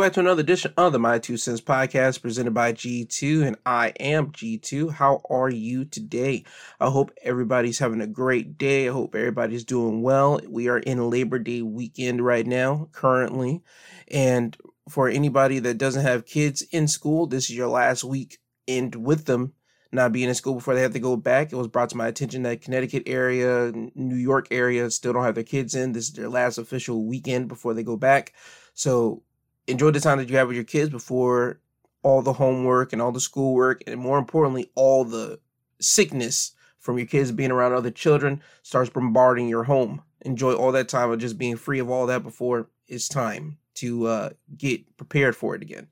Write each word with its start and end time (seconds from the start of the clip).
Welcome 0.00 0.08
back 0.08 0.14
to 0.14 0.20
another 0.20 0.40
edition 0.40 0.72
of 0.78 0.94
the 0.94 0.98
My 0.98 1.18
Two 1.18 1.36
Cents 1.36 1.60
podcast 1.60 2.22
presented 2.22 2.54
by 2.54 2.72
G2, 2.72 3.46
and 3.46 3.56
I 3.66 3.88
am 4.00 4.32
G2. 4.32 4.92
How 4.92 5.20
are 5.28 5.50
you 5.50 5.84
today? 5.84 6.44
I 6.80 6.88
hope 6.88 7.10
everybody's 7.22 7.80
having 7.80 8.00
a 8.00 8.06
great 8.06 8.56
day. 8.56 8.88
I 8.88 8.92
hope 8.92 9.14
everybody's 9.14 9.62
doing 9.62 10.00
well. 10.00 10.40
We 10.48 10.68
are 10.68 10.78
in 10.78 11.10
Labor 11.10 11.38
Day 11.38 11.60
weekend 11.60 12.24
right 12.24 12.46
now, 12.46 12.88
currently, 12.92 13.62
and 14.08 14.56
for 14.88 15.10
anybody 15.10 15.58
that 15.58 15.76
doesn't 15.76 16.00
have 16.02 16.24
kids 16.24 16.62
in 16.72 16.88
school, 16.88 17.26
this 17.26 17.50
is 17.50 17.56
your 17.56 17.68
last 17.68 18.02
week 18.02 18.38
end 18.66 18.94
with 18.94 19.26
them 19.26 19.52
not 19.92 20.12
being 20.12 20.30
in 20.30 20.34
school 20.34 20.54
before 20.54 20.74
they 20.74 20.80
have 20.80 20.94
to 20.94 20.98
go 20.98 21.14
back. 21.14 21.52
It 21.52 21.56
was 21.56 21.68
brought 21.68 21.90
to 21.90 21.98
my 21.98 22.06
attention 22.08 22.44
that 22.44 22.62
Connecticut 22.62 23.02
area, 23.04 23.70
New 23.94 24.16
York 24.16 24.48
area 24.50 24.90
still 24.90 25.12
don't 25.12 25.24
have 25.24 25.34
their 25.34 25.44
kids 25.44 25.74
in. 25.74 25.92
This 25.92 26.04
is 26.04 26.14
their 26.14 26.30
last 26.30 26.56
official 26.56 27.04
weekend 27.04 27.48
before 27.48 27.74
they 27.74 27.82
go 27.82 27.98
back. 27.98 28.32
So 28.72 29.24
enjoy 29.66 29.90
the 29.90 30.00
time 30.00 30.18
that 30.18 30.28
you 30.28 30.36
have 30.36 30.48
with 30.48 30.56
your 30.56 30.64
kids 30.64 30.90
before 30.90 31.60
all 32.02 32.22
the 32.22 32.32
homework 32.32 32.92
and 32.92 33.02
all 33.02 33.12
the 33.12 33.20
schoolwork 33.20 33.82
and 33.86 34.00
more 34.00 34.18
importantly 34.18 34.70
all 34.74 35.04
the 35.04 35.38
sickness 35.80 36.52
from 36.78 36.96
your 36.96 37.06
kids 37.06 37.30
being 37.30 37.50
around 37.50 37.72
other 37.72 37.90
children 37.90 38.42
starts 38.62 38.90
bombarding 38.90 39.48
your 39.48 39.64
home. 39.64 40.02
Enjoy 40.22 40.54
all 40.54 40.72
that 40.72 40.88
time 40.88 41.10
of 41.10 41.18
just 41.18 41.38
being 41.38 41.56
free 41.56 41.78
of 41.78 41.90
all 41.90 42.06
that 42.06 42.22
before 42.22 42.68
it's 42.88 43.08
time 43.08 43.58
to 43.74 44.06
uh, 44.06 44.30
get 44.56 44.96
prepared 44.96 45.36
for 45.36 45.54
it 45.54 45.62
again. 45.62 45.88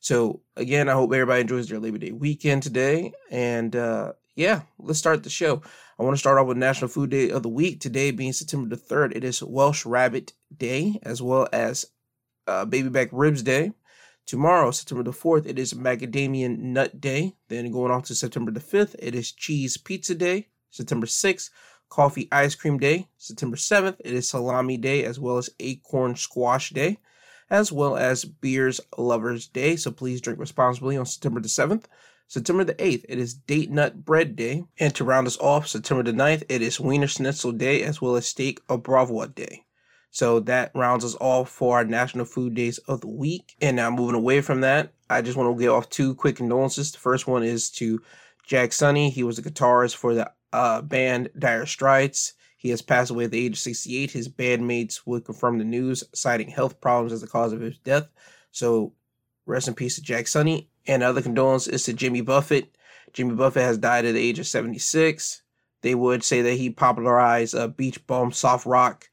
So 0.00 0.40
again 0.56 0.88
i 0.88 0.92
hope 0.92 1.12
everybody 1.12 1.42
enjoys 1.42 1.68
their 1.68 1.78
labor 1.78 1.98
day 1.98 2.12
weekend 2.12 2.62
today 2.62 3.12
and 3.30 3.76
uh, 3.76 4.12
yeah 4.34 4.62
let's 4.78 4.98
start 4.98 5.22
the 5.24 5.30
show. 5.30 5.62
I 5.98 6.02
want 6.02 6.14
to 6.14 6.20
start 6.20 6.38
off 6.38 6.46
with 6.46 6.56
national 6.56 6.88
food 6.88 7.10
day 7.10 7.30
of 7.30 7.42
the 7.42 7.50
week. 7.50 7.80
Today 7.80 8.10
being 8.10 8.32
september 8.32 8.74
the 8.74 8.80
3rd 8.80 9.16
it 9.16 9.24
is 9.24 9.42
welsh 9.42 9.84
rabbit 9.84 10.32
day 10.56 10.98
as 11.02 11.20
well 11.20 11.48
as 11.52 11.86
uh, 12.50 12.64
Baby 12.64 12.88
Back 12.88 13.08
Ribs 13.12 13.42
Day. 13.42 13.72
Tomorrow, 14.26 14.70
September 14.70 15.02
the 15.02 15.10
4th, 15.10 15.46
it 15.46 15.58
is 15.58 15.72
Macadamia 15.72 16.56
Nut 16.56 17.00
Day. 17.00 17.34
Then 17.48 17.70
going 17.72 17.90
on 17.90 18.02
to 18.02 18.14
September 18.14 18.50
the 18.50 18.60
5th, 18.60 18.94
it 18.98 19.14
is 19.14 19.32
Cheese 19.32 19.76
Pizza 19.76 20.14
Day. 20.14 20.48
September 20.70 21.06
6th, 21.06 21.50
Coffee 21.88 22.28
Ice 22.30 22.54
Cream 22.54 22.78
Day. 22.78 23.08
September 23.16 23.56
7th, 23.56 23.96
it 24.00 24.12
is 24.12 24.28
Salami 24.28 24.76
Day 24.76 25.04
as 25.04 25.18
well 25.18 25.38
as 25.38 25.50
Acorn 25.58 26.14
Squash 26.14 26.70
Day, 26.70 26.98
as 27.50 27.72
well 27.72 27.96
as 27.96 28.24
Beers 28.24 28.80
Lovers 28.96 29.48
Day. 29.48 29.74
So 29.76 29.90
please 29.90 30.20
drink 30.20 30.38
responsibly 30.38 30.96
on 30.96 31.06
September 31.06 31.40
the 31.40 31.48
7th. 31.48 31.86
September 32.28 32.62
the 32.62 32.74
8th, 32.74 33.04
it 33.08 33.18
is 33.18 33.34
Date 33.34 33.72
Nut 33.72 34.04
Bread 34.04 34.36
Day. 34.36 34.64
And 34.78 34.94
to 34.94 35.02
round 35.02 35.26
us 35.26 35.38
off, 35.38 35.66
September 35.66 36.04
the 36.04 36.12
9th, 36.12 36.44
it 36.48 36.62
is 36.62 36.78
Wiener 36.78 37.08
Schnitzel 37.08 37.50
Day 37.50 37.82
as 37.82 38.00
well 38.00 38.14
as 38.14 38.28
Steak 38.28 38.60
au 38.68 38.78
Bravois 38.78 39.26
Day. 39.26 39.64
So 40.10 40.40
that 40.40 40.72
rounds 40.74 41.04
us 41.04 41.16
off 41.20 41.48
for 41.48 41.76
our 41.76 41.84
National 41.84 42.24
Food 42.24 42.54
Days 42.54 42.78
of 42.78 43.00
the 43.00 43.08
week. 43.08 43.54
And 43.60 43.76
now 43.76 43.90
moving 43.90 44.16
away 44.16 44.40
from 44.40 44.60
that, 44.62 44.92
I 45.08 45.22
just 45.22 45.36
want 45.36 45.56
to 45.56 45.62
give 45.62 45.72
off 45.72 45.88
two 45.88 46.14
quick 46.14 46.36
condolences. 46.36 46.90
The 46.92 46.98
first 46.98 47.26
one 47.26 47.44
is 47.44 47.70
to 47.72 48.02
Jack 48.44 48.70
Sonni. 48.70 49.10
He 49.10 49.22
was 49.22 49.38
a 49.38 49.42
guitarist 49.42 49.94
for 49.94 50.14
the 50.14 50.30
uh, 50.52 50.82
band 50.82 51.30
Dire 51.38 51.66
Straits. 51.66 52.34
He 52.56 52.70
has 52.70 52.82
passed 52.82 53.10
away 53.10 53.24
at 53.24 53.30
the 53.30 53.42
age 53.42 53.52
of 53.52 53.58
68. 53.58 54.10
His 54.10 54.28
bandmates 54.28 55.06
would 55.06 55.24
confirm 55.24 55.58
the 55.58 55.64
news, 55.64 56.04
citing 56.12 56.48
health 56.48 56.80
problems 56.80 57.12
as 57.12 57.20
the 57.20 57.26
cause 57.26 57.52
of 57.52 57.60
his 57.60 57.78
death. 57.78 58.08
So 58.50 58.92
rest 59.46 59.68
in 59.68 59.74
peace 59.74 59.94
to 59.94 60.02
Jack 60.02 60.26
Sonni. 60.26 60.66
And 60.86 61.02
other 61.02 61.22
condolence 61.22 61.68
is 61.68 61.84
to 61.84 61.92
Jimmy 61.92 62.20
Buffett. 62.20 62.76
Jimmy 63.12 63.34
Buffett 63.34 63.62
has 63.62 63.78
died 63.78 64.04
at 64.04 64.14
the 64.14 64.20
age 64.20 64.38
of 64.38 64.46
76. 64.46 65.42
They 65.82 65.94
would 65.94 66.22
say 66.22 66.42
that 66.42 66.54
he 66.54 66.70
popularized 66.70 67.54
uh, 67.54 67.68
beach 67.68 68.04
bum 68.06 68.32
soft 68.32 68.66
rock 68.66 69.08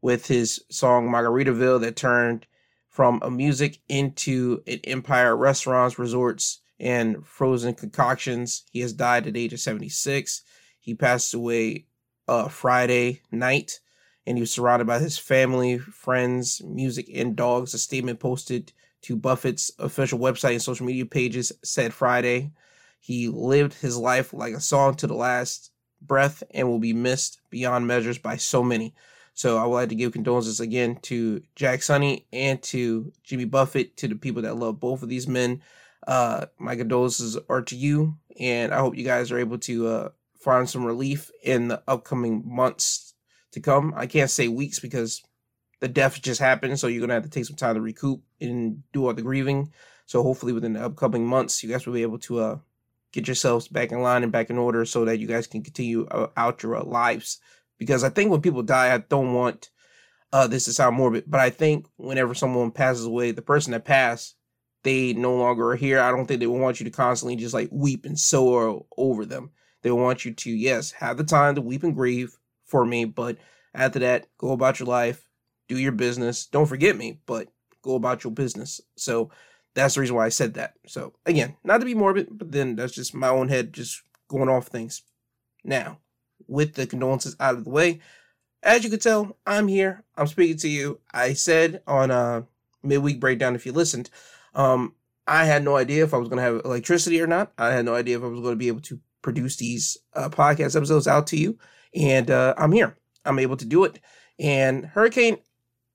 with 0.00 0.26
his 0.26 0.62
song 0.70 1.08
Margaritaville 1.08 1.80
that 1.80 1.96
turned 1.96 2.46
from 2.88 3.20
a 3.22 3.30
music 3.30 3.78
into 3.88 4.62
an 4.66 4.80
empire 4.84 5.36
restaurants, 5.36 5.98
resorts, 5.98 6.60
and 6.80 7.26
frozen 7.26 7.74
concoctions. 7.74 8.64
He 8.70 8.80
has 8.80 8.92
died 8.92 9.26
at 9.26 9.36
age 9.36 9.52
of 9.52 9.60
76. 9.60 10.42
He 10.80 10.94
passed 10.94 11.34
away 11.34 11.86
uh, 12.26 12.48
Friday 12.48 13.22
night, 13.30 13.80
and 14.26 14.36
he 14.36 14.42
was 14.42 14.52
surrounded 14.52 14.86
by 14.86 14.98
his 14.98 15.18
family, 15.18 15.78
friends, 15.78 16.62
music, 16.64 17.08
and 17.14 17.36
dogs. 17.36 17.74
A 17.74 17.78
statement 17.78 18.20
posted 18.20 18.72
to 19.02 19.16
Buffett's 19.16 19.70
official 19.78 20.18
website 20.18 20.52
and 20.52 20.62
social 20.62 20.86
media 20.86 21.06
pages 21.06 21.52
said 21.62 21.92
Friday, 21.92 22.50
he 23.00 23.28
lived 23.28 23.74
his 23.74 23.96
life 23.96 24.32
like 24.32 24.54
a 24.54 24.60
song 24.60 24.94
to 24.96 25.06
the 25.06 25.14
last 25.14 25.70
breath 26.00 26.42
and 26.50 26.68
will 26.68 26.78
be 26.78 26.92
missed 26.92 27.40
beyond 27.50 27.86
measures 27.86 28.18
by 28.18 28.36
so 28.36 28.62
many. 28.62 28.94
So 29.38 29.56
I 29.56 29.64
would 29.66 29.74
like 29.76 29.88
to 29.90 29.94
give 29.94 30.10
condolences 30.10 30.58
again 30.58 30.96
to 31.02 31.40
Jack 31.54 31.78
Sonni 31.78 32.24
and 32.32 32.60
to 32.64 33.12
Jimmy 33.22 33.44
Buffett, 33.44 33.96
to 33.98 34.08
the 34.08 34.16
people 34.16 34.42
that 34.42 34.56
love 34.56 34.80
both 34.80 35.04
of 35.04 35.08
these 35.08 35.28
men. 35.28 35.62
Uh, 36.04 36.46
my 36.58 36.74
condolences 36.74 37.38
are 37.48 37.62
to 37.62 37.76
you, 37.76 38.16
and 38.40 38.74
I 38.74 38.80
hope 38.80 38.96
you 38.96 39.04
guys 39.04 39.30
are 39.30 39.38
able 39.38 39.58
to 39.58 39.86
uh, 39.86 40.08
find 40.40 40.68
some 40.68 40.84
relief 40.84 41.30
in 41.44 41.68
the 41.68 41.80
upcoming 41.86 42.42
months 42.52 43.14
to 43.52 43.60
come. 43.60 43.94
I 43.96 44.08
can't 44.08 44.28
say 44.28 44.48
weeks 44.48 44.80
because 44.80 45.22
the 45.78 45.86
death 45.86 46.20
just 46.20 46.40
happened, 46.40 46.80
so 46.80 46.88
you're 46.88 47.00
gonna 47.00 47.14
have 47.14 47.22
to 47.22 47.30
take 47.30 47.44
some 47.44 47.54
time 47.54 47.76
to 47.76 47.80
recoup 47.80 48.20
and 48.40 48.82
do 48.92 49.06
all 49.06 49.14
the 49.14 49.22
grieving. 49.22 49.72
So 50.06 50.24
hopefully 50.24 50.52
within 50.52 50.72
the 50.72 50.84
upcoming 50.84 51.24
months, 51.24 51.62
you 51.62 51.70
guys 51.70 51.86
will 51.86 51.94
be 51.94 52.02
able 52.02 52.18
to 52.18 52.40
uh, 52.40 52.58
get 53.12 53.28
yourselves 53.28 53.68
back 53.68 53.92
in 53.92 54.02
line 54.02 54.24
and 54.24 54.32
back 54.32 54.50
in 54.50 54.58
order 54.58 54.84
so 54.84 55.04
that 55.04 55.20
you 55.20 55.28
guys 55.28 55.46
can 55.46 55.62
continue 55.62 56.08
uh, 56.08 56.26
out 56.36 56.64
your 56.64 56.74
uh, 56.74 56.82
lives 56.82 57.38
because 57.78 58.04
I 58.04 58.10
think 58.10 58.30
when 58.30 58.42
people 58.42 58.62
die, 58.62 58.94
I 58.94 58.98
don't 58.98 59.34
want 59.34 59.70
uh, 60.32 60.46
this 60.46 60.64
to 60.66 60.72
sound 60.72 60.96
morbid, 60.96 61.24
but 61.26 61.40
I 61.40 61.50
think 61.50 61.86
whenever 61.96 62.34
someone 62.34 62.70
passes 62.70 63.06
away, 63.06 63.30
the 63.30 63.42
person 63.42 63.72
that 63.72 63.84
passed, 63.84 64.36
they 64.82 65.12
no 65.12 65.34
longer 65.34 65.70
are 65.70 65.76
here. 65.76 66.00
I 66.00 66.10
don't 66.10 66.26
think 66.26 66.40
they 66.40 66.46
want 66.46 66.80
you 66.80 66.84
to 66.84 66.90
constantly 66.90 67.36
just 67.36 67.54
like 67.54 67.68
weep 67.72 68.04
and 68.04 68.18
sorrow 68.18 68.86
over 68.96 69.24
them. 69.24 69.50
They 69.82 69.90
want 69.90 70.24
you 70.24 70.34
to, 70.34 70.50
yes, 70.50 70.92
have 70.92 71.16
the 71.16 71.24
time 71.24 71.54
to 71.54 71.60
weep 71.60 71.82
and 71.82 71.94
grieve 71.94 72.36
for 72.64 72.84
me, 72.84 73.04
but 73.04 73.38
after 73.74 73.98
that, 74.00 74.26
go 74.36 74.52
about 74.52 74.80
your 74.80 74.88
life, 74.88 75.28
do 75.68 75.78
your 75.78 75.92
business. 75.92 76.46
Don't 76.46 76.66
forget 76.66 76.96
me, 76.96 77.20
but 77.26 77.48
go 77.82 77.94
about 77.94 78.24
your 78.24 78.32
business. 78.32 78.80
So 78.96 79.30
that's 79.74 79.94
the 79.94 80.00
reason 80.00 80.16
why 80.16 80.26
I 80.26 80.30
said 80.30 80.54
that. 80.54 80.74
So 80.86 81.14
again, 81.26 81.56
not 81.64 81.78
to 81.78 81.86
be 81.86 81.94
morbid, 81.94 82.28
but 82.30 82.50
then 82.50 82.76
that's 82.76 82.92
just 82.92 83.14
my 83.14 83.28
own 83.28 83.48
head 83.48 83.72
just 83.72 84.02
going 84.28 84.48
off 84.48 84.66
things. 84.66 85.02
Now, 85.64 85.98
with 86.46 86.74
the 86.74 86.86
condolences 86.86 87.36
out 87.40 87.54
of 87.54 87.64
the 87.64 87.70
way. 87.70 88.00
As 88.62 88.84
you 88.84 88.90
can 88.90 88.98
tell, 88.98 89.36
I'm 89.46 89.68
here. 89.68 90.04
I'm 90.16 90.26
speaking 90.26 90.56
to 90.58 90.68
you. 90.68 91.00
I 91.12 91.32
said 91.32 91.82
on 91.86 92.10
a 92.10 92.46
midweek 92.82 93.20
breakdown, 93.20 93.54
if 93.54 93.66
you 93.66 93.72
listened, 93.72 94.10
um, 94.54 94.94
I 95.26 95.44
had 95.44 95.62
no 95.62 95.76
idea 95.76 96.04
if 96.04 96.14
I 96.14 96.18
was 96.18 96.28
going 96.28 96.38
to 96.38 96.42
have 96.42 96.64
electricity 96.64 97.20
or 97.20 97.26
not. 97.26 97.52
I 97.58 97.70
had 97.70 97.84
no 97.84 97.94
idea 97.94 98.16
if 98.16 98.24
I 98.24 98.28
was 98.28 98.40
going 98.40 98.52
to 98.52 98.56
be 98.56 98.68
able 98.68 98.80
to 98.82 98.98
produce 99.22 99.56
these 99.56 99.98
uh, 100.14 100.28
podcast 100.28 100.74
episodes 100.74 101.06
out 101.06 101.26
to 101.28 101.36
you. 101.36 101.58
And 101.94 102.30
uh, 102.30 102.54
I'm 102.56 102.72
here. 102.72 102.96
I'm 103.24 103.38
able 103.38 103.56
to 103.58 103.64
do 103.64 103.84
it. 103.84 104.00
And 104.38 104.86
Hurricane 104.86 105.38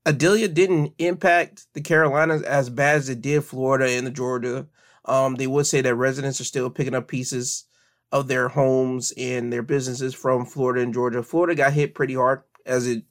Idalia 0.06 0.48
didn't 0.48 0.94
impact 0.98 1.66
the 1.74 1.82
Carolinas 1.82 2.42
as 2.42 2.70
bad 2.70 2.98
as 2.98 3.10
it 3.10 3.22
did 3.22 3.44
Florida 3.44 3.90
and 3.90 4.06
the 4.06 4.12
Georgia. 4.12 4.68
Um, 5.06 5.36
they 5.36 5.48
would 5.48 5.66
say 5.66 5.82
that 5.82 5.96
residents 5.96 6.42
are 6.42 6.46
still 6.46 6.70
picking 6.70 6.96
up 6.96 7.08
pieces 7.08 7.66
of 8.14 8.28
their 8.28 8.48
homes 8.48 9.12
and 9.18 9.52
their 9.52 9.64
businesses 9.64 10.14
from 10.14 10.46
Florida 10.46 10.82
and 10.82 10.94
Georgia. 10.94 11.24
Florida 11.24 11.56
got 11.56 11.74
hit 11.74 11.96
pretty 11.96 12.14
hard 12.14 12.44
as 12.64 12.88
it 12.88 13.04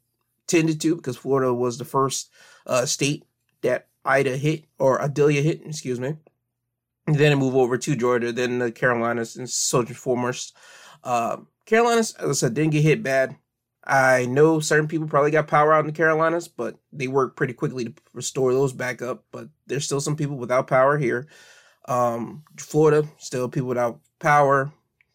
tended 0.46 0.80
to 0.80 0.94
because 0.94 1.16
Florida 1.16 1.52
was 1.52 1.76
the 1.76 1.84
first 1.84 2.30
uh, 2.68 2.86
state 2.86 3.24
that 3.62 3.88
Ida 4.04 4.36
hit 4.36 4.64
or 4.78 5.02
Idalia 5.02 5.42
hit, 5.42 5.60
excuse 5.66 5.98
me. 5.98 6.14
And 7.08 7.16
then 7.16 7.32
it 7.32 7.36
moved 7.36 7.56
over 7.56 7.76
to 7.76 7.96
Georgia, 7.96 8.30
then 8.30 8.60
the 8.60 8.70
Carolinas, 8.70 9.34
and 9.34 9.50
so 9.50 9.84
foremost. 9.84 10.56
Uh, 11.02 11.38
Carolinas, 11.66 12.14
as 12.14 12.30
I 12.30 12.32
said, 12.34 12.54
didn't 12.54 12.70
get 12.70 12.82
hit 12.82 13.02
bad. 13.02 13.36
I 13.84 14.26
know 14.26 14.60
certain 14.60 14.86
people 14.86 15.08
probably 15.08 15.32
got 15.32 15.48
power 15.48 15.72
out 15.72 15.80
in 15.80 15.86
the 15.86 15.92
Carolinas, 15.92 16.46
but 16.46 16.76
they 16.92 17.08
worked 17.08 17.36
pretty 17.36 17.54
quickly 17.54 17.86
to 17.86 17.94
restore 18.14 18.52
those 18.52 18.72
back 18.72 19.02
up. 19.02 19.24
But 19.32 19.48
there's 19.66 19.84
still 19.84 20.00
some 20.00 20.14
people 20.14 20.36
without 20.36 20.68
power 20.68 20.96
here. 20.96 21.26
Um, 21.88 22.44
Florida, 22.56 23.08
still 23.18 23.48
people 23.48 23.68
without 23.68 23.98
power 24.20 24.72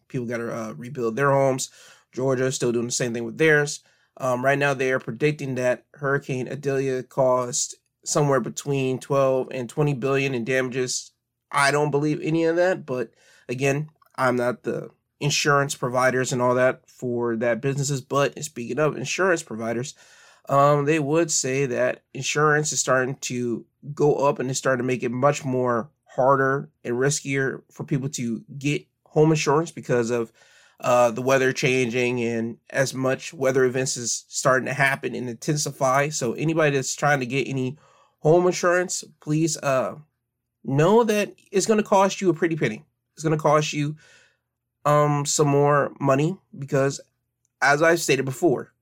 people 0.08 0.26
got 0.26 0.38
to 0.38 0.54
uh, 0.54 0.72
rebuild 0.76 1.16
their 1.16 1.30
homes. 1.30 1.70
Georgia 2.12 2.46
is 2.46 2.54
still 2.54 2.72
doing 2.72 2.86
the 2.86 2.92
same 2.92 3.14
thing 3.14 3.24
with 3.24 3.38
theirs. 3.38 3.80
Um, 4.16 4.44
right 4.44 4.58
now, 4.58 4.74
they 4.74 4.90
are 4.90 4.98
predicting 4.98 5.54
that 5.54 5.84
Hurricane 5.94 6.48
Idalia 6.48 7.02
caused 7.02 7.76
somewhere 8.04 8.40
between 8.40 8.98
12 8.98 9.48
and 9.52 9.68
20 9.68 9.94
billion 9.94 10.34
in 10.34 10.44
damages 10.44 11.12
I 11.50 11.70
don't 11.70 11.90
believe 11.90 12.20
any 12.22 12.44
of 12.44 12.56
that, 12.56 12.84
but 12.84 13.12
again, 13.48 13.90
I'm 14.16 14.36
not 14.36 14.62
the 14.62 14.90
insurance 15.20 15.74
providers 15.74 16.32
and 16.32 16.42
all 16.42 16.54
that 16.54 16.88
for 16.88 17.36
that 17.36 17.60
businesses. 17.60 18.00
But 18.00 18.42
speaking 18.44 18.78
of 18.78 18.96
insurance 18.96 19.42
providers, 19.42 19.94
um, 20.48 20.84
they 20.84 20.98
would 20.98 21.30
say 21.30 21.66
that 21.66 22.02
insurance 22.14 22.72
is 22.72 22.80
starting 22.80 23.16
to 23.16 23.64
go 23.94 24.26
up 24.26 24.38
and 24.38 24.50
it's 24.50 24.58
starting 24.58 24.82
to 24.82 24.86
make 24.86 25.02
it 25.02 25.10
much 25.10 25.44
more 25.44 25.90
harder 26.04 26.70
and 26.84 26.96
riskier 26.96 27.62
for 27.70 27.84
people 27.84 28.08
to 28.10 28.42
get 28.58 28.86
home 29.08 29.30
insurance 29.30 29.70
because 29.70 30.10
of 30.10 30.32
uh, 30.80 31.10
the 31.10 31.22
weather 31.22 31.52
changing 31.52 32.22
and 32.22 32.58
as 32.70 32.94
much 32.94 33.34
weather 33.34 33.64
events 33.64 33.96
is 33.96 34.24
starting 34.28 34.66
to 34.66 34.72
happen 34.72 35.14
and 35.14 35.28
intensify. 35.28 36.08
So 36.08 36.34
anybody 36.34 36.76
that's 36.76 36.94
trying 36.94 37.20
to 37.20 37.26
get 37.26 37.48
any 37.48 37.76
home 38.20 38.46
insurance, 38.46 39.04
please 39.20 39.56
uh, 39.58 39.96
know 40.64 41.04
that 41.04 41.34
it's 41.50 41.66
going 41.66 41.78
to 41.78 41.88
cost 41.88 42.20
you 42.20 42.30
a 42.30 42.34
pretty 42.34 42.56
penny. 42.56 42.84
It's 43.14 43.24
going 43.24 43.36
to 43.36 43.42
cost 43.42 43.72
you 43.72 43.96
um 44.84 45.26
some 45.26 45.48
more 45.48 45.92
money 45.98 46.38
because 46.56 47.00
as 47.60 47.82
I've 47.82 48.00
stated 48.00 48.24
before, 48.24 48.72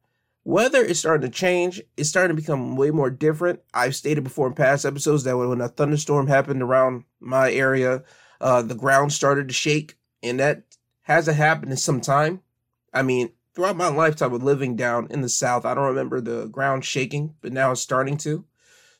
weather 0.44 0.82
is 0.82 0.98
starting 0.98 1.30
to 1.30 1.34
change. 1.34 1.80
It's 1.96 2.08
starting 2.08 2.36
to 2.36 2.40
become 2.40 2.76
way 2.76 2.90
more 2.90 3.10
different. 3.10 3.60
I've 3.72 3.96
stated 3.96 4.22
before 4.24 4.46
in 4.46 4.54
past 4.54 4.84
episodes 4.84 5.24
that 5.24 5.36
when 5.36 5.60
a 5.60 5.68
thunderstorm 5.68 6.26
happened 6.26 6.62
around 6.62 7.04
my 7.20 7.50
area, 7.50 8.04
uh, 8.40 8.62
the 8.62 8.74
ground 8.74 9.12
started 9.12 9.48
to 9.48 9.54
shake, 9.54 9.96
and 10.22 10.40
that 10.40 10.62
hasn't 11.02 11.36
happened 11.36 11.72
in 11.72 11.78
some 11.78 12.00
time. 12.00 12.40
I 12.92 13.02
mean, 13.02 13.30
throughout 13.54 13.76
my 13.76 13.88
lifetime 13.88 14.32
of 14.32 14.42
living 14.42 14.76
down 14.76 15.06
in 15.10 15.22
the 15.22 15.28
South, 15.28 15.64
I 15.64 15.74
don't 15.74 15.84
remember 15.84 16.20
the 16.20 16.46
ground 16.46 16.84
shaking, 16.84 17.34
but 17.40 17.52
now 17.52 17.72
it's 17.72 17.80
starting 17.80 18.16
to. 18.18 18.44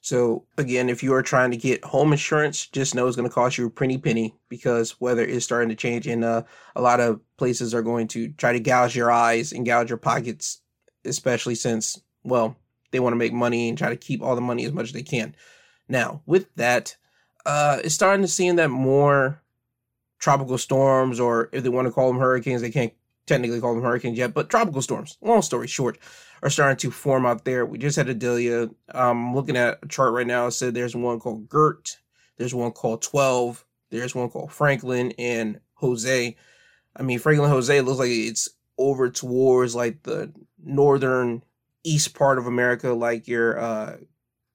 So 0.01 0.45
again, 0.57 0.89
if 0.89 1.03
you 1.03 1.13
are 1.15 1.23
trying 1.23 1.51
to 1.51 1.57
get 1.57 1.85
home 1.85 2.13
insurance, 2.13 2.67
just 2.67 2.95
know 2.95 3.07
it's 3.07 3.17
going 3.17 3.29
to 3.29 3.35
cost 3.35 3.59
you 3.59 3.67
a 3.67 3.71
pretty 3.71 3.99
penny 3.99 4.37
because 4.49 5.01
weather 5.01 5.25
is 5.25 5.43
starting 5.43 5.69
to 5.69 5.75
change, 5.75 6.07
and 6.07 6.25
uh, 6.25 6.45
a 6.77 6.81
lot 6.81 7.01
of 7.01 7.21
places 7.37 7.75
are 7.75 7.83
going 7.83 8.07
to 8.09 8.29
try 8.35 8.53
to 8.53 8.61
gouge 8.61 8.95
your 8.95 9.11
eyes 9.11 9.53
and 9.53 9.67
gouge 9.67 9.91
your 9.91 9.99
pockets, 9.99 10.61
especially 11.05 11.57
since 11.57 12.01
well 12.23 12.57
they 12.93 13.01
want 13.01 13.15
to 13.15 13.19
make 13.19 13.33
money 13.33 13.69
and 13.69 13.77
try 13.77 13.89
to 13.89 13.97
keep 13.97 14.23
all 14.23 14.37
the 14.37 14.41
money 14.41 14.65
as 14.65 14.73
much 14.73 14.87
as 14.87 14.93
they 14.93 15.03
can. 15.03 15.35
Now, 15.89 16.23
with 16.25 16.55
that, 16.55 16.97
uh, 17.45 17.79
it's 17.83 17.95
starting 17.95 18.23
to 18.23 18.29
seem 18.29 18.57
that 18.57 18.71
more 18.71 19.43
tropical 20.19 20.59
storms, 20.59 21.21
or 21.21 21.49
if 21.53 21.63
they 21.63 21.69
want 21.69 21.87
to 21.87 21.93
call 21.93 22.09
them 22.09 22.21
hurricanes, 22.21 22.63
they 22.63 22.71
can't 22.71 22.93
technically 23.27 23.61
call 23.61 23.75
them 23.75 23.83
hurricanes 23.83 24.19
yet, 24.19 24.35
but 24.35 24.49
tropical 24.49 24.83
storms. 24.83 25.19
Long 25.21 25.43
story 25.43 25.67
short, 25.67 25.99
are 26.43 26.51
starting 26.51 26.77
to 26.77 26.91
form 26.91 27.27
out 27.27 27.45
there. 27.45 27.65
We 27.65 27.79
just 27.79 27.97
had 27.97 28.09
Idalia. 28.09 28.71
Um, 28.93 29.35
looking 29.35 29.57
at 29.57 29.79
a 29.83 29.89
chart 29.89 30.13
right 30.13 30.27
now. 30.27 30.47
It 30.47 30.53
said 30.53 30.75
there's 30.75 30.97
one 30.97 31.21
called 31.21 31.49
Gert. 31.49 31.99
There's 32.37 32.55
one 32.55 32.73
called 32.73 33.03
12. 33.03 33.65
There's 33.91 34.15
one 34.15 34.31
called 34.31 34.53
Franklin 34.53 35.13
and 35.19 35.61
Jose. 35.75 36.37
I 36.95 37.03
mean, 37.03 37.19
Franklin 37.19 37.51
Jose 37.51 37.81
looks 37.81 37.99
like 37.99 38.11
it's 38.11 38.49
over 38.79 39.11
towards 39.11 39.75
like 39.75 40.03
the 40.03 40.33
northern 40.63 41.43
east 41.85 42.15
part 42.15 42.39
of 42.39 42.47
America, 42.47 42.93
like 42.93 43.29
your 43.29 43.59
uh, 43.59 43.97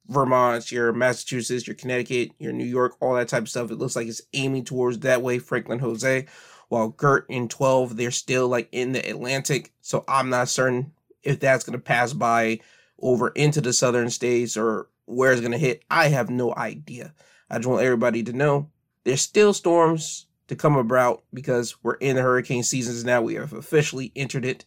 Vermont, 0.08 0.72
your 0.72 0.92
Massachusetts, 0.94 1.68
your 1.68 1.76
Connecticut, 1.76 2.32
your 2.40 2.54
New 2.54 2.66
York, 2.66 2.96
all 3.00 3.16
that 3.16 3.28
type 3.28 3.44
of 3.44 3.50
stuff. 3.50 3.72
It 3.72 3.78
looks 3.78 3.96
like 3.96 4.08
it's 4.08 4.22
aiming 4.34 4.66
towards 4.66 5.00
that 5.00 5.22
way, 5.22 5.40
Franklin 5.40 5.80
Jose. 5.80 6.26
While 6.70 6.90
Gert 6.90 7.26
in 7.30 7.48
12, 7.48 7.98
they're 7.98 8.12
still 8.12 8.48
like 8.48 8.70
in 8.72 8.94
the 8.94 9.08
Atlantic. 9.10 9.74
So 9.82 10.04
I'm 10.08 10.30
not 10.30 10.50
certain 10.50 10.94
if 11.24 11.40
that's 11.40 11.64
going 11.64 11.78
to 11.78 11.84
pass 11.84 12.14
by 12.14 12.60
over 13.00 13.30
into 13.30 13.62
the 13.62 13.74
southern 13.74 14.10
states 14.10 14.56
or 14.56 14.88
where 15.06 15.32
it's 15.32 15.42
going 15.42 15.52
to 15.52 15.58
hit, 15.58 15.84
I 15.90 16.08
have 16.10 16.30
no 16.30 16.54
idea. 16.56 17.14
I 17.50 17.58
just 17.58 17.68
want 17.68 17.84
everybody 17.84 18.24
to 18.24 18.34
know 18.34 18.70
there's 19.04 19.22
still 19.22 19.54
storms 19.54 20.28
to 20.48 20.56
come 20.56 20.76
about 20.76 21.24
because 21.34 21.76
we're 21.84 21.96
in 21.96 22.16
the 22.16 22.22
hurricane 22.22 22.64
seasons 22.64 23.04
now. 23.04 23.22
We 23.22 23.36
have 23.36 23.54
officially 23.54 24.12
entered 24.16 24.46
it. 24.46 24.66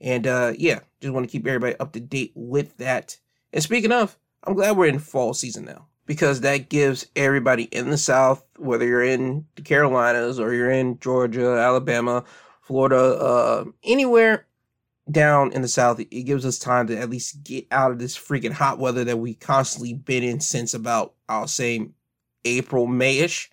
And 0.00 0.26
uh, 0.26 0.52
yeah, 0.58 0.80
just 1.00 1.14
want 1.14 1.26
to 1.26 1.32
keep 1.32 1.46
everybody 1.46 1.76
up 1.76 1.92
to 1.92 2.00
date 2.00 2.32
with 2.34 2.76
that. 2.78 3.18
And 3.52 3.62
speaking 3.62 3.92
of, 3.92 4.18
I'm 4.44 4.54
glad 4.54 4.76
we're 4.76 4.86
in 4.86 4.98
fall 4.98 5.34
season 5.34 5.64
now 5.64 5.86
because 6.06 6.40
that 6.42 6.68
gives 6.68 7.06
everybody 7.16 7.64
in 7.64 7.90
the 7.90 7.98
South, 7.98 8.44
whether 8.58 8.86
you're 8.86 9.02
in 9.02 9.46
the 9.56 9.62
Carolinas 9.62 10.38
or 10.38 10.52
you're 10.54 10.70
in 10.70 10.98
Georgia, 11.00 11.58
Alabama, 11.58 12.24
Florida, 12.62 12.96
uh, 12.96 13.64
anywhere 13.84 14.46
down 15.10 15.52
in 15.52 15.62
the 15.62 15.68
south, 15.68 16.00
it 16.00 16.24
gives 16.24 16.44
us 16.44 16.58
time 16.58 16.86
to 16.88 16.98
at 16.98 17.10
least 17.10 17.44
get 17.44 17.66
out 17.70 17.92
of 17.92 17.98
this 17.98 18.18
freaking 18.18 18.52
hot 18.52 18.78
weather 18.78 19.04
that 19.04 19.18
we 19.18 19.34
constantly 19.34 19.94
been 19.94 20.22
in 20.22 20.40
since 20.40 20.74
about 20.74 21.14
I'll 21.28 21.46
say 21.46 21.88
April, 22.44 22.86
Mayish, 22.86 23.48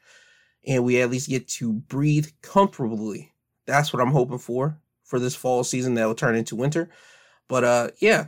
and 0.65 0.83
we 0.83 1.01
at 1.01 1.11
least 1.11 1.29
get 1.29 1.47
to 1.49 1.73
breathe 1.73 2.27
comfortably. 2.41 3.33
That's 3.65 3.93
what 3.93 4.01
I'm 4.01 4.11
hoping 4.11 4.39
for 4.39 4.79
for 5.03 5.19
this 5.19 5.35
fall 5.35 5.63
season 5.63 5.93
that 5.95 6.05
will 6.05 6.15
turn 6.15 6.35
into 6.35 6.55
winter. 6.55 6.89
But 7.47 7.63
uh, 7.63 7.89
yeah, 7.99 8.25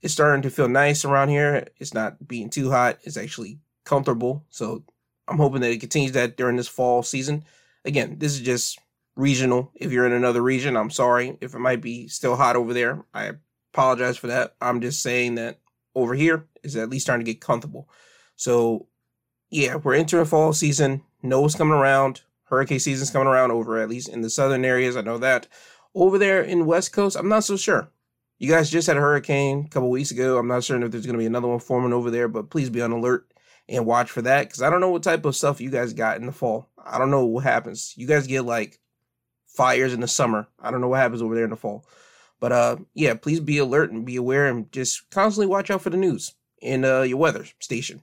it's 0.00 0.12
starting 0.12 0.42
to 0.42 0.50
feel 0.50 0.68
nice 0.68 1.04
around 1.04 1.28
here. 1.28 1.66
It's 1.78 1.94
not 1.94 2.26
being 2.26 2.50
too 2.50 2.70
hot. 2.70 2.98
It's 3.02 3.16
actually 3.16 3.58
comfortable. 3.84 4.44
So 4.50 4.84
I'm 5.26 5.38
hoping 5.38 5.60
that 5.62 5.70
it 5.70 5.80
continues 5.80 6.12
that 6.12 6.36
during 6.36 6.56
this 6.56 6.68
fall 6.68 7.02
season. 7.02 7.44
Again, 7.84 8.16
this 8.18 8.32
is 8.32 8.40
just 8.40 8.78
regional. 9.16 9.72
If 9.74 9.90
you're 9.90 10.06
in 10.06 10.12
another 10.12 10.42
region, 10.42 10.76
I'm 10.76 10.90
sorry 10.90 11.36
if 11.40 11.54
it 11.54 11.58
might 11.58 11.80
be 11.80 12.08
still 12.08 12.36
hot 12.36 12.56
over 12.56 12.72
there. 12.72 13.04
I 13.12 13.32
apologize 13.72 14.16
for 14.16 14.28
that. 14.28 14.54
I'm 14.60 14.80
just 14.80 15.02
saying 15.02 15.34
that 15.36 15.58
over 15.94 16.14
here 16.14 16.46
is 16.62 16.76
at 16.76 16.90
least 16.90 17.06
starting 17.06 17.24
to 17.26 17.32
get 17.32 17.40
comfortable. 17.40 17.88
So, 18.36 18.86
yeah, 19.50 19.76
we're 19.76 19.94
entering 19.94 20.24
fall 20.26 20.52
season. 20.52 21.02
What's 21.20 21.56
coming 21.56 21.74
around. 21.74 22.22
Hurricane 22.44 22.78
season's 22.78 23.10
coming 23.10 23.28
around 23.28 23.50
over 23.50 23.78
at 23.78 23.88
least 23.88 24.08
in 24.08 24.22
the 24.22 24.30
southern 24.30 24.64
areas. 24.64 24.96
I 24.96 25.00
know 25.00 25.18
that. 25.18 25.48
Over 25.94 26.18
there 26.18 26.40
in 26.40 26.66
West 26.66 26.92
Coast, 26.92 27.16
I'm 27.16 27.28
not 27.28 27.44
so 27.44 27.56
sure. 27.56 27.90
You 28.38 28.48
guys 28.48 28.70
just 28.70 28.86
had 28.86 28.96
a 28.96 29.00
hurricane 29.00 29.64
a 29.66 29.68
couple 29.68 29.90
weeks 29.90 30.12
ago. 30.12 30.38
I'm 30.38 30.46
not 30.46 30.62
certain 30.62 30.84
if 30.84 30.92
there's 30.92 31.06
going 31.06 31.14
to 31.14 31.18
be 31.18 31.26
another 31.26 31.48
one 31.48 31.58
forming 31.58 31.92
over 31.92 32.10
there, 32.10 32.28
but 32.28 32.50
please 32.50 32.70
be 32.70 32.80
on 32.80 32.92
alert 32.92 33.26
and 33.68 33.84
watch 33.84 34.10
for 34.10 34.22
that 34.22 34.48
because 34.48 34.62
I 34.62 34.70
don't 34.70 34.80
know 34.80 34.90
what 34.90 35.02
type 35.02 35.24
of 35.24 35.36
stuff 35.36 35.60
you 35.60 35.70
guys 35.70 35.92
got 35.92 36.18
in 36.18 36.26
the 36.26 36.32
fall. 36.32 36.68
I 36.82 36.98
don't 36.98 37.10
know 37.10 37.24
what 37.24 37.44
happens. 37.44 37.94
You 37.96 38.06
guys 38.06 38.26
get 38.26 38.44
like 38.44 38.78
fires 39.46 39.92
in 39.92 40.00
the 40.00 40.08
summer. 40.08 40.46
I 40.60 40.70
don't 40.70 40.80
know 40.80 40.88
what 40.88 41.00
happens 41.00 41.20
over 41.20 41.34
there 41.34 41.44
in 41.44 41.50
the 41.50 41.56
fall. 41.56 41.84
But 42.40 42.52
uh 42.52 42.76
yeah, 42.94 43.14
please 43.14 43.40
be 43.40 43.58
alert 43.58 43.90
and 43.90 44.06
be 44.06 44.16
aware 44.16 44.46
and 44.46 44.70
just 44.70 45.10
constantly 45.10 45.48
watch 45.48 45.70
out 45.70 45.82
for 45.82 45.90
the 45.90 45.96
news 45.96 46.34
in 46.62 46.84
uh, 46.84 47.02
your 47.02 47.18
weather 47.18 47.44
station. 47.58 48.02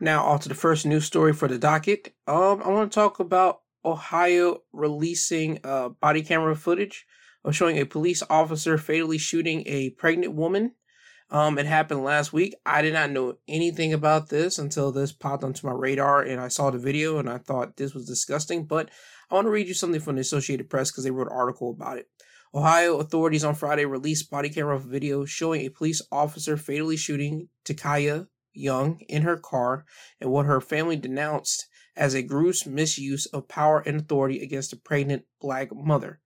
Now 0.00 0.24
on 0.24 0.40
to 0.40 0.48
the 0.48 0.54
first 0.54 0.84
news 0.84 1.04
story 1.04 1.32
for 1.32 1.46
the 1.46 1.58
docket. 1.58 2.12
Um 2.26 2.60
I 2.64 2.68
want 2.68 2.90
to 2.90 2.94
talk 2.94 3.20
about 3.20 3.60
Ohio 3.84 4.62
releasing 4.72 5.60
uh 5.62 5.90
body 5.90 6.22
camera 6.22 6.56
footage 6.56 7.06
of 7.44 7.56
showing 7.56 7.78
a 7.78 7.86
police 7.86 8.22
officer 8.28 8.76
fatally 8.78 9.18
shooting 9.18 9.62
a 9.66 9.90
pregnant 9.90 10.34
woman. 10.34 10.72
Um, 11.30 11.58
it 11.58 11.66
happened 11.66 12.02
last 12.02 12.32
week. 12.32 12.54
I 12.66 12.82
did 12.82 12.92
not 12.92 13.10
know 13.10 13.38
anything 13.46 13.92
about 13.92 14.28
this 14.28 14.58
until 14.58 14.90
this 14.90 15.12
popped 15.12 15.44
onto 15.44 15.66
my 15.66 15.72
radar 15.72 16.22
and 16.22 16.40
I 16.40 16.48
saw 16.48 16.70
the 16.70 16.78
video 16.78 17.18
and 17.18 17.30
I 17.30 17.38
thought 17.38 17.76
this 17.76 17.94
was 17.94 18.06
disgusting. 18.06 18.64
But 18.64 18.90
I 19.30 19.34
want 19.34 19.46
to 19.46 19.50
read 19.50 19.68
you 19.68 19.74
something 19.74 20.00
from 20.00 20.16
the 20.16 20.22
Associated 20.22 20.68
Press 20.68 20.90
because 20.90 21.04
they 21.04 21.12
wrote 21.12 21.28
an 21.28 21.36
article 21.36 21.70
about 21.70 21.98
it. 21.98 22.08
Ohio 22.52 22.98
authorities 22.98 23.44
on 23.44 23.54
Friday 23.54 23.84
released 23.84 24.28
body 24.28 24.48
camera 24.48 24.78
video 24.80 25.24
showing 25.24 25.60
a 25.60 25.68
police 25.68 26.02
officer 26.10 26.56
fatally 26.56 26.96
shooting 26.96 27.48
Ta'Kiya 27.64 28.26
Young 28.52 29.00
in 29.08 29.22
her 29.22 29.36
car 29.36 29.84
and 30.20 30.32
what 30.32 30.46
her 30.46 30.60
family 30.60 30.96
denounced 30.96 31.68
as 31.96 32.14
a 32.14 32.22
gross 32.22 32.66
misuse 32.66 33.26
of 33.26 33.46
power 33.46 33.80
and 33.86 34.00
authority 34.00 34.42
against 34.42 34.72
a 34.72 34.76
pregnant 34.76 35.24
black 35.40 35.72
mother. 35.72 36.18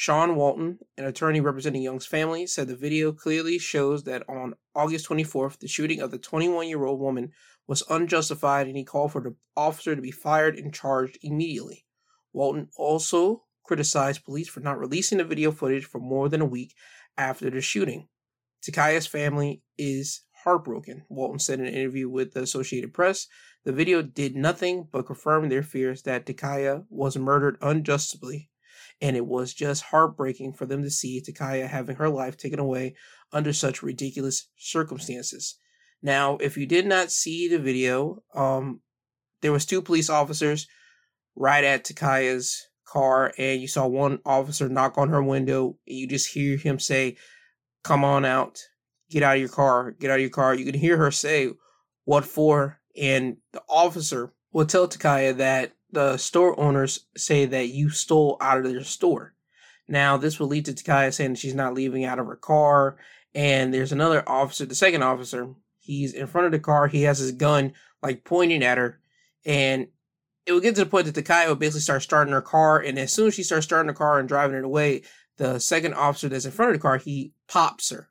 Sean 0.00 0.34
Walton, 0.34 0.78
an 0.96 1.04
attorney 1.04 1.42
representing 1.42 1.82
Young's 1.82 2.06
family, 2.06 2.46
said 2.46 2.68
the 2.68 2.74
video 2.74 3.12
clearly 3.12 3.58
shows 3.58 4.04
that 4.04 4.26
on 4.30 4.54
August 4.74 5.06
24th, 5.06 5.58
the 5.58 5.68
shooting 5.68 6.00
of 6.00 6.10
the 6.10 6.16
21 6.16 6.68
year 6.68 6.86
old 6.86 6.98
woman 6.98 7.32
was 7.66 7.82
unjustified 7.90 8.66
and 8.66 8.78
he 8.78 8.82
called 8.82 9.12
for 9.12 9.20
the 9.20 9.36
officer 9.58 9.94
to 9.94 10.00
be 10.00 10.10
fired 10.10 10.56
and 10.56 10.72
charged 10.72 11.18
immediately. 11.20 11.84
Walton 12.32 12.68
also 12.78 13.42
criticized 13.62 14.24
police 14.24 14.48
for 14.48 14.60
not 14.60 14.78
releasing 14.78 15.18
the 15.18 15.24
video 15.24 15.52
footage 15.52 15.84
for 15.84 16.00
more 16.00 16.30
than 16.30 16.40
a 16.40 16.46
week 16.46 16.74
after 17.18 17.50
the 17.50 17.60
shooting. 17.60 18.08
Ta'Kiya's 18.64 19.06
family 19.06 19.62
is 19.76 20.22
heartbroken, 20.44 21.04
Walton 21.10 21.38
said 21.38 21.60
in 21.60 21.66
an 21.66 21.74
interview 21.74 22.08
with 22.08 22.32
the 22.32 22.40
Associated 22.40 22.94
Press. 22.94 23.26
The 23.66 23.72
video 23.72 24.00
did 24.00 24.34
nothing 24.34 24.88
but 24.90 25.04
confirm 25.04 25.50
their 25.50 25.62
fears 25.62 26.04
that 26.04 26.24
Ta'Kiya 26.24 26.86
was 26.88 27.18
murdered 27.18 27.58
unjustly, 27.60 28.48
and 29.00 29.16
it 29.16 29.26
was 29.26 29.54
just 29.54 29.84
heartbreaking 29.84 30.52
for 30.52 30.66
them 30.66 30.82
to 30.82 30.90
see 30.90 31.20
Ta'Kiya 31.20 31.68
having 31.68 31.96
her 31.96 32.08
life 32.08 32.36
taken 32.36 32.58
away 32.58 32.94
under 33.32 33.52
such 33.52 33.82
ridiculous 33.82 34.48
circumstances. 34.56 35.56
Now, 36.02 36.36
if 36.38 36.56
you 36.56 36.66
did 36.66 36.86
not 36.86 37.10
see 37.10 37.48
the 37.48 37.58
video, 37.58 38.22
um, 38.34 38.80
there 39.42 39.52
was 39.52 39.66
two 39.66 39.82
police 39.82 40.10
officers 40.10 40.66
right 41.36 41.64
at 41.64 41.84
Ta'Kiya's 41.84 42.66
car 42.86 43.32
and 43.38 43.60
you 43.60 43.68
saw 43.68 43.86
one 43.86 44.18
officer 44.24 44.68
knock 44.68 44.98
on 44.98 45.08
her 45.10 45.22
window 45.22 45.76
and 45.86 45.96
you 45.96 46.06
just 46.06 46.32
hear 46.32 46.56
him 46.56 46.78
say, 46.78 47.16
Come 47.82 48.04
on 48.04 48.26
out, 48.26 48.58
get 49.10 49.22
out 49.22 49.36
of 49.36 49.40
your 49.40 49.48
car, 49.48 49.92
get 49.92 50.10
out 50.10 50.16
of 50.16 50.20
your 50.20 50.30
car. 50.30 50.54
You 50.54 50.66
can 50.66 50.78
hear 50.78 50.98
her 50.98 51.10
say, 51.10 51.50
What 52.04 52.24
for? 52.24 52.80
And 53.00 53.38
the 53.52 53.62
officer 53.68 54.32
will 54.52 54.66
tell 54.66 54.88
Ta'Kiya 54.88 55.36
that 55.38 55.72
the 55.92 56.16
store 56.16 56.58
owners 56.58 57.06
say 57.16 57.46
that 57.46 57.68
you 57.68 57.90
stole 57.90 58.36
out 58.40 58.58
of 58.58 58.64
their 58.64 58.82
store. 58.82 59.34
Now, 59.88 60.16
this 60.16 60.38
will 60.38 60.46
lead 60.46 60.66
to 60.66 60.74
Ta'Kiya 60.74 61.12
saying 61.12 61.34
she's 61.34 61.54
not 61.54 61.74
leaving 61.74 62.04
out 62.04 62.18
of 62.18 62.26
her 62.26 62.36
car. 62.36 62.96
And 63.34 63.74
there's 63.74 63.92
another 63.92 64.28
officer, 64.28 64.66
the 64.66 64.74
second 64.74 65.02
officer, 65.02 65.54
he's 65.78 66.12
in 66.12 66.26
front 66.26 66.46
of 66.46 66.52
the 66.52 66.58
car. 66.60 66.86
He 66.86 67.02
has 67.02 67.18
his 67.18 67.32
gun 67.32 67.72
like 68.02 68.24
pointing 68.24 68.62
at 68.62 68.78
her. 68.78 69.00
And 69.44 69.88
it 70.46 70.52
would 70.52 70.62
get 70.62 70.74
to 70.76 70.84
the 70.84 70.90
point 70.90 71.06
that 71.06 71.14
Ta'Kiya 71.14 71.48
would 71.48 71.58
basically 71.58 71.80
start 71.80 72.02
starting 72.02 72.32
her 72.32 72.42
car. 72.42 72.78
And 72.78 72.98
as 72.98 73.12
soon 73.12 73.28
as 73.28 73.34
she 73.34 73.42
starts 73.42 73.66
starting 73.66 73.88
the 73.88 73.94
car 73.94 74.18
and 74.18 74.28
driving 74.28 74.56
it 74.56 74.64
away, 74.64 75.02
the 75.36 75.58
second 75.58 75.94
officer 75.94 76.28
that's 76.28 76.44
in 76.44 76.50
front 76.52 76.70
of 76.70 76.76
the 76.76 76.82
car, 76.82 76.98
he 76.98 77.32
pops 77.48 77.90
her. 77.90 78.08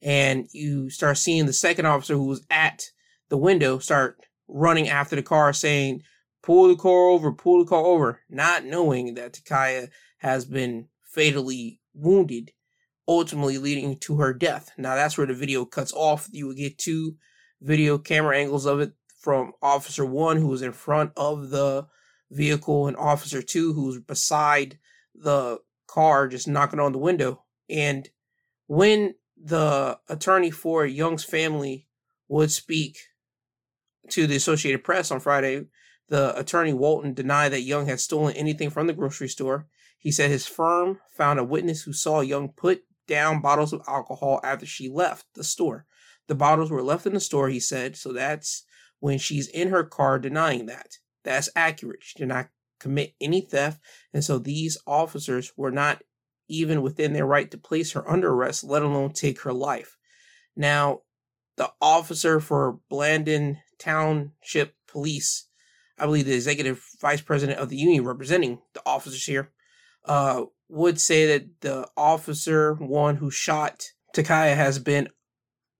And 0.00 0.46
you 0.52 0.90
start 0.90 1.18
seeing 1.18 1.46
the 1.46 1.52
second 1.52 1.86
officer 1.86 2.14
who 2.14 2.26
was 2.26 2.44
at 2.50 2.90
the 3.28 3.38
window 3.38 3.78
start 3.78 4.18
running 4.48 4.88
after 4.88 5.16
the 5.16 5.22
car 5.22 5.52
saying, 5.52 6.02
pull 6.44 6.68
the 6.68 6.76
car 6.76 7.08
over, 7.08 7.32
pull 7.32 7.64
the 7.64 7.68
car 7.68 7.82
over, 7.82 8.20
not 8.28 8.66
knowing 8.66 9.14
that 9.14 9.32
Ta'Kiya 9.32 9.88
has 10.18 10.44
been 10.44 10.88
fatally 11.02 11.80
wounded, 11.94 12.52
ultimately 13.08 13.56
leading 13.56 13.98
to 14.00 14.18
her 14.18 14.34
death. 14.34 14.70
Now 14.76 14.94
that's 14.94 15.16
where 15.16 15.26
the 15.26 15.32
video 15.32 15.64
cuts 15.64 15.92
off. 15.94 16.28
You 16.30 16.48
will 16.48 16.54
get 16.54 16.76
two 16.76 17.16
video 17.62 17.96
camera 17.96 18.36
angles 18.36 18.66
of 18.66 18.80
it 18.80 18.92
from 19.18 19.52
Officer 19.62 20.04
One, 20.04 20.36
who 20.36 20.48
was 20.48 20.60
in 20.60 20.72
front 20.72 21.12
of 21.16 21.48
the 21.48 21.86
vehicle, 22.30 22.88
and 22.88 22.96
Officer 22.98 23.40
Two, 23.40 23.72
who's 23.72 23.98
beside 23.98 24.78
the 25.14 25.60
car, 25.86 26.28
just 26.28 26.46
knocking 26.46 26.80
on 26.80 26.92
the 26.92 26.98
window. 26.98 27.44
And 27.70 28.06
when 28.66 29.14
the 29.42 29.98
attorney 30.10 30.50
for 30.50 30.84
Young's 30.84 31.24
family 31.24 31.88
would 32.28 32.50
speak 32.50 32.98
to 34.10 34.26
the 34.26 34.36
Associated 34.36 34.84
Press 34.84 35.10
on 35.10 35.20
Friday, 35.20 35.64
the 36.08 36.38
attorney 36.38 36.72
Walton 36.72 37.14
denied 37.14 37.50
that 37.50 37.62
Young 37.62 37.86
had 37.86 38.00
stolen 38.00 38.34
anything 38.36 38.70
from 38.70 38.86
the 38.86 38.92
grocery 38.92 39.28
store. 39.28 39.66
He 39.98 40.12
said 40.12 40.30
his 40.30 40.46
firm 40.46 41.00
found 41.16 41.38
a 41.38 41.44
witness 41.44 41.82
who 41.82 41.92
saw 41.92 42.20
Young 42.20 42.50
put 42.50 42.82
down 43.06 43.40
bottles 43.40 43.72
of 43.72 43.82
alcohol 43.88 44.40
after 44.42 44.66
she 44.66 44.88
left 44.88 45.26
the 45.34 45.44
store. 45.44 45.86
The 46.26 46.34
bottles 46.34 46.70
were 46.70 46.82
left 46.82 47.06
in 47.06 47.14
the 47.14 47.20
store, 47.20 47.48
he 47.48 47.60
said, 47.60 47.96
so 47.96 48.12
that's 48.12 48.64
when 49.00 49.18
she's 49.18 49.48
in 49.48 49.68
her 49.68 49.84
car 49.84 50.18
denying 50.18 50.66
that. 50.66 50.98
That's 51.22 51.48
accurate. 51.54 52.02
She 52.02 52.18
did 52.18 52.28
not 52.28 52.48
commit 52.80 53.14
any 53.20 53.40
theft, 53.40 53.80
and 54.12 54.24
so 54.24 54.38
these 54.38 54.78
officers 54.86 55.52
were 55.56 55.70
not 55.70 56.02
even 56.48 56.82
within 56.82 57.12
their 57.12 57.26
right 57.26 57.50
to 57.50 57.58
place 57.58 57.92
her 57.92 58.08
under 58.10 58.30
arrest, 58.30 58.64
let 58.64 58.82
alone 58.82 59.12
take 59.12 59.40
her 59.42 59.52
life. 59.52 59.96
Now, 60.56 61.00
the 61.56 61.72
officer 61.80 62.40
for 62.40 62.78
Blendon 62.90 63.58
Township 63.78 64.74
Police, 64.86 65.48
I 65.98 66.06
believe 66.06 66.26
the 66.26 66.34
executive 66.34 66.84
vice 67.00 67.20
president 67.20 67.58
of 67.58 67.68
the 67.68 67.76
union 67.76 68.04
representing 68.04 68.60
the 68.72 68.82
officers 68.84 69.24
here, 69.24 69.50
uh, 70.06 70.44
would 70.68 71.00
say 71.00 71.26
that 71.26 71.60
the 71.60 71.88
officer, 71.96 72.74
one 72.74 73.16
who 73.16 73.30
shot 73.30 73.84
Ta'Kiya, 74.12 74.56
has 74.56 74.78
been 74.78 75.08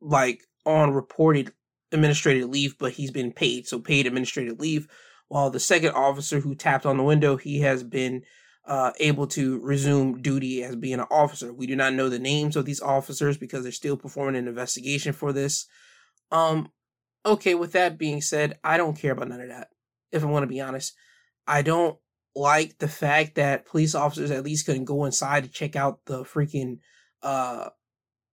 like 0.00 0.42
on 0.66 0.92
reported 0.92 1.52
administrative 1.92 2.49
leave, 2.49 2.76
but 2.78 2.92
he's 2.92 3.11
been 3.11 3.33
paid, 3.33 3.66
so 3.66 3.78
paid 3.78 4.06
administrative 4.06 4.61
leave. 4.61 4.88
While 5.28 5.50
the 5.50 5.61
second 5.61 5.92
officer 5.92 6.40
who 6.40 6.54
tapped 6.54 6.87
on 6.87 6.97
the 6.97 7.02
window, 7.02 7.37
he 7.37 7.61
has 7.61 7.83
been 7.83 8.23
uh, 8.66 8.92
able 9.00 9.26
to 9.28 9.59
resume 9.61 10.23
duty 10.23 10.62
as 10.62 10.76
being 10.76 10.94
an 10.94 11.06
officer. 11.11 11.52
We 11.52 11.66
do 11.66 11.76
not 11.76 11.94
know 11.94 12.09
the 12.09 12.18
names 12.18 12.56
of 12.56 12.64
these 12.64 12.80
officers 12.80 13.37
because 13.37 13.62
they're 13.62 13.73
still 13.73 13.97
performing 13.97 14.37
an 14.37 14.49
investigation 14.49 15.12
for 15.12 15.33
this. 15.33 15.66
Um, 16.30 16.68
okay, 17.26 17.54
with 17.54 17.73
that 17.73 17.99
being 17.99 18.21
said, 18.21 18.59
I 18.62 18.76
don't 18.76 18.97
care 18.97 19.12
about 19.12 19.28
none 19.28 19.40
of 19.40 19.49
that. 19.49 19.68
If 20.14 20.23
I 20.23 20.26
want 20.26 20.44
to 20.44 20.49
be 20.49 20.61
honest, 20.61 20.94
I 21.47 21.62
don't 21.62 21.99
like 22.35 22.78
the 22.78 22.88
fact 22.88 23.35
that 23.35 23.66
police 23.66 23.94
officers 23.94 24.30
at 24.30 24.44
least 24.44 24.66
couldn't 24.66 24.87
go 24.87 25.04
inside 25.04 25.44
to 25.44 25.50
check 25.50 25.76
out 25.76 26.00
the 26.06 26.25
freaking 26.25 26.78
uh 27.23 27.68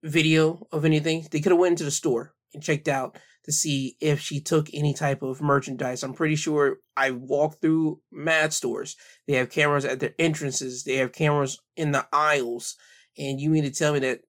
video 0.04 0.68
of 0.72 0.86
anything. 0.86 1.28
They 1.30 1.40
could 1.40 1.52
have 1.52 1.60
went 1.60 1.74
into 1.74 1.84
the 1.84 1.92
store 1.92 2.34
and 2.54 2.64
checked 2.64 2.88
out 2.88 3.18
to 3.46 3.52
see 3.52 3.98
if 4.00 4.20
she 4.20 4.40
took 4.40 4.70
any 4.74 4.94
type 4.94 5.22
of 5.22 5.42
merchandise. 5.42 6.04
I'm 6.04 6.14
pretty 6.14 6.36
sure 6.36 6.78
I 6.96 7.12
walked 7.12 7.62
through 7.62 8.02
mad 8.12 8.54
stores. 8.54 8.96
They 9.28 9.34
have 9.34 9.50
cameras 9.50 9.86
at 9.86 10.00
their 10.00 10.14
entrances. 10.20 10.84
They 10.84 10.98
have 10.98 11.12
cameras 11.12 11.60
in 11.76 11.92
the 11.92 12.08
aisles. 12.14 12.76
And 13.18 13.40
you 13.40 13.50
mean 13.50 13.64
to 13.64 13.72
tell 13.72 13.94
me 13.94 14.00
that 14.00 14.22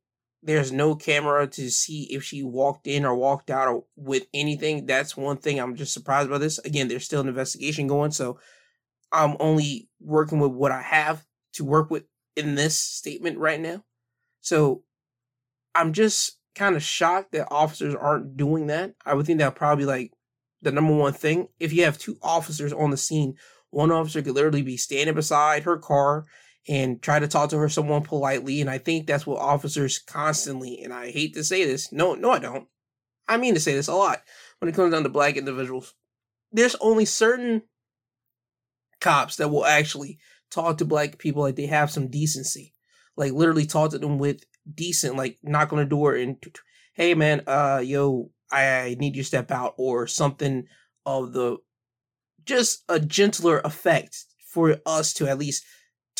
there's 0.42 0.72
no 0.72 0.94
camera 0.94 1.46
to 1.46 1.70
see 1.70 2.04
if 2.10 2.24
she 2.24 2.42
walked 2.42 2.86
in 2.86 3.04
or 3.04 3.14
walked 3.14 3.50
out 3.50 3.68
or 3.68 3.84
with 3.96 4.26
anything? 4.34 4.86
That's 4.86 5.16
one 5.16 5.36
thing 5.36 5.58
I'm 5.58 5.76
just 5.76 5.92
surprised 5.92 6.30
by 6.30 6.38
this. 6.38 6.58
Again, 6.58 6.88
there's 6.88 7.04
still 7.04 7.20
an 7.20 7.28
investigation 7.28 7.86
going, 7.86 8.10
so 8.10 8.38
I'm 9.12 9.36
only 9.40 9.88
working 10.00 10.40
with 10.40 10.52
what 10.52 10.72
I 10.72 10.82
have 10.82 11.24
to 11.54 11.64
work 11.64 11.90
with 11.90 12.04
in 12.36 12.54
this 12.54 12.78
statement 12.78 13.38
right 13.38 13.60
now. 13.60 13.84
So 14.40 14.82
I'm 15.74 15.92
just 15.92 16.38
kind 16.54 16.76
of 16.76 16.82
shocked 16.82 17.32
that 17.32 17.48
officers 17.50 17.94
aren't 17.94 18.36
doing 18.36 18.66
that. 18.66 18.94
I 19.04 19.14
would 19.14 19.26
think 19.26 19.38
that 19.38 19.54
probably 19.54 19.84
like 19.84 20.12
the 20.60 20.72
number 20.72 20.94
one 20.94 21.12
thing. 21.12 21.48
If 21.60 21.72
you 21.72 21.84
have 21.84 21.98
two 21.98 22.18
officers 22.22 22.72
on 22.72 22.90
the 22.90 22.96
scene, 22.96 23.34
one 23.70 23.90
officer 23.90 24.22
could 24.22 24.34
literally 24.34 24.62
be 24.62 24.76
standing 24.76 25.14
beside 25.14 25.62
her 25.64 25.78
car 25.78 26.24
and 26.68 27.02
try 27.02 27.18
to 27.18 27.28
talk 27.28 27.50
to 27.50 27.58
her 27.58 27.68
someone 27.68 28.02
politely. 28.02 28.60
And 28.60 28.70
I 28.70 28.78
think 28.78 29.06
that's 29.06 29.26
what 29.26 29.40
officers 29.40 29.98
constantly, 29.98 30.80
and 30.82 30.92
I 30.92 31.10
hate 31.10 31.34
to 31.34 31.44
say 31.44 31.64
this, 31.64 31.92
no, 31.92 32.14
no, 32.14 32.30
I 32.30 32.38
don't. 32.38 32.68
I 33.28 33.36
mean 33.36 33.54
to 33.54 33.60
say 33.60 33.74
this 33.74 33.88
a 33.88 33.94
lot 33.94 34.22
when 34.58 34.68
it 34.68 34.74
comes 34.74 34.92
down 34.92 35.02
to 35.04 35.08
black 35.08 35.36
individuals. 35.36 35.94
There's 36.50 36.76
only 36.80 37.04
certain 37.04 37.62
cops 39.00 39.36
that 39.36 39.48
will 39.48 39.64
actually 39.64 40.18
talk 40.50 40.78
to 40.78 40.84
black 40.84 41.18
people 41.18 41.42
like 41.42 41.56
they 41.56 41.66
have 41.66 41.90
some 41.90 42.08
decency. 42.08 42.74
Like 43.16 43.32
literally 43.32 43.66
talk 43.66 43.90
to 43.90 43.98
them 43.98 44.18
with 44.18 44.44
decent, 44.72 45.16
like 45.16 45.38
knock 45.42 45.72
on 45.72 45.78
the 45.78 45.84
door 45.84 46.14
and 46.14 46.36
hey 46.94 47.14
man, 47.14 47.42
uh 47.46 47.80
yo, 47.82 48.30
I 48.50 48.96
need 48.98 49.16
you 49.16 49.22
to 49.22 49.26
step 49.26 49.50
out 49.50 49.74
or 49.78 50.06
something 50.06 50.66
of 51.06 51.32
the 51.32 51.58
just 52.44 52.84
a 52.88 53.00
gentler 53.00 53.60
effect 53.64 54.24
for 54.46 54.76
us 54.84 55.14
to 55.14 55.26
at 55.26 55.38
least 55.38 55.64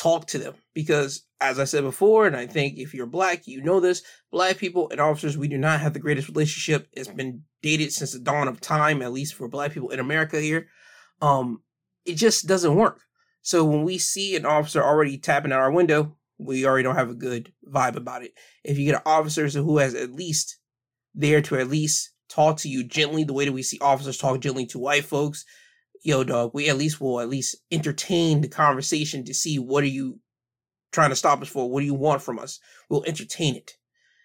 talk 0.02 0.26
to 0.26 0.38
them 0.38 0.54
because 0.74 1.24
as 1.40 1.58
I 1.60 1.64
said 1.64 1.84
before, 1.84 2.26
and 2.26 2.36
I 2.36 2.46
think 2.46 2.76
if 2.76 2.92
you're 2.92 3.06
black, 3.06 3.46
you 3.46 3.62
know 3.62 3.78
this, 3.78 4.02
black 4.32 4.58
people 4.58 4.88
and 4.90 5.00
officers, 5.00 5.38
we 5.38 5.48
do 5.48 5.58
not 5.58 5.80
have 5.80 5.92
the 5.92 6.00
greatest 6.00 6.28
relationship. 6.28 6.88
It's 6.92 7.08
been 7.08 7.42
dated 7.62 7.92
since 7.92 8.12
the 8.12 8.18
dawn 8.18 8.48
of 8.48 8.60
time, 8.60 9.00
at 9.02 9.12
least 9.12 9.34
for 9.34 9.48
black 9.48 9.72
people 9.72 9.90
in 9.90 10.00
America 10.00 10.40
here. 10.40 10.66
Um, 11.20 11.62
it 12.04 12.14
just 12.14 12.46
doesn't 12.46 12.74
work. 12.74 13.00
So 13.42 13.64
when 13.64 13.84
we 13.84 13.98
see 13.98 14.34
an 14.34 14.44
officer 14.44 14.82
already 14.82 15.18
tapping 15.18 15.52
at 15.52 15.58
our 15.58 15.70
window, 15.70 16.16
we 16.38 16.66
already 16.66 16.82
don't 16.82 16.96
have 16.96 17.10
a 17.10 17.14
good 17.14 17.52
vibe 17.68 17.96
about 17.96 18.24
it. 18.24 18.32
If 18.64 18.78
you 18.78 18.86
get 18.86 18.96
an 18.96 19.02
officer 19.06 19.48
who 19.48 19.78
has 19.78 19.94
at 19.94 20.12
least 20.12 20.58
there 21.14 21.42
to 21.42 21.58
at 21.58 21.68
least 21.68 22.10
talk 22.28 22.56
to 22.58 22.68
you 22.68 22.82
gently, 22.82 23.22
the 23.22 23.32
way 23.32 23.44
that 23.44 23.52
we 23.52 23.62
see 23.62 23.78
officers 23.80 24.18
talk 24.18 24.40
gently 24.40 24.66
to 24.66 24.78
white 24.78 25.04
folks, 25.04 25.44
yo, 26.02 26.24
dog, 26.24 26.50
we 26.52 26.68
at 26.68 26.76
least 26.76 27.00
will 27.00 27.20
at 27.20 27.28
least 27.28 27.56
entertain 27.70 28.40
the 28.40 28.48
conversation 28.48 29.24
to 29.24 29.34
see 29.34 29.58
what 29.58 29.84
are 29.84 29.88
you 29.88 30.18
trying 30.90 31.10
to 31.10 31.16
stop 31.16 31.40
us 31.40 31.48
for? 31.48 31.70
What 31.70 31.80
do 31.80 31.86
you 31.86 31.94
want 31.94 32.22
from 32.22 32.38
us? 32.38 32.60
We'll 32.90 33.04
entertain 33.04 33.56
it. 33.56 33.76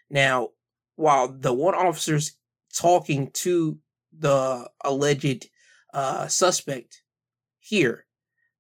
Now, 0.10 0.50
while 0.96 1.28
the 1.28 1.54
one 1.54 1.76
officer's 1.76 2.38
talking 2.76 3.32
to 3.32 3.78
the 4.18 4.70
alleged 4.84 5.48
uh, 5.94 6.28
suspect 6.28 7.04
here, 7.60 8.06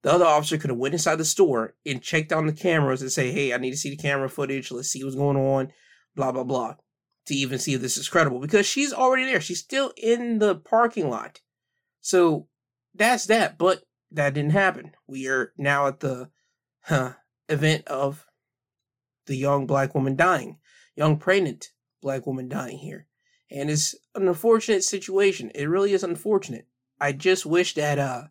the 0.03 0.11
other 0.11 0.25
officer 0.25 0.57
could 0.57 0.69
have 0.69 0.79
went 0.79 0.93
inside 0.93 1.15
the 1.15 1.25
store 1.25 1.75
and 1.85 2.01
checked 2.01 2.31
on 2.31 2.45
the 2.45 2.53
cameras 2.53 3.01
and 3.01 3.11
say, 3.11 3.31
"Hey, 3.31 3.53
I 3.53 3.57
need 3.57 3.71
to 3.71 3.77
see 3.77 3.89
the 3.89 3.97
camera 3.97 4.29
footage. 4.29 4.71
Let's 4.71 4.89
see 4.89 5.03
what's 5.03 5.15
going 5.15 5.37
on." 5.37 5.73
Blah 6.15 6.31
blah 6.31 6.43
blah. 6.43 6.75
To 7.25 7.35
even 7.35 7.59
see 7.59 7.73
if 7.73 7.81
this 7.81 7.97
is 7.97 8.07
credible, 8.07 8.39
because 8.39 8.65
she's 8.65 8.93
already 8.93 9.25
there. 9.25 9.41
She's 9.41 9.59
still 9.59 9.91
in 9.97 10.39
the 10.39 10.55
parking 10.55 11.09
lot. 11.09 11.41
So 11.99 12.47
that's 12.97 13.25
that. 13.27 13.57
But 13.57 13.83
that 14.11 14.33
didn't 14.33 14.51
happen. 14.51 14.91
We 15.07 15.27
are 15.27 15.53
now 15.57 15.87
at 15.87 15.99
the 15.99 16.29
huh, 16.81 17.13
event 17.49 17.87
of 17.87 18.25
the 19.25 19.35
young 19.35 19.67
black 19.67 19.93
woman 19.93 20.15
dying, 20.15 20.57
young 20.95 21.17
pregnant 21.17 21.71
black 22.01 22.25
woman 22.25 22.47
dying 22.47 22.77
here, 22.77 23.07
and 23.51 23.69
it's 23.69 23.95
an 24.15 24.27
unfortunate 24.27 24.83
situation. 24.83 25.51
It 25.53 25.65
really 25.65 25.93
is 25.93 26.03
unfortunate. 26.03 26.67
I 26.99 27.11
just 27.11 27.45
wish 27.45 27.75
that 27.75 27.99
uh 27.99 28.23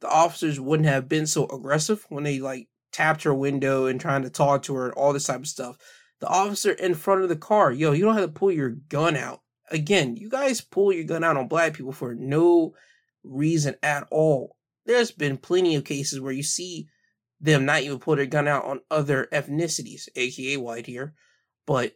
the 0.00 0.08
officers 0.08 0.60
wouldn't 0.60 0.88
have 0.88 1.08
been 1.08 1.26
so 1.26 1.46
aggressive 1.46 2.04
when 2.08 2.24
they 2.24 2.38
like 2.38 2.68
tapped 2.92 3.22
her 3.24 3.34
window 3.34 3.86
and 3.86 4.00
trying 4.00 4.22
to 4.22 4.30
talk 4.30 4.62
to 4.62 4.74
her 4.74 4.86
and 4.86 4.94
all 4.94 5.12
this 5.12 5.24
type 5.24 5.40
of 5.40 5.48
stuff. 5.48 5.76
The 6.20 6.28
officer 6.28 6.72
in 6.72 6.94
front 6.94 7.22
of 7.22 7.28
the 7.28 7.36
car, 7.36 7.72
yo, 7.72 7.92
you 7.92 8.04
don't 8.04 8.14
have 8.14 8.26
to 8.26 8.32
pull 8.38 8.52
your 8.52 8.70
gun 8.70 9.16
out. 9.16 9.40
Again, 9.70 10.16
you 10.16 10.28
guys 10.28 10.60
pull 10.60 10.92
your 10.92 11.04
gun 11.04 11.24
out 11.24 11.36
on 11.36 11.48
black 11.48 11.74
people 11.74 11.92
for 11.92 12.14
no 12.14 12.74
reason 13.24 13.76
at 13.82 14.06
all. 14.10 14.56
There's 14.86 15.10
been 15.10 15.38
plenty 15.38 15.74
of 15.74 15.84
cases 15.84 16.20
where 16.20 16.32
you 16.32 16.42
see 16.42 16.88
them 17.40 17.64
not 17.64 17.82
even 17.82 17.98
pull 17.98 18.16
their 18.16 18.26
gun 18.26 18.48
out 18.48 18.64
on 18.64 18.80
other 18.90 19.28
ethnicities, 19.32 20.08
aka 20.14 20.56
white 20.56 20.86
here. 20.86 21.14
But 21.66 21.94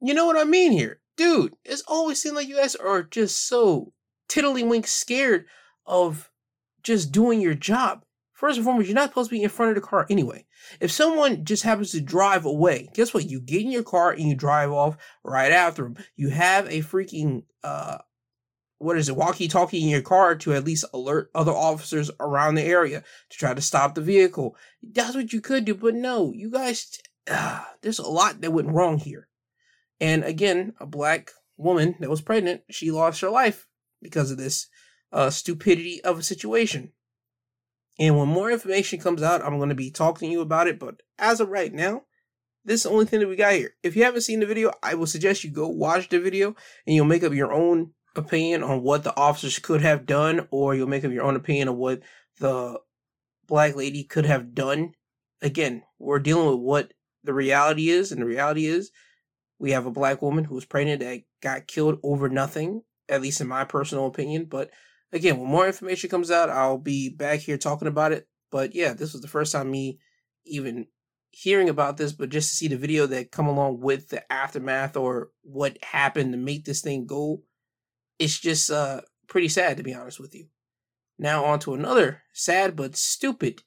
you 0.00 0.14
know 0.14 0.26
what 0.26 0.38
I 0.38 0.44
mean 0.44 0.72
here. 0.72 1.00
Dude, 1.16 1.54
it's 1.64 1.82
always 1.86 2.20
seemed 2.20 2.36
like 2.36 2.48
you 2.48 2.56
guys 2.56 2.74
are 2.76 3.02
just 3.02 3.46
so 3.46 3.92
tiddlywink 4.28 4.86
scared 4.86 5.46
of 5.86 6.30
just 6.82 7.12
doing 7.12 7.40
your 7.40 7.54
job. 7.54 8.04
First 8.32 8.56
and 8.56 8.64
foremost, 8.64 8.88
you're 8.88 8.94
not 8.94 9.10
supposed 9.10 9.28
to 9.28 9.36
be 9.36 9.42
in 9.42 9.50
front 9.50 9.70
of 9.70 9.74
the 9.74 9.86
car 9.86 10.06
anyway. 10.08 10.46
If 10.80 10.90
someone 10.90 11.44
just 11.44 11.62
happens 11.62 11.90
to 11.92 12.00
drive 12.00 12.46
away, 12.46 12.88
guess 12.94 13.12
what? 13.12 13.28
You 13.28 13.38
get 13.38 13.60
in 13.60 13.70
your 13.70 13.82
car 13.82 14.12
and 14.12 14.22
you 14.22 14.34
drive 14.34 14.72
off 14.72 14.96
right 15.22 15.52
after 15.52 15.82
them. 15.82 15.96
You 16.16 16.30
have 16.30 16.66
a 16.66 16.80
freaking 16.80 17.42
uh 17.62 17.98
what 18.80 18.96
is 18.96 19.10
it, 19.10 19.16
walkie 19.16 19.46
talkie 19.46 19.82
in 19.82 19.90
your 19.90 20.00
car 20.00 20.34
to 20.34 20.54
at 20.54 20.64
least 20.64 20.86
alert 20.94 21.30
other 21.34 21.52
officers 21.52 22.10
around 22.18 22.54
the 22.54 22.62
area 22.62 23.04
to 23.28 23.36
try 23.36 23.52
to 23.52 23.60
stop 23.60 23.94
the 23.94 24.00
vehicle. 24.00 24.56
That's 24.82 25.14
what 25.14 25.34
you 25.34 25.42
could 25.42 25.66
do, 25.66 25.74
but 25.74 25.94
no, 25.94 26.32
you 26.34 26.50
guys, 26.50 26.98
uh, 27.30 27.62
there's 27.82 27.98
a 27.98 28.08
lot 28.08 28.40
that 28.40 28.52
went 28.52 28.70
wrong 28.70 28.96
here. 28.96 29.28
And 30.00 30.24
again, 30.24 30.72
a 30.80 30.86
black 30.86 31.30
woman 31.58 31.96
that 32.00 32.08
was 32.08 32.22
pregnant, 32.22 32.62
she 32.70 32.90
lost 32.90 33.20
her 33.20 33.28
life 33.28 33.68
because 34.00 34.30
of 34.30 34.38
this 34.38 34.68
uh, 35.12 35.28
stupidity 35.28 36.02
of 36.02 36.18
a 36.18 36.22
situation. 36.22 36.92
And 37.98 38.16
when 38.16 38.28
more 38.28 38.50
information 38.50 38.98
comes 38.98 39.22
out, 39.22 39.44
I'm 39.44 39.58
going 39.58 39.68
to 39.68 39.74
be 39.74 39.90
talking 39.90 40.30
to 40.30 40.32
you 40.32 40.40
about 40.40 40.68
it. 40.68 40.78
But 40.78 41.02
as 41.18 41.38
of 41.38 41.50
right 41.50 41.72
now, 41.72 42.04
this 42.64 42.80
is 42.80 42.82
the 42.84 42.90
only 42.90 43.04
thing 43.04 43.20
that 43.20 43.28
we 43.28 43.36
got 43.36 43.52
here. 43.52 43.74
If 43.82 43.94
you 43.94 44.04
haven't 44.04 44.22
seen 44.22 44.40
the 44.40 44.46
video, 44.46 44.72
I 44.82 44.94
will 44.94 45.06
suggest 45.06 45.44
you 45.44 45.50
go 45.50 45.68
watch 45.68 46.08
the 46.08 46.18
video 46.18 46.56
and 46.86 46.96
you'll 46.96 47.04
make 47.04 47.22
up 47.22 47.34
your 47.34 47.52
own 47.52 47.92
opinion 48.16 48.62
on 48.62 48.82
what 48.82 49.04
the 49.04 49.16
officers 49.16 49.58
could 49.58 49.82
have 49.82 50.06
done, 50.06 50.46
or 50.50 50.74
you'll 50.74 50.88
make 50.88 51.04
up 51.04 51.12
your 51.12 51.24
own 51.24 51.36
opinion 51.36 51.68
of 51.68 51.76
what 51.76 52.00
the 52.38 52.78
black 53.46 53.76
lady 53.76 54.04
could 54.04 54.26
have 54.26 54.54
done. 54.54 54.92
Again, 55.42 55.82
we're 55.98 56.18
dealing 56.18 56.50
with 56.50 56.60
what 56.60 56.92
the 57.24 57.34
reality 57.34 57.90
is, 57.90 58.12
and 58.12 58.20
the 58.20 58.26
reality 58.26 58.66
is 58.66 58.90
we 59.58 59.72
have 59.72 59.86
a 59.86 59.90
black 59.90 60.22
woman 60.22 60.44
who 60.44 60.54
was 60.54 60.64
pregnant 60.64 61.00
that 61.00 61.22
got 61.42 61.66
killed 61.66 61.98
over 62.02 62.28
nothing, 62.28 62.82
at 63.08 63.22
least 63.22 63.40
in 63.40 63.48
my 63.48 63.64
personal 63.64 64.06
opinion. 64.06 64.46
But 64.46 64.70
again, 65.12 65.38
when 65.38 65.48
more 65.48 65.66
information 65.66 66.10
comes 66.10 66.30
out, 66.30 66.50
I'll 66.50 66.78
be 66.78 67.10
back 67.10 67.40
here 67.40 67.58
talking 67.58 67.88
about 67.88 68.12
it. 68.12 68.26
But 68.50 68.74
yeah, 68.74 68.94
this 68.94 69.12
was 69.12 69.22
the 69.22 69.28
first 69.28 69.52
time 69.52 69.70
me 69.70 69.98
even 70.46 70.86
hearing 71.30 71.68
about 71.68 71.96
this, 71.96 72.12
but 72.12 72.30
just 72.30 72.50
to 72.50 72.56
see 72.56 72.68
the 72.68 72.76
video 72.76 73.06
that 73.06 73.30
come 73.30 73.46
along 73.46 73.80
with 73.80 74.08
the 74.08 74.32
aftermath 74.32 74.96
or 74.96 75.30
what 75.42 75.78
happened 75.84 76.32
to 76.32 76.38
make 76.38 76.64
this 76.64 76.80
thing 76.80 77.06
go 77.06 77.42
it's 78.20 78.38
just 78.38 78.70
uh, 78.70 79.00
pretty 79.26 79.48
sad 79.48 79.78
to 79.78 79.82
be 79.82 79.94
honest 79.94 80.20
with 80.20 80.34
you. 80.34 80.46
Now 81.18 81.44
on 81.44 81.58
to 81.60 81.74
another 81.74 82.22
sad 82.32 82.76
but 82.76 82.94
stupid 82.94 83.62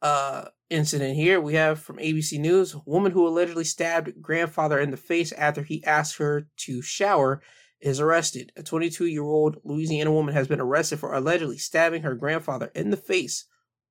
uh, 0.00 0.46
incident 0.70 1.16
here. 1.16 1.40
We 1.40 1.54
have 1.54 1.80
from 1.80 1.98
ABC 1.98 2.38
News, 2.38 2.76
woman 2.86 3.12
who 3.12 3.26
allegedly 3.26 3.64
stabbed 3.64 4.22
grandfather 4.22 4.78
in 4.78 4.92
the 4.92 4.96
face 4.96 5.32
after 5.32 5.62
he 5.62 5.84
asked 5.84 6.18
her 6.18 6.48
to 6.58 6.80
shower 6.82 7.42
is 7.80 8.00
arrested. 8.00 8.52
A 8.56 8.62
22-year-old 8.62 9.58
Louisiana 9.64 10.12
woman 10.12 10.34
has 10.34 10.48
been 10.48 10.60
arrested 10.60 10.98
for 10.98 11.12
allegedly 11.12 11.58
stabbing 11.58 12.02
her 12.02 12.14
grandfather 12.14 12.70
in 12.74 12.90
the 12.90 12.96
face 12.96 13.46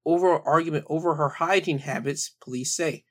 over 0.06 0.36
an 0.36 0.42
argument 0.46 0.86
over 0.88 1.16
her 1.16 1.30
hygiene 1.30 1.80
habits, 1.80 2.32
police 2.42 2.76
say. 2.76 3.04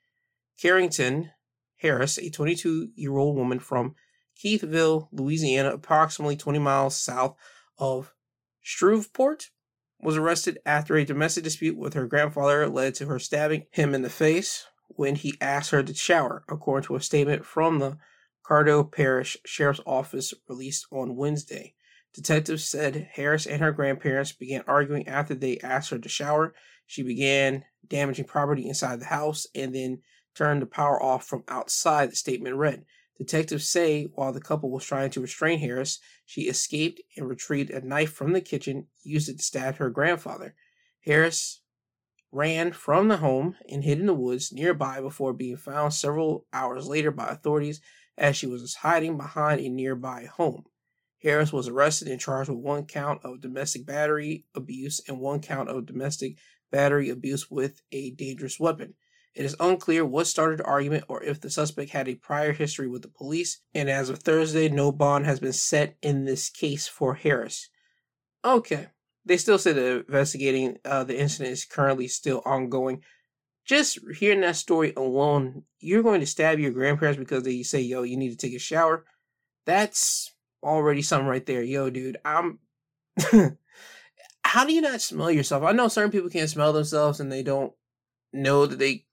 Carrington 0.59 1.31
Harris, 1.77 2.17
a 2.17 2.29
22-year-old 2.29 3.35
woman 3.35 3.59
from 3.59 3.95
Keithville, 4.41 5.07
Louisiana, 5.11 5.71
approximately 5.71 6.35
20 6.35 6.59
miles 6.59 6.95
south 6.95 7.35
of 7.77 8.13
Shreveport, 8.61 9.51
was 10.01 10.17
arrested 10.17 10.59
after 10.65 10.95
a 10.95 11.05
domestic 11.05 11.43
dispute 11.43 11.77
with 11.77 11.93
her 11.93 12.05
grandfather 12.05 12.67
led 12.67 12.95
to 12.95 13.05
her 13.07 13.19
stabbing 13.19 13.65
him 13.71 13.95
in 13.95 14.01
the 14.01 14.09
face 14.09 14.65
when 14.87 15.15
he 15.15 15.37
asked 15.41 15.71
her 15.71 15.81
to 15.83 15.93
shower, 15.93 16.43
according 16.49 16.85
to 16.87 16.95
a 16.95 17.01
statement 17.01 17.45
from 17.45 17.79
the 17.79 17.97
Caddo 18.45 18.91
Parish 18.91 19.37
Sheriff's 19.45 19.81
Office 19.85 20.33
released 20.47 20.85
on 20.91 21.15
Wednesday. 21.15 21.73
Detectives 22.13 22.63
said 22.63 23.09
Harris 23.13 23.45
and 23.45 23.61
her 23.61 23.71
grandparents 23.71 24.31
began 24.31 24.63
arguing 24.67 25.07
after 25.07 25.33
they 25.33 25.57
asked 25.59 25.89
her 25.89 25.97
to 25.97 26.07
shower. 26.07 26.53
She 26.85 27.01
began 27.01 27.65
damaging 27.87 28.25
property 28.25 28.67
inside 28.67 28.99
the 28.99 29.05
house 29.05 29.47
and 29.55 29.73
then 29.73 30.01
turned 30.35 30.61
the 30.61 30.67
power 30.67 31.01
off 31.01 31.25
from 31.25 31.43
outside, 31.47 32.11
the 32.11 32.15
statement 32.15 32.55
read. 32.55 32.85
Detectives 33.17 33.69
say 33.69 34.05
while 34.15 34.33
the 34.33 34.41
couple 34.41 34.69
was 34.69 34.83
trying 34.83 35.09
to 35.11 35.21
restrain 35.21 35.59
Harris, 35.59 35.99
she 36.25 36.43
escaped 36.43 37.01
and 37.15 37.29
retrieved 37.29 37.69
a 37.69 37.85
knife 37.85 38.11
from 38.11 38.33
the 38.33 38.41
kitchen, 38.41 38.87
used 39.03 39.29
it 39.29 39.37
to 39.37 39.43
stab 39.43 39.77
her 39.77 39.89
grandfather. 39.89 40.55
Harris 41.05 41.61
ran 42.31 42.73
from 42.73 43.07
the 43.07 43.17
home 43.17 43.55
and 43.69 43.85
hid 43.85 43.99
in 43.99 44.07
the 44.07 44.13
woods 44.13 44.51
nearby 44.51 44.99
before 44.99 45.31
being 45.31 45.55
found 45.55 45.93
several 45.93 46.45
hours 46.51 46.87
later 46.87 47.09
by 47.09 47.27
authorities 47.29 47.79
as 48.17 48.35
she 48.35 48.47
was 48.47 48.75
hiding 48.75 49.15
behind 49.15 49.61
a 49.61 49.69
nearby 49.69 50.25
home. 50.25 50.65
Harris 51.21 51.53
was 51.53 51.69
arrested 51.69 52.09
and 52.09 52.19
charged 52.19 52.49
with 52.49 52.59
one 52.59 52.85
count 52.85 53.21
of 53.23 53.39
domestic 53.39 53.85
battery 53.85 54.45
abuse 54.53 54.99
and 55.07 55.19
one 55.19 55.39
count 55.39 55.69
of 55.69 55.85
domestic 55.85 56.37
battery 56.69 57.09
abuse 57.09 57.49
with 57.49 57.81
a 57.91 58.11
dangerous 58.11 58.59
weapon. 58.59 58.93
It 59.35 59.43
is 59.43 59.55
unclear 59.59 60.05
what 60.05 60.27
started 60.27 60.59
the 60.59 60.65
argument 60.65 61.03
or 61.09 61.21
if 61.21 61.41
the 61.41 61.49
suspect 61.49 61.91
had 61.91 62.07
a 62.07 62.15
prior 62.15 62.53
history 62.53 62.87
with 62.87 63.01
the 63.01 63.09
police, 63.09 63.59
and 63.73 63.89
as 63.89 64.09
of 64.09 64.19
Thursday, 64.19 64.69
no 64.69 64.93
bond 64.93 65.25
has 65.25 65.41
been 65.41 65.53
set 65.53 65.97
in 66.01 66.23
this 66.23 66.49
case 66.49 66.87
for 66.87 67.15
Harris. 67.15 67.69
Okay. 68.45 68.87
They 69.25 69.35
still 69.35 69.57
say 69.57 69.73
that 69.73 70.05
investigating 70.07 70.77
uh, 70.85 71.03
the 71.03 71.19
incident 71.19 71.51
is 71.51 71.65
currently 71.65 72.07
still 72.07 72.41
ongoing. 72.45 73.01
Just 73.65 73.99
hearing 74.15 74.41
that 74.41 74.55
story 74.55 74.93
alone, 74.95 75.63
you're 75.79 76.03
going 76.03 76.21
to 76.21 76.27
stab 76.27 76.59
your 76.59 76.71
grandparents 76.71 77.19
because 77.19 77.43
they 77.43 77.63
say, 77.63 77.81
yo, 77.81 78.03
you 78.03 78.15
need 78.15 78.29
to 78.29 78.37
take 78.37 78.55
a 78.55 78.59
shower. 78.59 79.03
That's 79.65 80.33
already 80.63 81.01
something 81.01 81.27
right 81.27 81.45
there. 81.45 81.63
Yo, 81.63 81.89
dude, 81.89 82.17
I'm. 82.23 82.59
How 84.45 84.63
do 84.63 84.73
you 84.73 84.81
not 84.81 85.01
smell 85.01 85.31
yourself? 85.31 85.63
I 85.63 85.71
know 85.71 85.87
certain 85.87 86.11
people 86.11 86.29
can't 86.29 86.49
smell 86.49 86.71
themselves 86.71 87.19
and 87.19 87.31
they 87.31 87.43
don't 87.43 87.73
know 88.31 88.67
that 88.67 88.77
they 88.77 89.05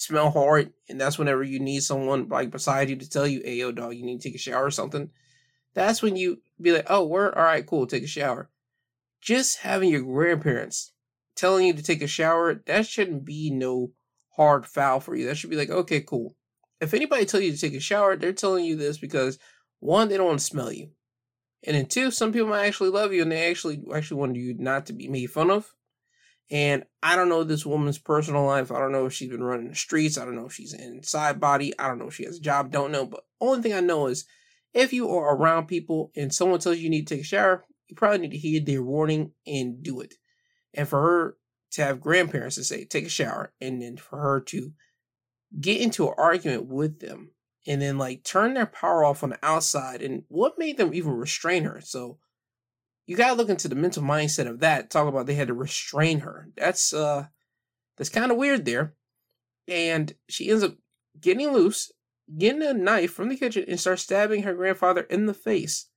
smell 0.00 0.30
hard, 0.30 0.72
and 0.88 1.00
that's 1.00 1.18
whenever 1.18 1.42
you 1.42 1.60
need 1.60 1.82
someone 1.82 2.28
like 2.28 2.50
beside 2.50 2.88
you 2.88 2.96
to 2.96 3.08
tell 3.08 3.26
you, 3.26 3.42
"Hey, 3.44 3.60
dog, 3.72 3.94
you 3.94 4.04
need 4.04 4.20
to 4.20 4.28
take 4.28 4.34
a 4.34 4.38
shower 4.38 4.64
or 4.64 4.70
something." 4.70 5.10
That's 5.74 6.02
when 6.02 6.16
you 6.16 6.42
be 6.60 6.72
like, 6.72 6.86
"Oh, 6.88 7.06
we're 7.06 7.32
all 7.32 7.42
right, 7.42 7.66
cool, 7.66 7.86
take 7.86 8.04
a 8.04 8.08
shower." 8.08 8.50
Just 9.20 9.58
having 9.58 9.90
your 9.90 10.02
grandparents 10.02 10.92
telling 11.34 11.66
you 11.66 11.74
to 11.74 11.82
take 11.82 12.02
a 12.02 12.06
shower, 12.06 12.54
that 12.54 12.86
shouldn't 12.86 13.24
be 13.24 13.50
no 13.50 13.92
hard 14.36 14.66
foul 14.66 15.00
for 15.00 15.14
you. 15.14 15.26
That 15.26 15.36
should 15.36 15.50
be 15.50 15.56
like, 15.56 15.70
okay, 15.70 16.00
cool. 16.00 16.34
If 16.80 16.94
anybody 16.94 17.26
tell 17.26 17.40
you 17.40 17.52
to 17.52 17.58
take 17.58 17.74
a 17.74 17.80
shower, 17.80 18.16
they're 18.16 18.32
telling 18.32 18.64
you 18.64 18.76
this 18.76 18.98
because 18.98 19.38
one, 19.80 20.08
they 20.08 20.16
don't 20.16 20.26
want 20.26 20.38
to 20.38 20.44
smell 20.44 20.72
you, 20.72 20.90
and 21.62 21.76
then 21.76 21.86
two, 21.86 22.10
some 22.10 22.32
people 22.32 22.48
might 22.48 22.66
actually 22.66 22.90
love 22.90 23.12
you 23.12 23.22
and 23.22 23.30
they 23.30 23.50
actually 23.50 23.82
actually 23.94 24.18
want 24.18 24.36
you 24.36 24.54
not 24.58 24.86
to 24.86 24.92
be 24.92 25.08
made 25.08 25.26
fun 25.26 25.50
of. 25.50 25.74
And 26.50 26.84
I 27.02 27.14
don't 27.14 27.28
know 27.28 27.44
this 27.44 27.64
woman's 27.64 27.98
personal 27.98 28.44
life. 28.44 28.72
I 28.72 28.78
don't 28.80 28.92
know 28.92 29.06
if 29.06 29.12
she's 29.12 29.30
been 29.30 29.42
running 29.42 29.68
the 29.68 29.76
streets. 29.76 30.18
I 30.18 30.24
don't 30.24 30.34
know 30.34 30.46
if 30.46 30.52
she's 30.52 30.74
inside 30.74 31.40
body. 31.40 31.72
I 31.78 31.86
don't 31.86 31.98
know 31.98 32.08
if 32.08 32.14
she 32.14 32.24
has 32.24 32.38
a 32.38 32.42
job. 32.42 32.72
Don't 32.72 32.90
know. 32.90 33.06
But 33.06 33.24
only 33.40 33.62
thing 33.62 33.72
I 33.72 33.80
know 33.80 34.06
is 34.06 34.24
if 34.74 34.92
you 34.92 35.08
are 35.10 35.36
around 35.36 35.66
people 35.66 36.10
and 36.16 36.34
someone 36.34 36.58
tells 36.58 36.78
you 36.78 36.84
you 36.84 36.90
need 36.90 37.06
to 37.06 37.14
take 37.14 37.22
a 37.22 37.26
shower, 37.26 37.64
you 37.86 37.94
probably 37.94 38.18
need 38.18 38.32
to 38.32 38.38
heed 38.38 38.66
their 38.66 38.82
warning 38.82 39.32
and 39.46 39.82
do 39.82 40.00
it. 40.00 40.14
And 40.74 40.88
for 40.88 41.00
her 41.00 41.36
to 41.72 41.84
have 41.84 42.00
grandparents 42.00 42.56
to 42.56 42.64
say, 42.64 42.84
take 42.84 43.06
a 43.06 43.10
shower, 43.10 43.52
and 43.60 43.80
then 43.80 43.96
for 43.96 44.18
her 44.20 44.40
to 44.40 44.72
get 45.60 45.80
into 45.80 46.08
an 46.08 46.14
argument 46.16 46.66
with 46.66 47.00
them 47.00 47.30
and 47.66 47.82
then 47.82 47.98
like 47.98 48.24
turn 48.24 48.54
their 48.54 48.66
power 48.66 49.04
off 49.04 49.22
on 49.22 49.30
the 49.30 49.38
outside. 49.42 50.02
And 50.02 50.24
what 50.28 50.58
made 50.58 50.76
them 50.76 50.94
even 50.94 51.12
restrain 51.12 51.64
her? 51.64 51.80
So 51.80 52.18
you 53.10 53.16
gotta 53.16 53.34
look 53.34 53.48
into 53.48 53.66
the 53.66 53.74
mental 53.74 54.04
mindset 54.04 54.46
of 54.46 54.60
that. 54.60 54.88
Talk 54.88 55.08
about 55.08 55.26
they 55.26 55.34
had 55.34 55.48
to 55.48 55.52
restrain 55.52 56.20
her. 56.20 56.46
That's 56.56 56.92
uh 56.92 57.24
that's 57.96 58.08
kind 58.08 58.30
of 58.30 58.38
weird 58.38 58.64
there. 58.64 58.94
And 59.66 60.14
she 60.28 60.48
ends 60.48 60.62
up 60.62 60.76
getting 61.20 61.52
loose, 61.52 61.90
getting 62.38 62.62
a 62.62 62.72
knife 62.72 63.12
from 63.12 63.28
the 63.28 63.36
kitchen, 63.36 63.64
and 63.66 63.80
starts 63.80 64.02
stabbing 64.02 64.44
her 64.44 64.54
grandfather 64.54 65.00
in 65.00 65.26
the 65.26 65.34
face. 65.34 65.88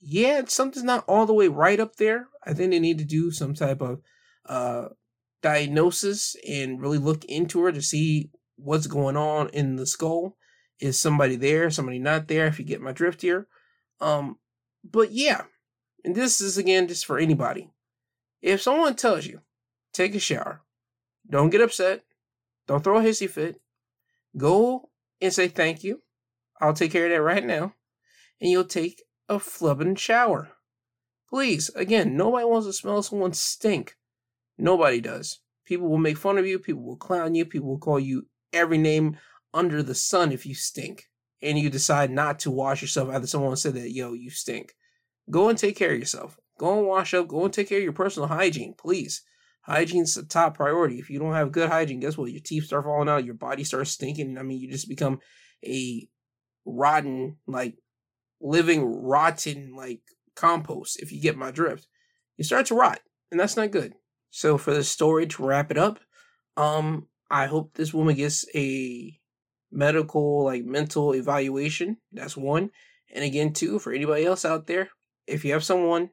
Yeah, 0.00 0.42
something's 0.48 0.84
not 0.84 1.04
all 1.06 1.26
the 1.26 1.32
way 1.32 1.46
right 1.46 1.78
up 1.78 1.94
there. 1.94 2.26
I 2.44 2.54
think 2.54 2.72
they 2.72 2.80
need 2.80 2.98
to 2.98 3.04
do 3.04 3.30
some 3.30 3.54
type 3.54 3.80
of 3.80 4.00
uh 4.44 4.88
diagnosis 5.42 6.34
and 6.48 6.80
really 6.80 6.98
look 6.98 7.24
into 7.26 7.62
her 7.62 7.70
to 7.70 7.80
see 7.80 8.32
what's 8.56 8.88
going 8.88 9.16
on 9.16 9.48
in 9.50 9.76
the 9.76 9.86
skull. 9.86 10.36
Is 10.80 10.98
somebody 10.98 11.36
there? 11.36 11.70
Somebody 11.70 12.00
not 12.00 12.26
there? 12.26 12.48
If 12.48 12.58
you 12.58 12.64
get 12.64 12.80
my 12.80 12.90
drift 12.90 13.22
here. 13.22 13.46
Um, 14.00 14.38
but 14.82 15.12
yeah, 15.12 15.42
and 16.04 16.14
this 16.14 16.40
is 16.40 16.58
again 16.58 16.88
just 16.88 17.06
for 17.06 17.18
anybody. 17.18 17.70
If 18.40 18.62
someone 18.62 18.96
tells 18.96 19.26
you, 19.26 19.40
take 19.92 20.14
a 20.14 20.18
shower, 20.18 20.62
don't 21.28 21.50
get 21.50 21.60
upset, 21.60 22.02
don't 22.66 22.82
throw 22.82 22.98
a 22.98 23.02
hissy 23.02 23.28
fit, 23.28 23.60
go 24.36 24.90
and 25.20 25.32
say 25.32 25.48
thank 25.48 25.84
you. 25.84 26.02
I'll 26.60 26.74
take 26.74 26.92
care 26.92 27.06
of 27.06 27.12
that 27.12 27.22
right 27.22 27.44
now. 27.44 27.74
And 28.40 28.50
you'll 28.50 28.64
take 28.64 29.02
a 29.28 29.36
flubbing 29.36 29.96
shower. 29.96 30.50
Please, 31.28 31.70
again, 31.74 32.16
nobody 32.16 32.44
wants 32.44 32.66
to 32.66 32.72
smell 32.72 33.02
someone 33.02 33.32
stink. 33.32 33.96
Nobody 34.58 35.00
does. 35.00 35.38
People 35.64 35.88
will 35.88 35.98
make 35.98 36.18
fun 36.18 36.38
of 36.38 36.46
you, 36.46 36.58
people 36.58 36.82
will 36.82 36.96
clown 36.96 37.34
you, 37.34 37.44
people 37.44 37.68
will 37.68 37.78
call 37.78 37.98
you 37.98 38.26
every 38.52 38.78
name 38.78 39.16
under 39.54 39.82
the 39.82 39.94
sun 39.94 40.32
if 40.32 40.44
you 40.44 40.54
stink. 40.54 41.08
And 41.40 41.58
you 41.58 41.70
decide 41.70 42.10
not 42.10 42.38
to 42.40 42.50
wash 42.50 42.82
yourself 42.82 43.12
after 43.12 43.26
someone 43.26 43.56
said 43.56 43.74
that, 43.74 43.90
yo, 43.90 44.12
you 44.12 44.30
stink. 44.30 44.74
Go 45.30 45.48
and 45.48 45.58
take 45.58 45.76
care 45.76 45.92
of 45.92 45.98
yourself. 45.98 46.38
Go 46.58 46.78
and 46.78 46.86
wash 46.86 47.14
up. 47.14 47.28
Go 47.28 47.44
and 47.44 47.52
take 47.52 47.68
care 47.68 47.78
of 47.78 47.84
your 47.84 47.92
personal 47.92 48.28
hygiene, 48.28 48.74
please. 48.76 49.22
Hygiene's 49.62 50.14
the 50.14 50.24
top 50.24 50.56
priority. 50.56 50.98
If 50.98 51.08
you 51.08 51.18
don't 51.18 51.34
have 51.34 51.52
good 51.52 51.68
hygiene, 51.68 52.00
guess 52.00 52.16
what? 52.16 52.32
Your 52.32 52.42
teeth 52.44 52.64
start 52.64 52.84
falling 52.84 53.08
out, 53.08 53.24
your 53.24 53.34
body 53.34 53.62
starts 53.64 53.90
stinking. 53.90 54.36
I 54.36 54.42
mean, 54.42 54.58
you 54.58 54.70
just 54.70 54.88
become 54.88 55.20
a 55.64 56.08
rotten, 56.64 57.36
like 57.46 57.76
living 58.40 58.84
rotten, 58.84 59.74
like 59.76 60.00
compost, 60.34 61.00
if 61.00 61.12
you 61.12 61.20
get 61.20 61.36
my 61.36 61.52
drift. 61.52 61.86
You 62.36 62.44
start 62.44 62.66
to 62.66 62.74
rot, 62.74 63.00
and 63.30 63.38
that's 63.38 63.56
not 63.56 63.70
good. 63.70 63.94
So 64.30 64.58
for 64.58 64.74
the 64.74 64.82
story 64.82 65.26
to 65.28 65.44
wrap 65.44 65.70
it 65.70 65.78
up, 65.78 66.00
um, 66.56 67.06
I 67.30 67.46
hope 67.46 67.74
this 67.74 67.94
woman 67.94 68.16
gets 68.16 68.44
a 68.54 69.18
medical, 69.70 70.44
like 70.44 70.64
mental 70.64 71.14
evaluation. 71.14 71.98
That's 72.10 72.36
one. 72.36 72.70
And 73.14 73.24
again, 73.24 73.52
two, 73.52 73.78
for 73.78 73.92
anybody 73.92 74.24
else 74.24 74.44
out 74.44 74.66
there, 74.66 74.88
if 75.26 75.44
you 75.44 75.52
have 75.52 75.64
someone 75.64 76.10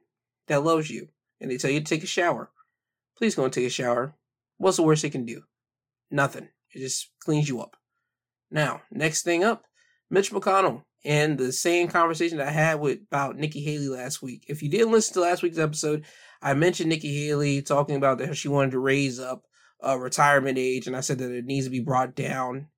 that 0.48 0.64
loves 0.64 0.90
you 0.90 1.08
and 1.40 1.50
they 1.50 1.56
tell 1.56 1.70
you 1.70 1.80
to 1.80 1.86
take 1.86 2.04
a 2.04 2.08
shower, 2.08 2.50
please 3.16 3.34
go 3.34 3.44
and 3.44 3.52
take 3.52 3.66
a 3.66 3.70
shower. 3.70 4.14
What's 4.58 4.76
the 4.76 4.82
worst 4.82 5.02
they 5.02 5.10
can 5.10 5.24
do? 5.24 5.42
Nothing. 6.10 6.48
It 6.72 6.80
just 6.80 7.10
cleans 7.20 7.48
you 7.48 7.60
up. 7.60 7.76
Now, 8.50 8.82
next 8.90 9.22
thing 9.22 9.44
up, 9.44 9.64
Mitch 10.10 10.32
McConnell 10.32 10.82
and 11.04 11.38
the 11.38 11.52
same 11.52 11.88
conversation 11.88 12.40
I 12.40 12.50
had 12.50 12.80
with 12.80 12.98
about 13.06 13.36
Nikki 13.36 13.62
Haley 13.62 13.88
last 13.88 14.22
week. 14.22 14.44
If 14.48 14.62
you 14.62 14.68
didn't 14.68 14.92
listen 14.92 15.14
to 15.14 15.20
last 15.20 15.42
week's 15.42 15.58
episode, 15.58 16.04
I 16.42 16.54
mentioned 16.54 16.88
Nikki 16.88 17.26
Haley 17.26 17.62
talking 17.62 17.96
about 17.96 18.18
that 18.18 18.36
she 18.36 18.48
wanted 18.48 18.72
to 18.72 18.78
raise 18.78 19.18
up 19.18 19.44
a 19.82 19.98
retirement 19.98 20.58
age, 20.58 20.86
and 20.86 20.96
I 20.96 21.00
said 21.00 21.18
that 21.18 21.32
it 21.32 21.44
needs 21.44 21.66
to 21.66 21.70
be 21.70 21.80
brought 21.80 22.14
down. 22.14 22.68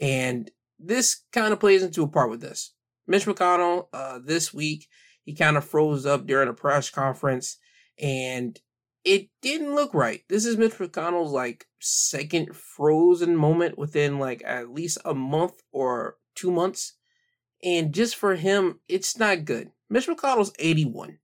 And 0.00 0.50
this 0.78 1.22
kind 1.32 1.52
of 1.52 1.60
plays 1.60 1.82
into 1.82 2.02
a 2.02 2.08
part 2.08 2.30
with 2.30 2.40
this. 2.40 2.74
Mitch 3.06 3.26
McConnell, 3.26 3.86
uh, 3.92 4.18
this 4.24 4.52
week, 4.52 4.88
he 5.28 5.34
kind 5.34 5.58
of 5.58 5.64
froze 5.66 6.06
up 6.06 6.26
during 6.26 6.48
a 6.48 6.54
press 6.54 6.88
conference, 6.88 7.58
and 7.98 8.58
it 9.04 9.28
didn't 9.42 9.74
look 9.74 9.92
right. 9.92 10.22
This 10.30 10.46
is 10.46 10.56
Mitch 10.56 10.72
McConnell's 10.78 11.32
like 11.32 11.66
second 11.80 12.56
frozen 12.56 13.36
moment 13.36 13.76
within 13.76 14.18
like 14.18 14.42
at 14.46 14.72
least 14.72 14.96
a 15.04 15.12
month 15.12 15.60
or 15.70 16.16
two 16.34 16.50
months. 16.50 16.94
And 17.62 17.92
just 17.92 18.16
for 18.16 18.36
him, 18.36 18.80
it's 18.88 19.18
not 19.18 19.44
good. 19.44 19.70
Mitch 19.90 20.06
McConnell's 20.06 20.54
81. 20.58 21.18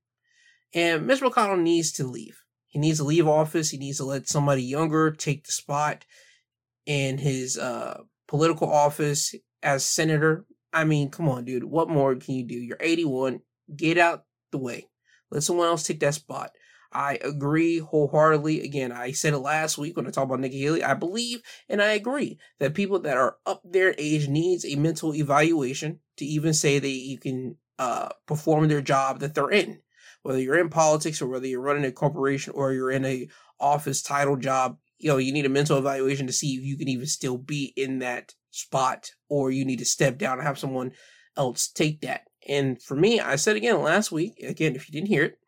And 0.74 1.06
Mitch 1.06 1.22
McConnell 1.22 1.62
needs 1.62 1.90
to 1.92 2.04
leave. 2.04 2.42
He 2.66 2.78
needs 2.78 2.98
to 2.98 3.04
leave 3.04 3.26
office. 3.26 3.70
He 3.70 3.78
needs 3.78 3.96
to 3.96 4.04
let 4.04 4.28
somebody 4.28 4.64
younger 4.64 5.12
take 5.12 5.46
the 5.46 5.52
spot 5.52 6.04
in 6.84 7.16
his 7.16 7.56
uh, 7.56 8.02
political 8.28 8.70
office 8.70 9.34
as 9.62 9.82
senator. 9.82 10.44
I 10.74 10.84
mean, 10.84 11.08
come 11.08 11.26
on, 11.26 11.46
dude. 11.46 11.64
What 11.64 11.88
more 11.88 12.14
can 12.16 12.34
you 12.34 12.44
do? 12.44 12.56
You're 12.56 12.76
81. 12.80 13.40
Get 13.74 13.98
out 13.98 14.24
the 14.52 14.58
way. 14.58 14.88
Let 15.30 15.42
someone 15.42 15.66
else 15.66 15.82
take 15.82 16.00
that 16.00 16.14
spot. 16.14 16.50
I 16.92 17.18
agree 17.22 17.78
wholeheartedly. 17.78 18.60
Again, 18.62 18.92
I 18.92 19.10
said 19.10 19.34
it 19.34 19.38
last 19.38 19.76
week 19.76 19.96
when 19.96 20.06
I 20.06 20.10
talked 20.10 20.26
about 20.26 20.40
Nikki 20.40 20.62
Haley. 20.62 20.84
I 20.84 20.94
believe 20.94 21.42
and 21.68 21.82
I 21.82 21.92
agree 21.92 22.38
that 22.60 22.74
people 22.74 23.00
that 23.00 23.16
are 23.16 23.36
up 23.44 23.62
their 23.64 23.94
age 23.98 24.28
needs 24.28 24.64
a 24.64 24.76
mental 24.76 25.14
evaluation 25.14 25.98
to 26.18 26.24
even 26.24 26.54
say 26.54 26.78
that 26.78 26.88
you 26.88 27.18
can 27.18 27.56
uh, 27.78 28.10
perform 28.26 28.68
their 28.68 28.80
job 28.80 29.18
that 29.20 29.34
they're 29.34 29.50
in. 29.50 29.80
Whether 30.22 30.40
you're 30.40 30.58
in 30.58 30.70
politics 30.70 31.20
or 31.20 31.26
whether 31.26 31.46
you're 31.46 31.60
running 31.60 31.84
a 31.84 31.92
corporation 31.92 32.54
or 32.54 32.72
you're 32.72 32.92
in 32.92 33.04
a 33.04 33.28
office 33.60 34.00
title 34.00 34.36
job, 34.36 34.78
you 34.98 35.10
know, 35.10 35.16
you 35.16 35.32
need 35.32 35.46
a 35.46 35.50
mental 35.50 35.76
evaluation 35.76 36.26
to 36.28 36.32
see 36.32 36.54
if 36.54 36.62
you 36.62 36.78
can 36.78 36.88
even 36.88 37.06
still 37.06 37.36
be 37.36 37.72
in 37.76 37.98
that 37.98 38.34
spot 38.50 39.10
or 39.28 39.50
you 39.50 39.64
need 39.64 39.80
to 39.80 39.84
step 39.84 40.16
down 40.16 40.38
and 40.38 40.46
have 40.46 40.58
someone 40.58 40.92
else 41.36 41.68
take 41.68 42.00
that. 42.02 42.22
And 42.48 42.80
for 42.80 42.94
me, 42.94 43.20
I 43.20 43.36
said 43.36 43.56
again 43.56 43.82
last 43.82 44.12
week, 44.12 44.40
again, 44.42 44.76
if 44.76 44.88
you 44.88 44.92
didn't 44.92 45.08
hear 45.08 45.24
it, 45.24 45.38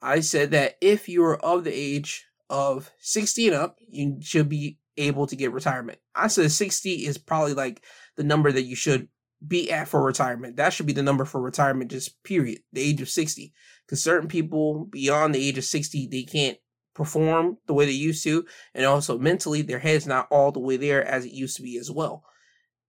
I 0.00 0.20
said 0.20 0.50
that 0.52 0.76
if 0.80 1.08
you 1.08 1.24
are 1.24 1.42
of 1.44 1.64
the 1.64 1.72
age 1.72 2.26
of 2.48 2.90
60 2.98 3.48
and 3.48 3.56
up, 3.56 3.78
you 3.88 4.18
should 4.20 4.48
be 4.48 4.78
able 4.96 5.26
to 5.26 5.36
get 5.36 5.52
retirement. 5.52 5.98
I 6.14 6.28
said 6.28 6.50
60 6.50 7.06
is 7.06 7.18
probably 7.18 7.54
like 7.54 7.82
the 8.16 8.24
number 8.24 8.52
that 8.52 8.62
you 8.62 8.76
should 8.76 9.08
be 9.46 9.70
at 9.70 9.88
for 9.88 10.02
retirement. 10.02 10.56
That 10.56 10.72
should 10.72 10.86
be 10.86 10.92
the 10.92 11.02
number 11.02 11.24
for 11.24 11.40
retirement, 11.40 11.90
just 11.90 12.22
period. 12.22 12.60
The 12.72 12.80
age 12.80 13.00
of 13.00 13.08
60. 13.08 13.52
Because 13.86 14.02
certain 14.02 14.28
people 14.28 14.86
beyond 14.86 15.34
the 15.34 15.46
age 15.46 15.58
of 15.58 15.64
60, 15.64 16.08
they 16.10 16.22
can't 16.22 16.58
perform 16.94 17.58
the 17.66 17.74
way 17.74 17.84
they 17.84 17.92
used 17.92 18.24
to. 18.24 18.44
And 18.74 18.86
also 18.86 19.18
mentally, 19.18 19.62
their 19.62 19.78
head's 19.78 20.06
not 20.06 20.28
all 20.30 20.52
the 20.52 20.60
way 20.60 20.76
there 20.76 21.04
as 21.04 21.24
it 21.24 21.32
used 21.32 21.56
to 21.56 21.62
be 21.62 21.76
as 21.78 21.90
well. 21.90 22.24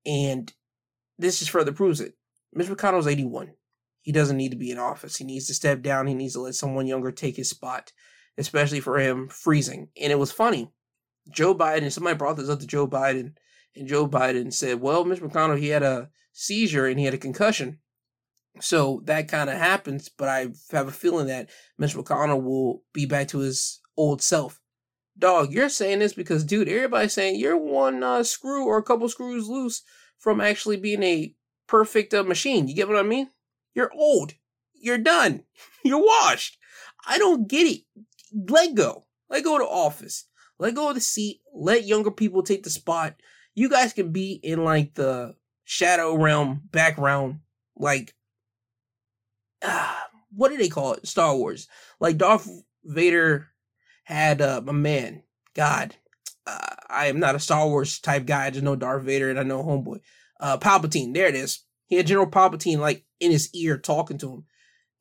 And 0.05 0.51
this 1.19 1.39
just 1.39 1.51
further 1.51 1.73
proves 1.73 1.99
it. 1.99 2.16
Mitch 2.53 2.67
McConnell's 2.67 3.07
81. 3.07 3.51
He 4.01 4.11
doesn't 4.11 4.37
need 4.37 4.51
to 4.51 4.57
be 4.57 4.71
in 4.71 4.77
office. 4.77 5.17
He 5.17 5.25
needs 5.25 5.47
to 5.47 5.53
step 5.53 5.81
down. 5.81 6.07
He 6.07 6.13
needs 6.13 6.33
to 6.33 6.41
let 6.41 6.55
someone 6.55 6.87
younger 6.87 7.11
take 7.11 7.35
his 7.35 7.49
spot, 7.49 7.91
especially 8.37 8.79
for 8.79 8.99
him 8.99 9.27
freezing. 9.27 9.89
And 10.01 10.11
it 10.11 10.19
was 10.19 10.31
funny. 10.31 10.71
Joe 11.29 11.53
Biden, 11.53 11.91
somebody 11.91 12.15
brought 12.15 12.37
this 12.37 12.49
up 12.49 12.59
to 12.61 12.67
Joe 12.67 12.87
Biden, 12.87 13.33
and 13.75 13.87
Joe 13.87 14.07
Biden 14.07 14.53
said, 14.53 14.79
Well, 14.79 15.03
Mitch 15.03 15.19
McConnell, 15.19 15.59
he 15.59 15.67
had 15.67 15.83
a 15.83 16.09
seizure 16.31 16.87
and 16.87 16.97
he 16.97 17.05
had 17.05 17.13
a 17.13 17.19
concussion. 17.19 17.79
So 18.61 19.01
that 19.05 19.27
kind 19.27 19.49
of 19.49 19.57
happens, 19.57 20.09
but 20.09 20.29
I 20.29 20.47
have 20.71 20.87
a 20.87 20.91
feeling 20.91 21.27
that 21.27 21.49
Mitch 21.77 21.95
McConnell 21.95 22.41
will 22.41 22.83
be 22.93 23.05
back 23.05 23.27
to 23.29 23.39
his 23.39 23.81
old 23.95 24.21
self. 24.21 24.59
Dog, 25.17 25.51
you're 25.51 25.69
saying 25.69 25.99
this 25.99 26.13
because, 26.13 26.43
dude, 26.43 26.69
everybody's 26.69 27.13
saying 27.13 27.39
you're 27.39 27.57
one 27.57 28.03
uh, 28.03 28.23
screw 28.23 28.65
or 28.65 28.77
a 28.77 28.83
couple 28.83 29.09
screws 29.09 29.47
loose 29.47 29.81
from 30.17 30.41
actually 30.41 30.77
being 30.77 31.03
a 31.03 31.33
perfect 31.67 32.13
uh, 32.13 32.23
machine. 32.23 32.67
You 32.67 32.75
get 32.75 32.87
what 32.87 32.97
I 32.97 33.03
mean? 33.03 33.29
You're 33.75 33.91
old. 33.93 34.33
You're 34.73 34.97
done. 34.97 35.43
You're 35.83 36.03
washed. 36.03 36.57
I 37.05 37.17
don't 37.17 37.47
get 37.47 37.67
it. 37.67 37.81
Let 38.33 38.75
go. 38.75 39.05
Let 39.29 39.43
go 39.43 39.55
of 39.55 39.61
the 39.61 39.67
office. 39.67 40.25
Let 40.59 40.75
go 40.75 40.89
of 40.89 40.95
the 40.95 41.01
seat. 41.01 41.41
Let 41.53 41.85
younger 41.85 42.11
people 42.11 42.43
take 42.43 42.63
the 42.63 42.69
spot. 42.69 43.15
You 43.55 43.69
guys 43.69 43.93
can 43.93 44.11
be 44.11 44.33
in 44.33 44.63
like 44.63 44.93
the 44.93 45.35
shadow 45.63 46.15
realm 46.15 46.61
background, 46.71 47.39
like 47.75 48.13
what 50.31 50.49
do 50.49 50.57
they 50.57 50.69
call 50.69 50.93
it? 50.93 51.07
Star 51.07 51.35
Wars. 51.35 51.67
Like 51.99 52.17
Darth 52.17 52.49
Vader 52.83 53.47
had 54.03 54.41
uh, 54.41 54.61
a 54.65 54.73
man. 54.73 55.23
God, 55.55 55.95
uh, 56.45 56.75
I 56.89 57.07
am 57.07 57.19
not 57.19 57.35
a 57.35 57.39
Star 57.39 57.67
Wars 57.67 57.99
type 57.99 58.25
guy. 58.25 58.45
I 58.45 58.49
just 58.49 58.63
know 58.63 58.75
Darth 58.75 59.03
Vader 59.03 59.29
and 59.29 59.39
I 59.39 59.43
know 59.43 59.63
Homeboy. 59.63 59.99
Uh, 60.39 60.57
Palpatine. 60.57 61.13
There 61.13 61.27
it 61.27 61.35
is. 61.35 61.63
He 61.87 61.95
had 61.95 62.07
General 62.07 62.27
Palpatine 62.27 62.79
like 62.79 63.05
in 63.19 63.31
his 63.31 63.49
ear 63.53 63.77
talking 63.77 64.17
to 64.19 64.31
him. 64.31 64.45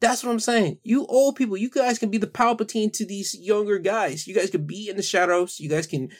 That's 0.00 0.22
what 0.22 0.30
I'm 0.30 0.40
saying. 0.40 0.78
You 0.82 1.06
old 1.06 1.36
people, 1.36 1.56
you 1.56 1.70
guys 1.70 1.98
can 1.98 2.10
be 2.10 2.18
the 2.18 2.26
Palpatine 2.26 2.92
to 2.94 3.06
these 3.06 3.34
younger 3.38 3.78
guys. 3.78 4.26
You 4.26 4.34
guys 4.34 4.50
can 4.50 4.66
be 4.66 4.88
in 4.88 4.96
the 4.96 5.02
shadows. 5.02 5.58
You 5.58 5.68
guys 5.68 5.86
can 5.86 6.10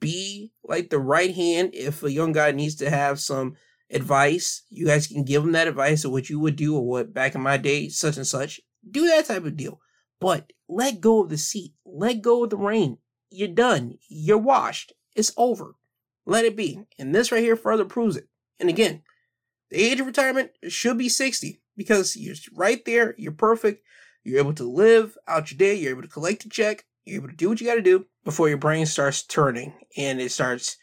be 0.00 0.52
like 0.64 0.90
the 0.90 0.98
right 0.98 1.34
hand 1.34 1.70
if 1.74 2.02
a 2.02 2.12
young 2.12 2.32
guy 2.32 2.50
needs 2.50 2.74
to 2.76 2.90
have 2.90 3.20
some 3.20 3.56
advice. 3.90 4.62
You 4.68 4.86
guys 4.86 5.06
can 5.06 5.24
give 5.24 5.42
him 5.42 5.52
that 5.52 5.68
advice 5.68 6.04
of 6.04 6.12
what 6.12 6.28
you 6.28 6.40
would 6.40 6.56
do 6.56 6.76
or 6.76 6.86
what 6.86 7.14
back 7.14 7.34
in 7.34 7.40
my 7.40 7.56
day, 7.56 7.88
such 7.88 8.16
and 8.16 8.26
such. 8.26 8.60
Do 8.88 9.06
that 9.06 9.26
type 9.26 9.44
of 9.44 9.56
deal. 9.56 9.80
But 10.20 10.52
let 10.68 11.00
go 11.00 11.22
of 11.22 11.30
the 11.30 11.38
seat. 11.38 11.72
Let 11.84 12.22
go 12.22 12.44
of 12.44 12.50
the 12.50 12.56
reign. 12.56 12.98
You're 13.30 13.48
done. 13.48 13.98
You're 14.08 14.38
washed. 14.38 14.92
It's 15.16 15.32
over. 15.36 15.74
Let 16.26 16.44
it 16.44 16.56
be. 16.56 16.80
And 16.98 17.14
this 17.14 17.32
right 17.32 17.42
here 17.42 17.56
further 17.56 17.84
proves 17.84 18.16
it. 18.16 18.28
And 18.62 18.70
again, 18.70 19.02
the 19.70 19.82
age 19.82 19.98
of 19.98 20.06
retirement 20.06 20.52
should 20.68 20.96
be 20.96 21.08
60 21.08 21.60
because 21.76 22.14
you're 22.16 22.36
right 22.54 22.82
there, 22.84 23.16
you're 23.18 23.32
perfect, 23.32 23.84
you're 24.22 24.38
able 24.38 24.54
to 24.54 24.70
live 24.70 25.18
out 25.26 25.50
your 25.50 25.58
day, 25.58 25.74
you're 25.74 25.90
able 25.90 26.02
to 26.02 26.08
collect 26.08 26.44
a 26.44 26.48
check, 26.48 26.84
you're 27.04 27.16
able 27.16 27.28
to 27.28 27.34
do 27.34 27.48
what 27.48 27.60
you 27.60 27.66
got 27.66 27.74
to 27.74 27.82
do 27.82 28.06
before 28.24 28.48
your 28.48 28.58
brain 28.58 28.86
starts 28.86 29.24
turning 29.24 29.74
and 29.96 30.20
it 30.20 30.30
starts 30.30 30.76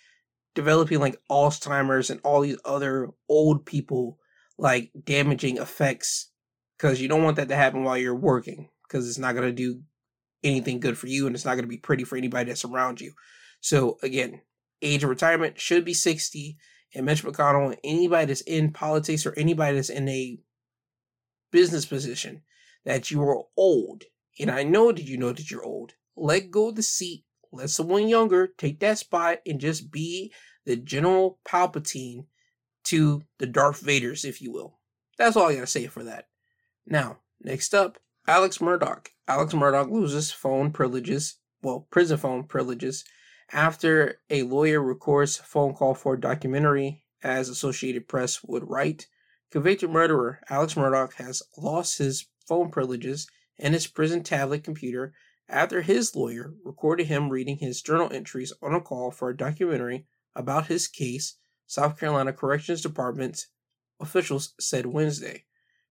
developing 0.55 0.99
like 0.99 1.21
Alzheimer's 1.31 2.09
and 2.09 2.19
all 2.25 2.41
these 2.41 2.59
other 2.65 3.07
old 3.29 3.65
people 3.65 4.17
like 4.57 4.91
damaging 5.01 5.55
effects 5.55 6.31
because 6.77 6.99
you 6.99 7.07
don't 7.07 7.23
want 7.23 7.37
that 7.37 7.47
to 7.47 7.55
happen 7.55 7.85
while 7.85 7.97
you're 7.97 8.13
working 8.13 8.67
because 8.83 9.07
it's 9.07 9.17
not 9.17 9.35
going 9.35 9.47
to 9.47 9.53
do 9.53 9.79
anything 10.43 10.81
good 10.81 10.97
for 10.97 11.07
you 11.07 11.27
and 11.27 11.35
it's 11.35 11.45
not 11.45 11.53
going 11.53 11.63
to 11.63 11.69
be 11.69 11.77
pretty 11.77 12.03
for 12.03 12.17
anybody 12.17 12.49
that's 12.49 12.65
around 12.65 12.99
you. 12.99 13.13
So 13.61 13.97
again, 14.03 14.41
age 14.81 15.05
of 15.05 15.09
retirement 15.09 15.61
should 15.61 15.85
be 15.85 15.93
60 15.93 16.57
and 16.93 17.05
Mitch 17.05 17.23
McConnell, 17.23 17.67
and 17.67 17.77
anybody 17.83 18.27
that's 18.27 18.41
in 18.41 18.71
politics 18.71 19.25
or 19.25 19.33
anybody 19.37 19.75
that's 19.75 19.89
in 19.89 20.07
a 20.09 20.39
business 21.51 21.85
position, 21.85 22.41
that 22.85 23.11
you 23.11 23.21
are 23.21 23.43
old. 23.57 24.03
And 24.39 24.49
I 24.49 24.63
know 24.63 24.91
that 24.91 25.03
you 25.03 25.17
know 25.17 25.33
that 25.33 25.51
you're 25.51 25.63
old. 25.63 25.93
Let 26.15 26.51
go 26.51 26.69
of 26.69 26.75
the 26.75 26.83
seat. 26.83 27.25
Let 27.51 27.69
someone 27.69 28.07
younger 28.07 28.47
take 28.57 28.79
that 28.79 28.97
spot 28.97 29.39
and 29.45 29.59
just 29.59 29.91
be 29.91 30.31
the 30.65 30.75
General 30.75 31.39
Palpatine 31.47 32.25
to 32.85 33.23
the 33.39 33.47
Darth 33.47 33.83
Vaders, 33.83 34.23
if 34.23 34.41
you 34.41 34.51
will. 34.51 34.79
That's 35.17 35.35
all 35.35 35.49
I 35.49 35.55
gotta 35.55 35.67
say 35.67 35.87
for 35.87 36.03
that. 36.03 36.27
Now, 36.85 37.17
next 37.41 37.73
up, 37.73 37.97
Alex 38.27 38.59
Murdaugh. 38.59 39.07
Alex 39.27 39.53
Murdaugh 39.53 39.91
loses 39.91 40.31
phone 40.31 40.71
privileges, 40.71 41.37
well, 41.61 41.87
prison 41.91 42.17
phone 42.17 42.43
privileges 42.43 43.03
after 43.51 44.19
a 44.29 44.43
lawyer 44.43 44.81
records 44.81 45.37
phone 45.37 45.73
call 45.73 45.93
for 45.93 46.15
documentary, 46.15 47.03
as 47.23 47.49
Associated 47.49 48.07
Press 48.07 48.43
would 48.43 48.69
write, 48.69 49.07
convicted 49.51 49.89
murderer 49.89 50.39
Alex 50.49 50.75
Murdaugh 50.75 51.13
has 51.13 51.43
lost 51.57 51.97
his 51.97 52.27
phone 52.47 52.69
privileges 52.69 53.27
and 53.57 53.73
his 53.73 53.87
prison 53.87 54.23
tablet 54.23 54.63
computer 54.63 55.13
after 55.49 55.81
his 55.81 56.15
lawyer 56.15 56.53
recorded 56.63 57.07
him 57.07 57.29
reading 57.29 57.57
his 57.57 57.81
journal 57.81 58.11
entries 58.13 58.53
on 58.61 58.75
a 58.75 58.81
call 58.81 59.11
for 59.11 59.29
a 59.29 59.37
documentary 59.37 60.05
about 60.35 60.67
his 60.67 60.87
case, 60.87 61.35
South 61.65 61.99
Carolina 61.99 62.31
Corrections 62.31 62.81
Department 62.81 63.47
officials 63.99 64.53
said 64.59 64.85
Wednesday. 64.85 65.45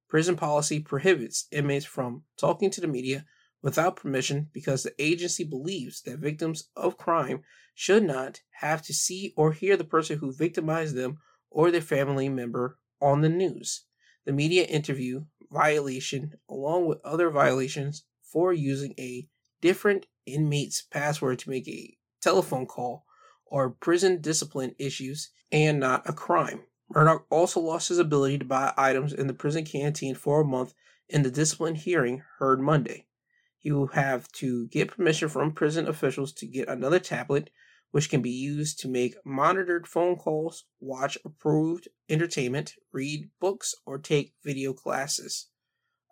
Prison 0.08 0.36
policy 0.36 0.80
prohibits 0.80 1.46
inmates 1.50 1.84
from 1.84 2.22
talking 2.38 2.70
to 2.70 2.80
the 2.80 2.86
media 2.86 3.26
without 3.62 3.96
permission 3.96 4.48
because 4.52 4.82
the 4.82 4.94
agency 4.98 5.44
believes 5.44 6.02
that 6.02 6.18
victims 6.18 6.68
of 6.76 6.96
crime 6.96 7.42
should 7.74 8.02
not 8.02 8.40
have 8.60 8.82
to 8.82 8.92
see 8.92 9.32
or 9.36 9.52
hear 9.52 9.76
the 9.76 9.84
person 9.84 10.18
who 10.18 10.32
victimized 10.32 10.94
them 10.94 11.18
or 11.50 11.70
their 11.70 11.80
family 11.80 12.28
member 12.28 12.78
on 13.00 13.20
the 13.20 13.28
news. 13.28 13.84
The 14.26 14.32
media 14.32 14.64
interview 14.64 15.24
violation, 15.50 16.34
along 16.48 16.86
with 16.86 16.98
other 17.04 17.30
violations 17.30 18.04
for 18.22 18.52
using 18.52 18.94
a 18.98 19.26
different 19.60 20.06
inmate's 20.26 20.82
password 20.82 21.38
to 21.40 21.50
make 21.50 21.66
a 21.68 21.96
telephone 22.20 22.66
call, 22.66 23.04
or 23.46 23.70
prison 23.70 24.20
discipline 24.20 24.74
issues 24.78 25.30
and 25.50 25.80
not 25.80 26.08
a 26.08 26.12
crime. 26.12 26.60
Murdaugh 26.92 27.22
also 27.30 27.60
lost 27.60 27.88
his 27.88 27.98
ability 27.98 28.38
to 28.38 28.44
buy 28.44 28.72
items 28.76 29.12
in 29.12 29.26
the 29.26 29.34
prison 29.34 29.64
canteen 29.64 30.14
for 30.14 30.42
a 30.42 30.44
month 30.44 30.74
in 31.08 31.22
the 31.22 31.30
discipline 31.30 31.74
hearing 31.74 32.22
heard 32.38 32.60
Monday. 32.60 33.06
Will 33.72 33.88
have 33.88 34.30
to 34.32 34.66
get 34.68 34.96
permission 34.96 35.28
from 35.28 35.52
prison 35.52 35.88
officials 35.88 36.32
to 36.34 36.46
get 36.46 36.68
another 36.68 36.98
tablet, 36.98 37.50
which 37.90 38.10
can 38.10 38.22
be 38.22 38.30
used 38.30 38.78
to 38.80 38.88
make 38.88 39.16
monitored 39.24 39.86
phone 39.86 40.16
calls, 40.16 40.64
watch 40.80 41.18
approved 41.24 41.88
entertainment, 42.08 42.74
read 42.92 43.30
books, 43.40 43.74
or 43.86 43.98
take 43.98 44.34
video 44.44 44.72
classes. 44.72 45.48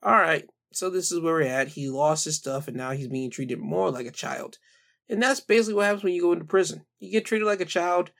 Alright, 0.04 0.46
so 0.72 0.90
this 0.90 1.10
is 1.12 1.20
where 1.20 1.34
we're 1.34 1.42
at. 1.42 1.68
He 1.68 1.88
lost 1.88 2.24
his 2.24 2.36
stuff 2.36 2.68
and 2.68 2.76
now 2.76 2.92
he's 2.92 3.08
being 3.08 3.30
treated 3.30 3.58
more 3.58 3.90
like 3.90 4.06
a 4.06 4.12
child. 4.12 4.58
And 5.08 5.22
that's 5.22 5.40
basically 5.40 5.74
what 5.74 5.84
happens 5.84 6.04
when 6.04 6.14
you 6.14 6.22
go 6.22 6.32
into 6.32 6.44
prison. 6.44 6.84
You 6.98 7.10
get 7.12 7.24
treated 7.24 7.46
like 7.46 7.60
a 7.60 7.66
child 7.66 8.10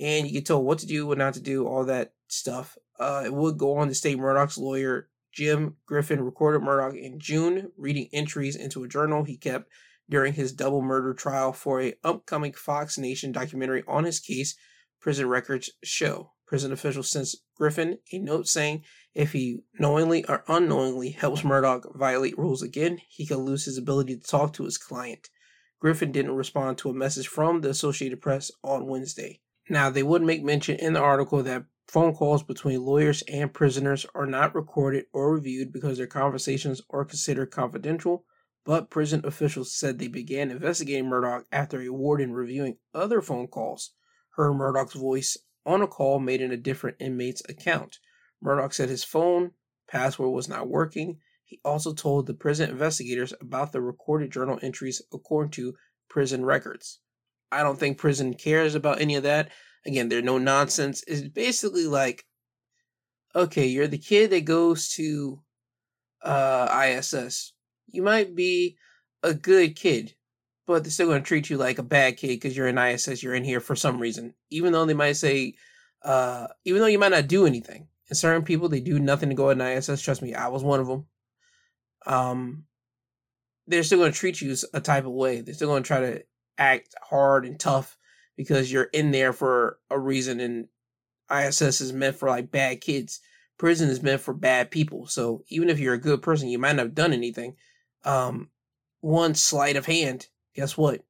and 0.00 0.26
you 0.26 0.32
get 0.32 0.46
told 0.46 0.64
what 0.64 0.78
to 0.80 0.86
do, 0.86 1.06
what 1.06 1.18
not 1.18 1.34
to 1.34 1.40
do, 1.40 1.66
all 1.66 1.84
that 1.84 2.12
stuff. 2.28 2.76
Uh, 2.98 3.22
it 3.24 3.32
would 3.32 3.58
go 3.58 3.76
on 3.76 3.88
to 3.88 3.94
state 3.94 4.18
Murdaugh's 4.18 4.58
lawyer, 4.58 5.08
Jim 5.32 5.76
Griffin, 5.86 6.20
recorded 6.20 6.62
Murdaugh 6.62 6.94
in 6.94 7.18
June, 7.18 7.72
reading 7.76 8.08
entries 8.12 8.54
into 8.54 8.84
a 8.84 8.88
journal 8.88 9.24
he 9.24 9.36
kept 9.36 9.70
during 10.08 10.34
his 10.34 10.52
double 10.52 10.82
murder 10.82 11.14
trial 11.14 11.52
for 11.52 11.80
a 11.80 11.94
upcoming 12.04 12.52
Fox 12.52 12.98
Nation 12.98 13.32
documentary 13.32 13.82
on 13.88 14.04
his 14.04 14.20
case, 14.20 14.56
Prison 15.00 15.28
Records 15.28 15.70
show. 15.82 16.32
Prison 16.46 16.70
officials 16.70 17.10
sent 17.10 17.28
Griffin 17.56 17.98
a 18.12 18.18
note 18.18 18.46
saying 18.46 18.84
if 19.14 19.32
he 19.32 19.60
knowingly 19.78 20.24
or 20.26 20.44
unknowingly 20.48 21.10
helps 21.10 21.42
Murdaugh 21.42 21.96
violate 21.96 22.36
rules 22.36 22.62
again, 22.62 22.98
he 23.08 23.26
could 23.26 23.38
lose 23.38 23.64
his 23.64 23.78
ability 23.78 24.16
to 24.16 24.26
talk 24.26 24.52
to 24.52 24.64
his 24.64 24.76
client. 24.76 25.30
Griffin 25.80 26.12
didn't 26.12 26.36
respond 26.36 26.78
to 26.78 26.90
a 26.90 26.94
message 26.94 27.26
from 27.26 27.60
the 27.60 27.70
Associated 27.70 28.20
Press 28.20 28.50
on 28.62 28.86
Wednesday. 28.86 29.40
Now, 29.68 29.90
they 29.90 30.02
would 30.02 30.22
make 30.22 30.44
mention 30.44 30.76
in 30.76 30.92
the 30.92 31.00
article 31.00 31.42
that 31.42 31.64
phone 31.92 32.14
calls 32.14 32.42
between 32.42 32.82
lawyers 32.82 33.22
and 33.28 33.52
prisoners 33.52 34.06
are 34.14 34.24
not 34.24 34.54
recorded 34.54 35.04
or 35.12 35.34
reviewed 35.34 35.70
because 35.70 35.98
their 35.98 36.06
conversations 36.06 36.80
are 36.88 37.04
considered 37.04 37.50
confidential, 37.50 38.24
but 38.64 38.88
prison 38.88 39.20
officials 39.24 39.76
said 39.76 39.98
they 39.98 40.08
began 40.08 40.50
investigating 40.50 41.04
Murdaugh 41.04 41.44
after 41.52 41.82
a 41.82 41.90
warden 41.90 42.32
reviewing 42.32 42.78
other 42.94 43.20
phone 43.20 43.46
calls 43.46 43.92
heard 44.36 44.54
Murdaugh's 44.54 44.94
voice 44.94 45.36
on 45.66 45.82
a 45.82 45.86
call 45.86 46.18
made 46.18 46.40
in 46.40 46.50
a 46.50 46.56
different 46.56 46.96
inmate's 46.98 47.42
account. 47.46 47.98
Murdaugh 48.42 48.72
said 48.72 48.88
his 48.88 49.04
phone 49.04 49.50
password 49.86 50.32
was 50.32 50.48
not 50.48 50.70
working. 50.70 51.18
He 51.44 51.60
also 51.62 51.92
told 51.92 52.26
the 52.26 52.32
prison 52.32 52.70
investigators 52.70 53.34
about 53.38 53.72
the 53.72 53.82
recorded 53.82 54.32
journal 54.32 54.58
entries 54.62 55.02
according 55.12 55.50
to 55.52 55.74
prison 56.08 56.42
records. 56.42 57.00
I 57.50 57.62
don't 57.62 57.78
think 57.78 57.98
prison 57.98 58.32
cares 58.32 58.74
about 58.74 59.02
any 59.02 59.14
of 59.16 59.24
that. 59.24 59.50
Again, 59.84 60.08
they're 60.08 60.22
no 60.22 60.38
nonsense. 60.38 61.02
It's 61.06 61.22
basically 61.22 61.86
like, 61.86 62.24
okay, 63.34 63.66
you're 63.66 63.88
the 63.88 63.98
kid 63.98 64.30
that 64.30 64.44
goes 64.44 64.88
to 64.90 65.40
uh, 66.22 66.84
ISS. 66.86 67.52
You 67.88 68.02
might 68.02 68.34
be 68.34 68.76
a 69.22 69.34
good 69.34 69.74
kid, 69.74 70.14
but 70.66 70.84
they're 70.84 70.90
still 70.90 71.08
going 71.08 71.22
to 71.22 71.26
treat 71.26 71.50
you 71.50 71.56
like 71.56 71.78
a 71.78 71.82
bad 71.82 72.16
kid 72.16 72.28
because 72.28 72.56
you're 72.56 72.68
in 72.68 72.78
ISS. 72.78 73.22
You're 73.22 73.34
in 73.34 73.44
here 73.44 73.60
for 73.60 73.74
some 73.74 73.98
reason, 73.98 74.34
even 74.50 74.72
though 74.72 74.84
they 74.84 74.94
might 74.94 75.12
say, 75.12 75.54
uh, 76.04 76.46
even 76.64 76.80
though 76.80 76.86
you 76.86 76.98
might 76.98 77.10
not 77.10 77.28
do 77.28 77.46
anything. 77.46 77.88
And 78.08 78.16
certain 78.16 78.42
people, 78.42 78.68
they 78.68 78.80
do 78.80 78.98
nothing 78.98 79.30
to 79.30 79.34
go 79.34 79.50
in 79.50 79.60
ISS. 79.60 80.02
Trust 80.02 80.22
me, 80.22 80.34
I 80.34 80.48
was 80.48 80.62
one 80.62 80.80
of 80.80 80.86
them. 80.86 81.06
Um, 82.06 82.64
they're 83.66 83.82
still 83.82 83.98
going 83.98 84.12
to 84.12 84.18
treat 84.18 84.40
you 84.40 84.54
a 84.74 84.80
type 84.80 85.06
of 85.06 85.12
way. 85.12 85.40
They're 85.40 85.54
still 85.54 85.68
going 85.68 85.82
to 85.82 85.86
try 85.86 86.00
to 86.00 86.24
act 86.58 86.94
hard 87.00 87.46
and 87.46 87.58
tough 87.58 87.96
because 88.36 88.72
you're 88.72 88.84
in 88.84 89.10
there 89.10 89.32
for 89.32 89.78
a 89.90 89.98
reason 89.98 90.40
and 90.40 90.68
ISS 91.30 91.80
is 91.80 91.92
meant 91.92 92.16
for 92.16 92.28
like 92.28 92.50
bad 92.50 92.80
kids. 92.80 93.20
Prison 93.58 93.88
is 93.88 94.02
meant 94.02 94.20
for 94.20 94.34
bad 94.34 94.70
people. 94.70 95.06
So 95.06 95.44
even 95.48 95.70
if 95.70 95.78
you're 95.78 95.94
a 95.94 96.00
good 96.00 96.22
person, 96.22 96.48
you 96.48 96.58
might 96.58 96.76
not 96.76 96.86
have 96.86 96.94
done 96.94 97.12
anything. 97.12 97.56
Um, 98.04 98.50
one 99.00 99.34
sleight 99.34 99.76
of 99.76 99.86
hand, 99.86 100.28
guess 100.54 100.76
what? 100.76 101.04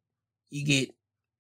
You 0.51 0.65
get 0.65 0.95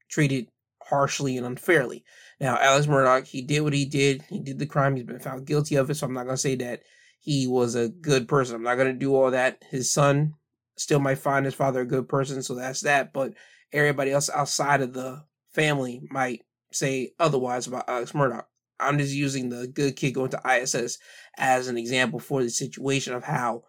treated 0.08 0.48
harshly 0.82 1.36
and 1.36 1.46
unfairly. 1.46 2.04
Now, 2.40 2.56
Alex 2.58 2.86
Murdaugh, 2.86 3.26
he 3.26 3.42
did 3.42 3.60
what 3.60 3.72
he 3.72 3.84
did. 3.84 4.22
He 4.28 4.40
did 4.40 4.58
the 4.58 4.66
crime. 4.66 4.96
He's 4.96 5.04
been 5.04 5.20
found 5.20 5.46
guilty 5.46 5.76
of 5.76 5.90
it. 5.90 5.94
So 5.94 6.06
I'm 6.06 6.14
not 6.14 6.24
going 6.24 6.34
to 6.34 6.40
say 6.40 6.54
that 6.56 6.82
he 7.20 7.46
was 7.46 7.74
a 7.74 7.88
good 7.88 8.26
person. 8.26 8.56
I'm 8.56 8.62
not 8.62 8.74
going 8.76 8.92
to 8.92 8.98
do 8.98 9.14
all 9.14 9.30
that. 9.30 9.62
His 9.70 9.92
son 9.92 10.34
still 10.76 10.98
might 10.98 11.18
find 11.18 11.44
his 11.44 11.54
father 11.54 11.82
a 11.82 11.86
good 11.86 12.08
person. 12.08 12.42
So 12.42 12.54
that's 12.54 12.80
that. 12.80 13.12
But 13.12 13.34
everybody 13.72 14.10
else 14.10 14.28
outside 14.30 14.80
of 14.80 14.92
the 14.92 15.24
family 15.54 16.02
might 16.10 16.42
say 16.72 17.12
otherwise 17.18 17.66
about 17.66 17.88
Alex 17.88 18.12
Murdaugh. 18.12 18.44
I'm 18.80 18.98
just 18.98 19.14
using 19.14 19.48
the 19.48 19.68
good 19.68 19.96
kid 19.96 20.12
going 20.12 20.30
to 20.30 20.40
ISS 20.44 20.98
as 21.38 21.68
an 21.68 21.76
example 21.76 22.18
for 22.18 22.42
the 22.42 22.50
situation 22.50 23.14
of 23.14 23.24
how, 23.24 23.64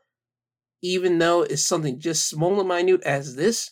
even 0.81 1.19
though 1.19 1.43
it's 1.43 1.63
something 1.63 1.99
just 1.99 2.27
small 2.27 2.59
and 2.59 2.67
minute 2.67 3.03
as 3.03 3.35
this, 3.35 3.71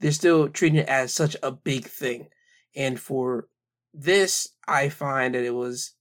they're 0.00 0.12
still 0.12 0.48
treating 0.48 0.78
it 0.78 0.88
as 0.88 1.14
such 1.14 1.36
a 1.42 1.50
big 1.50 1.86
thing. 1.86 2.28
And 2.74 3.00
for 3.00 3.48
this, 3.94 4.48
I 4.68 4.90
find 4.90 5.34
that 5.34 5.44
it 5.44 5.54
was 5.54 5.94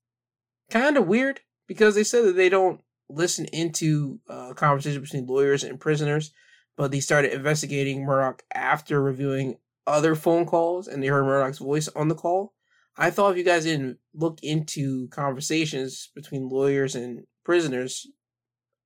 kind 0.70 0.98
of 0.98 1.08
weird 1.08 1.40
because 1.68 1.96
they 1.96 2.04
said 2.04 2.26
that 2.26 2.36
they 2.36 2.50
don't 2.50 2.82
listen 3.08 3.46
into 3.54 4.20
uh, 4.30 4.54
conversations 4.56 5.10
between 5.10 5.28
lawyers 5.28 5.64
and 5.64 5.80
prisoners 5.80 6.34
but 6.78 6.92
they 6.92 7.00
started 7.00 7.34
investigating 7.34 8.06
Murdaugh 8.06 8.40
after 8.54 9.02
reviewing 9.02 9.58
other 9.88 10.16
phone 10.16 10.46
calls 10.46 10.88
and 10.88 11.02
they 11.02 11.08
heard 11.08 11.24
Murdaugh's 11.24 11.60
voice 11.60 11.88
on 11.90 12.08
the 12.08 12.16
call. 12.16 12.54
I 12.98 13.10
thought 13.10 13.32
if 13.32 13.38
you 13.38 13.44
guys 13.44 13.66
didn't 13.66 13.98
look 14.14 14.40
into 14.42 15.08
conversations 15.10 16.12
between 16.16 16.50
lawyers 16.50 16.96
and 16.96 17.26
prisoners, 17.44 18.08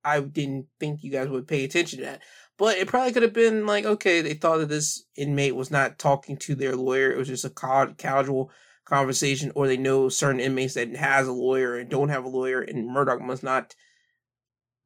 I 0.04 0.20
didn't 0.20 0.66
think 0.78 1.02
you 1.02 1.12
guys 1.12 1.28
would 1.28 1.46
pay 1.46 1.64
attention 1.64 2.00
to 2.00 2.04
that. 2.06 2.22
But 2.58 2.76
it 2.76 2.88
probably 2.88 3.12
could 3.12 3.22
have 3.22 3.32
been 3.32 3.66
like, 3.66 3.84
okay, 3.84 4.20
they 4.20 4.34
thought 4.34 4.58
that 4.58 4.68
this 4.68 5.04
inmate 5.16 5.56
was 5.56 5.70
not 5.70 5.98
talking 5.98 6.36
to 6.38 6.54
their 6.54 6.76
lawyer. 6.76 7.10
It 7.10 7.16
was 7.18 7.28
just 7.28 7.44
a 7.44 7.94
casual 7.96 8.50
conversation, 8.84 9.52
or 9.54 9.66
they 9.66 9.76
know 9.76 10.08
certain 10.08 10.40
inmates 10.40 10.74
that 10.74 10.94
has 10.96 11.26
a 11.26 11.32
lawyer 11.32 11.76
and 11.76 11.88
don't 11.88 12.10
have 12.10 12.24
a 12.24 12.28
lawyer, 12.28 12.60
and 12.60 12.90
Murdaugh 12.90 13.20
must 13.20 13.42
not. 13.42 13.74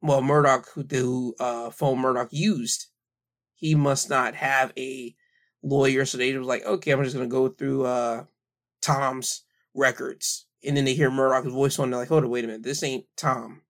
Well, 0.01 0.21
Murdaugh, 0.21 0.65
who 0.73 0.83
the 0.83 1.33
uh, 1.39 1.69
phone 1.71 1.97
Murdaugh 1.97 2.29
used, 2.31 2.87
he 3.55 3.75
must 3.75 4.09
not 4.09 4.35
have 4.35 4.71
a 4.77 5.15
lawyer. 5.65 6.05
So 6.05 6.17
they 6.17 6.37
was 6.37 6.47
like, 6.47 6.63
okay, 6.63 6.91
I'm 6.91 7.03
just 7.03 7.15
gonna 7.15 7.27
go 7.27 7.49
through 7.49 7.85
uh 7.85 8.23
Tom's 8.81 9.43
records. 9.73 10.47
And 10.63 10.77
then 10.77 10.85
they 10.85 10.93
hear 10.93 11.11
Murdaugh's 11.11 11.51
voice 11.51 11.77
on, 11.77 11.91
they're 11.91 11.99
like, 11.99 12.09
hold 12.09 12.23
on, 12.23 12.29
wait 12.29 12.43
a 12.43 12.47
minute, 12.47 12.63
this 12.63 12.83
ain't 12.83 13.05
Tom. 13.17 13.61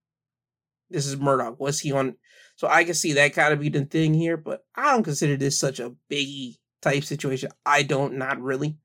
This 0.89 1.07
is 1.07 1.15
Murdaugh. 1.15 1.59
Was 1.59 1.79
he 1.79 1.91
on? 1.91 2.15
So 2.55 2.67
I 2.67 2.83
can 2.83 2.93
see 2.93 3.13
that 3.13 3.33
kind 3.33 3.51
of 3.51 3.59
be 3.59 3.69
the 3.69 3.85
thing 3.85 4.13
here, 4.13 4.37
but 4.37 4.63
I 4.75 4.91
don't 4.91 5.03
consider 5.03 5.35
this 5.35 5.59
such 5.59 5.79
a 5.79 5.93
biggie 6.11 6.57
type 6.81 7.03
situation. 7.03 7.49
I 7.65 7.83
don't, 7.83 8.17
not 8.17 8.39
really. 8.39 8.77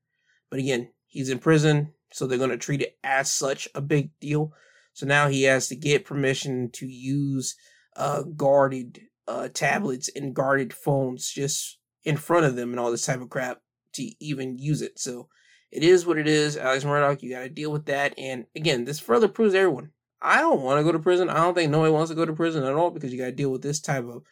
But 0.49 0.59
again, 0.59 0.89
he's 1.05 1.29
in 1.29 1.39
prison, 1.39 1.93
so 2.11 2.27
they're 2.27 2.39
gonna 2.39 2.57
treat 2.57 2.81
it 2.81 2.97
as 3.03 3.31
such 3.31 3.69
a 3.75 3.81
big 3.81 4.09
deal. 4.19 4.51
So 4.93 5.05
now 5.05 5.29
he 5.29 5.43
has 5.43 5.67
to 5.67 5.75
get 5.75 6.05
permission 6.05 6.69
to 6.73 6.87
use 6.87 7.55
uh, 7.95 8.23
guarded 8.23 8.99
uh, 9.27 9.49
tablets 9.53 10.09
and 10.13 10.35
guarded 10.35 10.73
phones 10.73 11.31
just 11.31 11.77
in 12.03 12.17
front 12.17 12.45
of 12.45 12.55
them 12.55 12.71
and 12.71 12.79
all 12.79 12.91
this 12.91 13.05
type 13.05 13.21
of 13.21 13.29
crap 13.29 13.61
to 13.93 14.11
even 14.23 14.57
use 14.57 14.81
it. 14.81 14.99
So 14.99 15.27
it 15.71 15.83
is 15.83 16.05
what 16.05 16.17
it 16.17 16.27
is. 16.27 16.57
Alex 16.57 16.83
Murdaugh, 16.83 17.21
you 17.21 17.31
got 17.31 17.41
to 17.41 17.49
deal 17.49 17.71
with 17.71 17.85
that. 17.85 18.13
And 18.17 18.45
again, 18.55 18.85
this 18.85 18.99
further 18.99 19.27
proves 19.27 19.53
everyone. 19.53 19.91
I 20.21 20.37
don't 20.37 20.61
want 20.61 20.79
to 20.79 20.83
go 20.83 20.91
to 20.91 20.99
prison. 20.99 21.29
I 21.29 21.35
don't 21.35 21.55
think 21.55 21.71
nobody 21.71 21.91
wants 21.91 22.09
to 22.09 22.15
go 22.15 22.25
to 22.25 22.33
prison 22.33 22.63
at 22.63 22.73
all 22.73 22.91
because 22.91 23.11
you 23.11 23.17
got 23.17 23.25
to 23.25 23.31
deal 23.31 23.51
with 23.51 23.63
this 23.63 23.79
type 23.79 24.05
of 24.05 24.23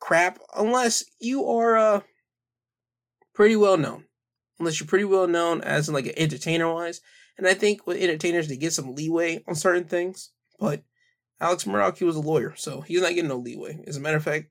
crap 0.00 0.38
unless 0.56 1.04
you 1.20 1.46
are 1.46 1.76
uh, 1.76 2.00
pretty 3.34 3.56
well 3.56 3.76
known. 3.76 4.04
Unless 4.58 4.80
you're 4.80 4.88
pretty 4.88 5.04
well 5.04 5.28
known 5.28 5.60
as 5.60 5.88
like 5.88 6.06
an 6.06 6.14
entertainer 6.16 6.72
wise. 6.72 7.00
And 7.38 7.46
I 7.46 7.54
think 7.54 7.86
with 7.86 7.98
entertainers, 7.98 8.48
they 8.48 8.56
get 8.56 8.72
some 8.72 8.94
leeway 8.94 9.44
on 9.46 9.54
certain 9.54 9.84
things. 9.84 10.30
But 10.58 10.82
Alex 11.40 11.64
Murdaugh, 11.64 11.96
he 11.96 12.04
was 12.04 12.16
a 12.16 12.20
lawyer, 12.20 12.54
so 12.56 12.80
he's 12.80 13.02
not 13.02 13.10
getting 13.10 13.28
no 13.28 13.36
leeway. 13.36 13.84
As 13.86 13.98
a 13.98 14.00
matter 14.00 14.16
of 14.16 14.24
fact, 14.24 14.46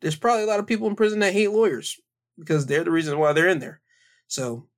there's 0.00 0.16
probably 0.16 0.44
a 0.44 0.46
lot 0.46 0.60
of 0.60 0.66
people 0.66 0.88
in 0.88 0.96
prison 0.96 1.20
that 1.20 1.32
hate 1.32 1.50
lawyers 1.50 1.96
because 2.38 2.66
they're 2.66 2.84
the 2.84 2.90
reason 2.90 3.18
why 3.18 3.32
they're 3.32 3.48
in 3.48 3.58
there. 3.58 3.80
So, 4.26 4.68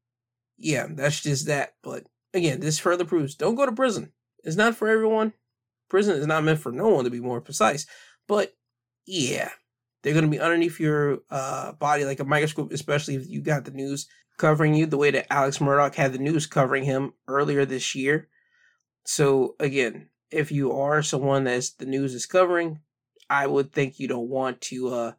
yeah, 0.59 0.87
that's 0.91 1.21
just 1.21 1.47
that. 1.47 1.75
But 1.83 2.05
again, 2.35 2.61
this 2.61 2.79
further 2.79 3.05
proves 3.05 3.35
don't 3.35 3.55
go 3.55 3.67
to 3.67 3.73
prison. 3.73 4.13
It's 4.45 4.57
not 4.57 4.77
for 4.77 4.89
everyone. 4.89 5.33
Prison 5.89 6.17
is 6.17 6.27
not 6.27 6.45
meant 6.45 6.59
for 6.59 6.73
no 6.73 6.89
one 6.89 7.05
to 7.05 7.11
be 7.11 7.21
more 7.21 7.41
precise. 7.41 7.87
But 8.27 8.55
yeah, 9.07 9.51
they're 10.03 10.15
going 10.15 10.25
to 10.25 10.31
be 10.31 10.41
underneath 10.41 10.81
your 10.81 11.19
uh, 11.31 11.73
body 11.73 12.05
like 12.05 12.21
a 12.21 12.25
microscope, 12.25 12.73
especially 12.73 13.15
if 13.15 13.29
you 13.29 13.41
got 13.41 13.65
the 13.65 13.71
news 13.71 14.09
covering 14.39 14.75
you 14.75 14.87
the 14.87 14.97
way 14.97 15.11
that 15.11 15.33
Alex 15.33 15.59
Murdaugh 15.59 15.95
had 15.95 16.13
the 16.13 16.19
news 16.19 16.47
covering 16.47 16.85
him 16.85 17.13
earlier 17.29 17.65
this 17.65 17.95
year. 17.95 18.29
So 19.05 19.55
again, 19.61 20.09
if 20.31 20.51
you 20.51 20.73
are 20.73 21.03
someone 21.03 21.45
that's 21.45 21.71
the 21.71 21.87
news 21.87 22.15
is 22.15 22.27
covering, 22.27 22.81
I 23.29 23.47
would 23.47 23.73
think 23.73 23.99
you 23.99 24.09
don't 24.09 24.29
want 24.29 24.61
to 24.63 24.89
uh, 24.89 25.13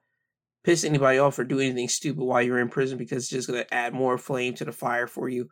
piss 0.64 0.84
anybody 0.84 1.20
off 1.20 1.38
or 1.40 1.44
do 1.44 1.60
anything 1.60 1.88
stupid 1.90 2.24
while 2.24 2.42
you're 2.42 2.60
in 2.60 2.70
prison 2.70 2.98
because 2.98 3.24
it's 3.24 3.30
just 3.30 3.48
going 3.48 3.64
to 3.64 3.74
add 3.74 3.94
more 3.94 4.18
flame 4.18 4.54
to 4.56 4.66
the 4.66 4.72
fire 4.72 5.08
for 5.08 5.30
you. 5.30 5.50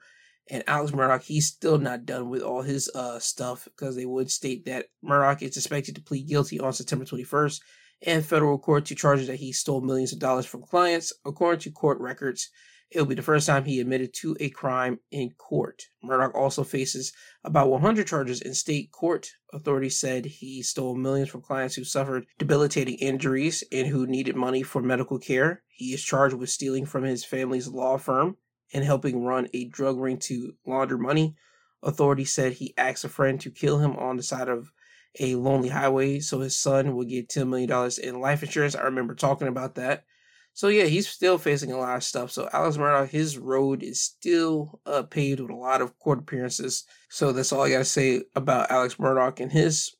And 0.50 0.64
Alex 0.68 0.92
Murdaugh, 0.92 1.22
he's 1.22 1.48
still 1.48 1.78
not 1.78 2.06
done 2.06 2.30
with 2.30 2.42
all 2.42 2.62
his 2.62 2.90
uh, 2.94 3.20
stuff 3.20 3.66
because 3.66 3.96
they 3.96 4.06
would 4.06 4.32
state 4.32 4.66
that 4.66 4.88
Murdaugh 5.04 5.42
is 5.42 5.58
expected 5.58 5.96
to 5.96 6.02
plead 6.02 6.28
guilty 6.28 6.60
on 6.60 6.74
September 6.74 7.06
21st 7.06 7.60
in 8.02 8.22
federal 8.22 8.58
court 8.58 8.86
to 8.86 8.96
charges 8.96 9.28
that 9.28 9.36
he 9.36 9.52
stole 9.52 9.82
millions 9.82 10.12
of 10.12 10.20
dollars 10.20 10.46
from 10.46 10.64
clients. 10.64 11.14
According 11.26 11.62
to 11.62 11.72
court 11.72 12.00
records, 12.00 12.50
It'll 12.92 13.08
be 13.08 13.16
the 13.16 13.22
first 13.22 13.48
time 13.48 13.64
he 13.64 13.80
admitted 13.80 14.14
to 14.16 14.36
a 14.42 14.50
crime 14.50 15.00
in 15.12 15.32
court. 15.32 15.84
Murdaugh 16.04 16.36
also 16.36 16.64
faces 16.66 17.14
about 17.44 17.70
100 17.70 18.06
charges 18.06 18.42
in 18.42 18.54
state 18.54 18.92
court. 18.92 19.32
Authorities 19.54 19.98
said 19.98 20.26
he 20.26 20.62
stole 20.62 20.96
millions 20.96 21.30
from 21.30 21.42
clients 21.42 21.76
who 21.76 21.86
suffered 21.86 22.26
debilitating 22.38 22.96
injuries 22.96 23.64
and 23.72 23.88
who 23.88 24.06
needed 24.06 24.36
money 24.36 24.62
for 24.62 24.82
medical 24.82 25.20
care. 25.20 25.64
He 25.70 25.94
is 25.94 26.04
charged 26.04 26.36
with 26.36 26.50
stealing 26.50 26.86
from 26.86 27.04
his 27.04 27.24
family's 27.24 27.70
law 27.70 27.98
firm 27.98 28.36
and 28.74 28.84
helping 28.84 29.24
run 29.24 29.48
a 29.54 29.66
drug 29.66 29.98
ring 29.98 30.18
to 30.18 30.54
launder 30.66 30.98
money. 30.98 31.36
Authorities 31.82 32.34
said 32.34 32.54
he 32.54 32.74
asked 32.78 33.06
a 33.06 33.10
friend 33.10 33.40
to 33.42 33.52
kill 33.52 33.80
him 33.80 33.96
on 33.96 34.18
the 34.18 34.24
side 34.24 34.50
of 34.50 34.72
a 35.20 35.36
lonely 35.36 35.70
highway 35.70 36.20
so 36.20 36.40
his 36.40 36.58
son 36.58 36.96
would 36.96 37.10
get 37.10 37.30
$10 37.30 37.48
million 37.48 37.92
in 38.04 38.22
life 38.22 38.44
insurance. 38.44 38.76
I 38.76 38.84
remember 38.84 39.16
talking 39.16 39.48
about 39.48 39.76
that. 39.76 40.04
So 40.54 40.68
yeah, 40.68 40.86
he's 40.86 41.08
still 41.08 41.38
facing 41.38 41.72
a 41.72 41.78
lot 41.78 41.96
of 41.96 42.04
stuff. 42.04 42.32
So 42.32 42.50
Alex 42.52 42.78
Murdaugh, 42.78 43.10
his 43.10 43.38
road 43.38 43.84
is 43.84 44.02
still 44.02 44.82
uh, 44.86 45.04
paved 45.04 45.40
with 45.40 45.50
a 45.50 45.56
lot 45.56 45.82
of 45.82 45.98
court 45.98 46.20
appearances. 46.20 46.84
So 47.10 47.32
that's 47.32 47.52
all 47.52 47.64
I 47.64 47.70
gotta 47.70 47.86
say 47.86 48.24
about 48.36 48.70
Alex 48.70 48.96
Murdaugh 48.96 49.40
and 49.40 49.52
his 49.52 49.96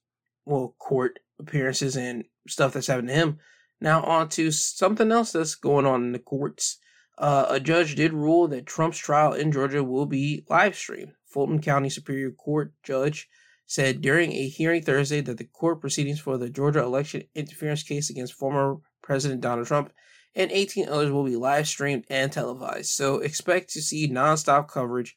well 0.46 0.76
court 0.80 1.20
appearances 1.40 1.96
and 1.96 2.26
stuff 2.48 2.74
that's 2.74 2.88
happened 2.88 3.08
to 3.10 3.14
him. 3.14 3.40
Now 3.80 4.04
on 4.04 4.30
to 4.30 4.52
something 4.52 5.12
else 5.12 5.32
that's 5.32 5.56
going 5.56 5.86
on 5.86 6.04
in 6.04 6.12
the 6.12 6.20
courts. 6.20 6.78
Uh, 7.18 7.46
a 7.50 7.60
judge 7.60 7.96
did 7.96 8.14
rule 8.14 8.48
that 8.48 8.66
Trump's 8.66 8.98
trial 8.98 9.34
in 9.34 9.52
Georgia 9.52 9.84
will 9.84 10.06
be 10.06 10.46
live 10.50 10.76
streamed. 10.76 11.14
Fulton 11.26 11.62
County 11.62 11.90
Superior 11.90 12.32
Court 12.32 12.74
judge 12.84 13.30
said 13.66 14.02
during 14.02 14.34
a 14.34 14.50
hearing 14.50 14.82
Thursday 14.82 15.22
that 15.22 15.38
the 15.38 15.46
court 15.46 15.80
proceedings 15.80 16.20
for 16.20 16.38
the 16.38 16.50
Georgia 16.50 16.82
election 16.82 17.24
interference 17.36 17.84
case 17.84 18.10
against 18.10 18.34
former 18.34 18.78
President 19.02 19.42
Donald 19.42 19.68
Trump 19.68 19.94
and 20.36 20.52
18 20.52 20.88
others 20.88 21.12
will 21.12 21.26
be 21.26 21.36
live 21.36 21.68
streamed 21.68 22.06
and 22.10 22.32
televised. 22.32 22.92
So 22.92 23.20
expect 23.20 23.72
to 23.74 23.82
see 23.82 24.10
nonstop 24.10 24.68
coverage, 24.68 25.16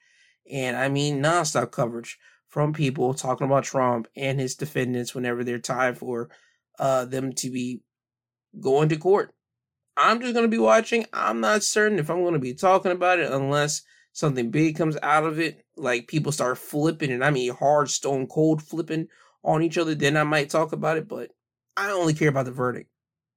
and 0.50 0.76
I 0.76 0.88
mean 0.88 1.22
nonstop 1.22 1.70
coverage 1.70 2.18
from 2.48 2.72
people 2.72 3.14
talking 3.14 3.46
about 3.46 3.64
Trump 3.64 4.06
and 4.16 4.38
his 4.38 4.54
defendants 4.54 5.14
whenever 5.14 5.42
they're 5.42 5.58
time 5.58 5.94
for 5.94 6.30
uh, 6.78 7.04
them 7.04 7.32
to 7.32 7.50
be 7.50 7.80
going 8.60 8.88
to 8.88 8.96
court. 8.96 9.34
I'm 9.96 10.20
just 10.20 10.34
going 10.34 10.44
to 10.44 10.50
be 10.50 10.58
watching. 10.58 11.06
I'm 11.12 11.40
not 11.40 11.62
certain 11.62 11.98
if 11.98 12.10
I'm 12.10 12.22
going 12.22 12.34
to 12.34 12.40
be 12.40 12.54
talking 12.54 12.92
about 12.92 13.20
it 13.20 13.30
unless 13.30 13.82
something 14.12 14.50
big 14.50 14.76
comes 14.76 14.96
out 15.02 15.24
of 15.24 15.38
it, 15.38 15.64
like 15.76 16.08
people 16.08 16.32
start 16.32 16.58
flipping, 16.58 17.10
and 17.12 17.24
I 17.24 17.30
mean 17.30 17.52
hard, 17.52 17.90
stone 17.90 18.26
cold 18.26 18.62
flipping 18.62 19.08
on 19.42 19.62
each 19.62 19.78
other. 19.78 19.94
Then 19.94 20.16
I 20.16 20.24
might 20.24 20.50
talk 20.50 20.72
about 20.72 20.96
it, 20.96 21.08
but 21.08 21.30
I 21.76 21.90
only 21.90 22.14
care 22.14 22.28
about 22.28 22.46
the 22.46 22.52
verdict. 22.52 22.90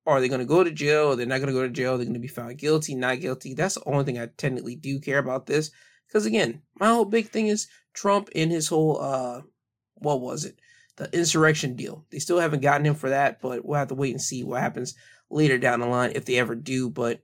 Are 0.07 0.19
they 0.19 0.29
going 0.29 0.39
to 0.39 0.45
go 0.45 0.63
to 0.63 0.71
jail? 0.71 1.09
Or 1.09 1.15
they're 1.15 1.27
not 1.27 1.37
going 1.37 1.47
to 1.47 1.53
go 1.53 1.61
to 1.61 1.69
jail. 1.69 1.97
They're 1.97 2.05
going 2.05 2.13
to 2.13 2.19
be 2.19 2.27
found 2.27 2.57
guilty, 2.57 2.95
not 2.95 3.19
guilty. 3.19 3.53
That's 3.53 3.75
the 3.75 3.83
only 3.85 4.05
thing 4.05 4.17
I 4.17 4.29
technically 4.37 4.75
do 4.75 4.99
care 4.99 5.19
about 5.19 5.45
this. 5.45 5.69
Because 6.07 6.25
again, 6.25 6.61
my 6.79 6.87
whole 6.87 7.05
big 7.05 7.29
thing 7.29 7.47
is 7.47 7.67
Trump 7.93 8.29
and 8.33 8.49
his 8.49 8.69
whole, 8.69 9.01
uh, 9.01 9.41
what 9.95 10.21
was 10.21 10.45
it? 10.45 10.57
The 10.95 11.13
insurrection 11.15 11.75
deal. 11.75 12.05
They 12.09 12.19
still 12.19 12.39
haven't 12.39 12.61
gotten 12.61 12.85
him 12.85 12.95
for 12.95 13.09
that, 13.09 13.41
but 13.41 13.65
we'll 13.65 13.77
have 13.77 13.89
to 13.89 13.95
wait 13.95 14.13
and 14.13 14.21
see 14.21 14.43
what 14.43 14.61
happens 14.61 14.95
later 15.29 15.57
down 15.57 15.81
the 15.81 15.87
line 15.87 16.13
if 16.15 16.25
they 16.25 16.37
ever 16.37 16.55
do. 16.55 16.89
But 16.89 17.21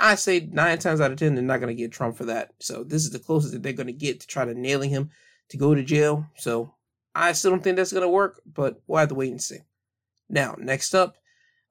I 0.00 0.16
say 0.16 0.40
nine 0.40 0.78
times 0.78 1.00
out 1.00 1.12
of 1.12 1.18
ten, 1.18 1.36
they're 1.36 1.44
not 1.44 1.60
going 1.60 1.74
to 1.74 1.80
get 1.80 1.92
Trump 1.92 2.16
for 2.16 2.24
that. 2.24 2.50
So 2.58 2.82
this 2.82 3.04
is 3.04 3.12
the 3.12 3.20
closest 3.20 3.52
that 3.52 3.62
they're 3.62 3.72
going 3.72 3.86
to 3.86 3.92
get 3.92 4.20
to 4.20 4.26
try 4.26 4.44
to 4.44 4.52
nailing 4.54 4.90
him 4.90 5.10
to 5.50 5.56
go 5.56 5.74
to 5.74 5.84
jail. 5.84 6.26
So 6.36 6.74
I 7.14 7.32
still 7.32 7.52
don't 7.52 7.62
think 7.62 7.76
that's 7.76 7.92
going 7.92 8.02
to 8.02 8.08
work, 8.08 8.42
but 8.44 8.82
we'll 8.86 8.98
have 8.98 9.10
to 9.10 9.14
wait 9.14 9.30
and 9.30 9.40
see. 9.40 9.58
Now, 10.28 10.56
next 10.58 10.94
up, 10.94 11.16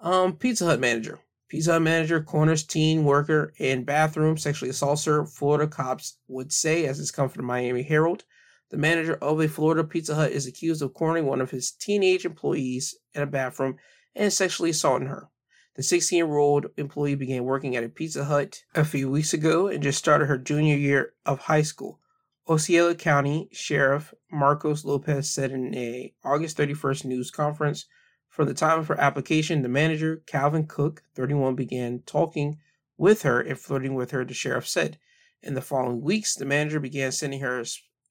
um, 0.04 0.34
Pizza 0.34 0.66
Hut 0.66 0.80
manager. 0.80 1.20
Pizza 1.50 1.74
Hut 1.74 1.82
manager 1.82 2.22
corners 2.22 2.64
teen 2.64 3.06
worker 3.06 3.54
in 3.58 3.84
bathroom 3.84 4.38
sexually 4.38 4.70
assaults 4.70 5.06
her. 5.06 5.26
Florida 5.26 5.68
cops 5.68 6.18
would 6.28 6.52
say, 6.52 6.86
as 6.86 7.00
it's 7.00 7.12
come 7.12 7.30
from 7.30 7.42
the 7.42 7.48
Miami 7.48 7.84
Herald. 7.84 8.26
The 8.70 8.78
manager 8.78 9.16
of 9.16 9.40
a 9.40 9.48
Florida 9.48 9.84
Pizza 9.84 10.16
Hut 10.16 10.32
is 10.32 10.46
accused 10.46 10.82
of 10.82 10.94
cornering 10.94 11.26
one 11.26 11.42
of 11.42 11.52
his 11.52 11.72
teenage 11.72 12.26
employees 12.26 12.96
in 13.14 13.22
a 13.22 13.28
bathroom 13.28 13.78
and 14.16 14.34
sexually 14.34 14.72
assaulting 14.72 15.08
her. 15.08 15.30
The 15.76 15.84
16 15.84 16.18
year 16.18 16.38
old 16.38 16.68
employee 16.78 17.16
began 17.16 17.46
working 17.46 17.76
at 17.76 17.84
a 17.84 17.90
Pizza 17.90 18.26
Hut 18.26 18.64
a 18.76 18.86
few 18.86 19.10
weeks 19.10 19.34
ago 19.34 19.68
and 19.68 19.82
just 19.82 19.98
started 19.98 20.26
her 20.26 20.38
junior 20.38 20.76
year 20.76 21.14
of 21.26 21.40
high 21.40 21.62
school. 21.62 22.00
Osceola 22.48 22.96
County 22.96 23.48
Sheriff 23.52 24.14
Marcos 24.32 24.84
Lopez 24.84 25.30
said 25.30 25.52
in 25.52 25.74
a 25.74 26.14
August 26.24 26.58
31st 26.58 27.06
news 27.06 27.32
conference 27.32 27.86
from 28.34 28.48
the 28.48 28.54
time 28.56 28.80
of 28.80 28.88
her 28.88 29.00
application, 29.00 29.62
the 29.62 29.70
manager, 29.70 30.24
Calvin 30.26 30.66
Cook, 30.66 31.04
31, 31.14 31.54
began 31.54 32.00
talking 32.00 32.58
with 32.98 33.22
her 33.22 33.40
and 33.40 33.60
flirting 33.60 33.94
with 33.94 34.10
her, 34.10 34.26
the 34.26 34.34
sheriff 34.34 34.68
said. 34.68 34.98
In 35.44 35.54
the 35.54 35.62
following 35.62 36.02
weeks, 36.02 36.34
the 36.34 36.44
manager 36.44 36.80
began 36.80 37.12
sending 37.12 37.42
her 37.42 37.64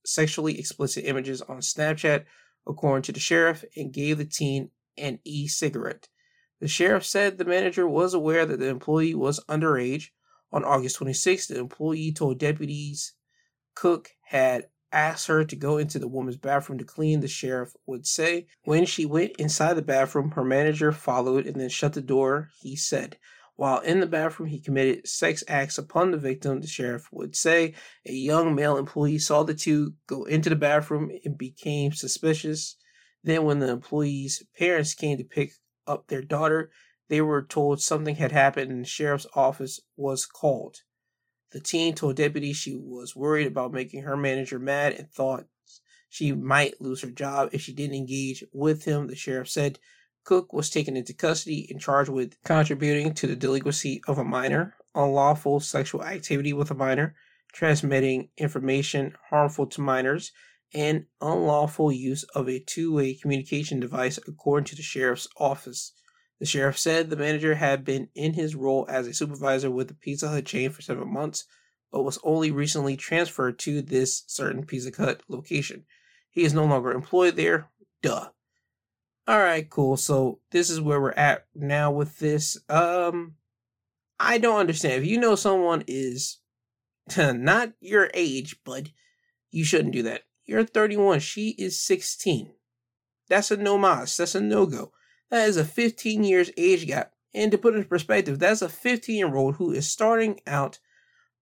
sexually 0.06 0.60
explicit 0.60 1.04
images 1.06 1.42
on 1.42 1.58
Snapchat, 1.58 2.24
according 2.68 3.02
to 3.02 3.12
the 3.12 3.18
sheriff, 3.18 3.64
and 3.76 3.92
gave 3.92 4.16
the 4.16 4.24
teen 4.24 4.70
an 4.96 5.18
e 5.24 5.48
cigarette. 5.48 6.06
The 6.60 6.68
sheriff 6.68 7.04
said 7.04 7.36
the 7.36 7.44
manager 7.44 7.88
was 7.88 8.14
aware 8.14 8.46
that 8.46 8.60
the 8.60 8.68
employee 8.68 9.16
was 9.16 9.42
underage. 9.48 10.10
On 10.52 10.62
August 10.64 10.98
26, 10.98 11.48
the 11.48 11.58
employee 11.58 12.12
told 12.12 12.38
deputies 12.38 13.14
Cook 13.74 14.10
had 14.26 14.68
asked 14.92 15.26
her 15.26 15.44
to 15.44 15.56
go 15.56 15.78
into 15.78 15.98
the 15.98 16.08
woman's 16.08 16.36
bathroom 16.36 16.78
to 16.78 16.84
clean, 16.84 17.20
the 17.20 17.28
sheriff 17.28 17.74
would 17.86 18.06
say. 18.06 18.46
When 18.64 18.84
she 18.84 19.06
went 19.06 19.32
inside 19.38 19.74
the 19.74 19.82
bathroom, 19.82 20.32
her 20.32 20.44
manager 20.44 20.92
followed 20.92 21.46
and 21.46 21.60
then 21.60 21.68
shut 21.68 21.94
the 21.94 22.02
door, 22.02 22.50
he 22.60 22.76
said. 22.76 23.16
While 23.56 23.80
in 23.80 24.00
the 24.00 24.06
bathroom, 24.06 24.48
he 24.48 24.60
committed 24.60 25.06
sex 25.06 25.44
acts 25.46 25.78
upon 25.78 26.10
the 26.10 26.16
victim, 26.16 26.60
the 26.60 26.66
sheriff 26.66 27.08
would 27.12 27.36
say. 27.36 27.74
A 28.06 28.12
young 28.12 28.54
male 28.54 28.76
employee 28.76 29.18
saw 29.18 29.42
the 29.42 29.54
two 29.54 29.94
go 30.06 30.24
into 30.24 30.48
the 30.48 30.56
bathroom 30.56 31.10
and 31.24 31.36
became 31.36 31.92
suspicious. 31.92 32.76
Then, 33.22 33.44
when 33.44 33.60
the 33.60 33.68
employee's 33.68 34.42
parents 34.58 34.94
came 34.94 35.18
to 35.18 35.24
pick 35.24 35.52
up 35.86 36.08
their 36.08 36.22
daughter, 36.22 36.70
they 37.08 37.20
were 37.20 37.42
told 37.42 37.80
something 37.80 38.16
had 38.16 38.32
happened 38.32 38.70
and 38.70 38.82
the 38.82 38.88
sheriff's 38.88 39.26
office 39.34 39.80
was 39.96 40.24
called. 40.26 40.78
The 41.52 41.60
teen 41.60 41.94
told 41.94 42.16
deputies 42.16 42.56
she 42.56 42.74
was 42.74 43.14
worried 43.14 43.46
about 43.46 43.72
making 43.72 44.02
her 44.02 44.16
manager 44.16 44.58
mad 44.58 44.94
and 44.94 45.10
thought 45.10 45.46
she 46.08 46.32
might 46.32 46.80
lose 46.80 47.02
her 47.02 47.10
job 47.10 47.50
if 47.52 47.60
she 47.62 47.72
didn't 47.72 47.96
engage 47.96 48.44
with 48.52 48.84
him. 48.84 49.06
The 49.06 49.16
sheriff 49.16 49.48
said 49.48 49.78
Cook 50.24 50.52
was 50.52 50.70
taken 50.70 50.96
into 50.96 51.12
custody 51.12 51.66
and 51.70 51.80
charged 51.80 52.10
with 52.10 52.36
contributing 52.44 53.12
to 53.14 53.26
the 53.26 53.36
delinquency 53.36 54.02
of 54.06 54.18
a 54.18 54.24
minor, 54.24 54.76
unlawful 54.94 55.60
sexual 55.60 56.04
activity 56.04 56.52
with 56.52 56.70
a 56.70 56.74
minor, 56.74 57.14
transmitting 57.52 58.28
information 58.36 59.14
harmful 59.30 59.66
to 59.66 59.80
minors, 59.80 60.32
and 60.74 61.06
unlawful 61.20 61.92
use 61.92 62.22
of 62.34 62.48
a 62.48 62.60
two 62.60 62.94
way 62.94 63.14
communication 63.14 63.80
device, 63.80 64.18
according 64.26 64.64
to 64.66 64.76
the 64.76 64.82
sheriff's 64.82 65.28
office. 65.36 65.92
The 66.38 66.46
sheriff 66.46 66.78
said 66.78 67.08
the 67.08 67.16
manager 67.16 67.54
had 67.54 67.84
been 67.84 68.08
in 68.14 68.34
his 68.34 68.54
role 68.54 68.86
as 68.88 69.06
a 69.06 69.14
supervisor 69.14 69.70
with 69.70 69.88
the 69.88 69.94
Pizza 69.94 70.28
Hut 70.28 70.44
chain 70.44 70.70
for 70.70 70.82
several 70.82 71.06
months, 71.06 71.44
but 71.90 72.02
was 72.02 72.18
only 72.24 72.50
recently 72.50 72.96
transferred 72.96 73.58
to 73.60 73.80
this 73.80 74.24
certain 74.26 74.64
Pizza 74.64 74.90
Hut 74.96 75.22
location. 75.28 75.84
He 76.30 76.42
is 76.42 76.54
no 76.54 76.64
longer 76.64 76.90
employed 76.92 77.36
there. 77.36 77.68
Duh. 78.02 78.30
All 79.28 79.38
right, 79.38 79.68
cool. 79.70 79.96
So 79.96 80.40
this 80.50 80.68
is 80.68 80.80
where 80.80 81.00
we're 81.00 81.12
at 81.12 81.46
now 81.54 81.92
with 81.92 82.18
this. 82.18 82.58
Um, 82.68 83.34
I 84.18 84.38
don't 84.38 84.58
understand. 84.58 85.02
If 85.02 85.08
you 85.08 85.18
know 85.18 85.36
someone 85.36 85.84
is 85.86 86.38
not 87.16 87.72
your 87.80 88.10
age, 88.14 88.56
but 88.64 88.88
you 89.50 89.64
shouldn't 89.64 89.92
do 89.92 90.02
that. 90.04 90.22
You're 90.44 90.64
31. 90.64 91.20
She 91.20 91.50
is 91.50 91.80
16. 91.80 92.50
That's 93.28 93.50
a 93.50 93.56
no 93.56 93.78
mas. 93.78 94.16
That's 94.16 94.34
a 94.34 94.40
no 94.40 94.66
go. 94.66 94.92
That 95.32 95.48
is 95.48 95.56
a 95.56 95.64
15 95.64 96.24
years 96.24 96.50
age 96.58 96.86
gap. 96.86 97.14
And 97.34 97.50
to 97.50 97.58
put 97.58 97.74
it 97.74 97.78
in 97.78 97.84
perspective, 97.84 98.38
that's 98.38 98.60
a 98.60 98.68
15 98.68 99.16
year 99.16 99.34
old 99.34 99.56
who 99.56 99.72
is 99.72 99.88
starting 99.88 100.38
out 100.46 100.78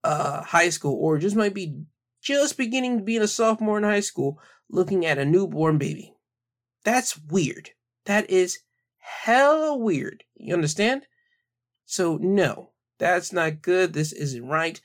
uh, 0.04 0.42
high 0.42 0.70
school 0.70 0.94
or 0.94 1.18
just 1.18 1.34
might 1.34 1.54
be 1.54 1.74
just 2.22 2.56
beginning 2.56 2.98
to 2.98 3.04
be 3.04 3.16
a 3.16 3.26
sophomore 3.26 3.78
in 3.78 3.84
high 3.84 4.00
school 4.00 4.38
looking 4.70 5.04
at 5.04 5.18
a 5.18 5.24
newborn 5.24 5.76
baby. 5.76 6.14
That's 6.84 7.18
weird. 7.18 7.70
That 8.06 8.30
is 8.30 8.60
hella 8.98 9.76
weird. 9.76 10.22
You 10.36 10.54
understand? 10.54 11.06
So, 11.84 12.16
no, 12.16 12.70
that's 13.00 13.32
not 13.32 13.60
good. 13.60 13.92
This 13.92 14.12
isn't 14.12 14.46
right. 14.46 14.80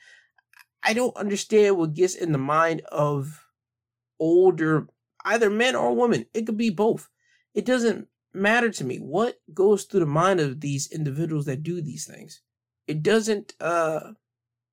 I 0.82 0.94
don't 0.94 1.16
understand 1.16 1.76
what 1.76 1.94
gets 1.94 2.16
in 2.16 2.32
the 2.32 2.38
mind 2.38 2.82
of 2.90 3.46
older, 4.18 4.88
either 5.24 5.48
men 5.48 5.76
or 5.76 5.94
women. 5.94 6.26
It 6.34 6.44
could 6.44 6.56
be 6.56 6.70
both. 6.70 7.08
It 7.54 7.64
doesn't 7.64 8.08
matter 8.36 8.70
to 8.70 8.84
me 8.84 8.98
what 8.98 9.40
goes 9.52 9.84
through 9.84 10.00
the 10.00 10.06
mind 10.06 10.40
of 10.40 10.60
these 10.60 10.90
individuals 10.90 11.46
that 11.46 11.62
do 11.62 11.80
these 11.80 12.06
things. 12.06 12.42
It 12.86 13.02
doesn't, 13.02 13.54
uh, 13.60 14.12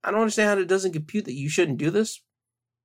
I 0.04 0.12
don't 0.12 0.22
understand 0.22 0.50
how 0.50 0.62
it 0.62 0.68
doesn't 0.68 0.94
compute 0.94 1.26
that 1.26 1.34
you 1.34 1.50
shouldn't 1.50 1.78
do 1.78 1.90
this. 1.90 2.22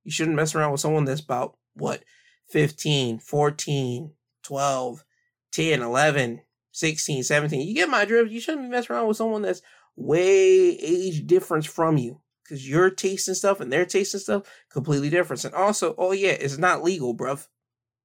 You 0.03 0.11
shouldn't 0.11 0.35
mess 0.35 0.55
around 0.55 0.71
with 0.71 0.81
someone 0.81 1.05
that's 1.05 1.21
about, 1.21 1.57
what, 1.73 2.03
15, 2.49 3.19
14, 3.19 4.11
12, 4.43 5.05
10, 5.51 5.81
11, 5.81 6.41
16, 6.71 7.23
17. 7.23 7.67
You 7.67 7.75
get 7.75 7.89
my 7.89 8.05
drift. 8.05 8.31
You 8.31 8.39
shouldn't 8.39 8.63
be 8.63 8.69
messing 8.69 8.95
around 8.95 9.07
with 9.07 9.17
someone 9.17 9.41
that's 9.41 9.61
way 9.95 10.77
age 10.79 11.27
difference 11.27 11.65
from 11.65 11.97
you 11.97 12.21
because 12.43 12.67
your 12.67 12.89
taste 12.89 13.27
and 13.27 13.37
stuff 13.37 13.59
and 13.59 13.71
their 13.71 13.85
taste 13.85 14.13
and 14.13 14.21
stuff 14.21 14.43
completely 14.71 15.09
different. 15.09 15.43
And 15.45 15.53
also, 15.53 15.93
oh 15.97 16.11
yeah, 16.11 16.31
it's 16.31 16.57
not 16.57 16.83
legal, 16.83 17.15
bruv. 17.15 17.47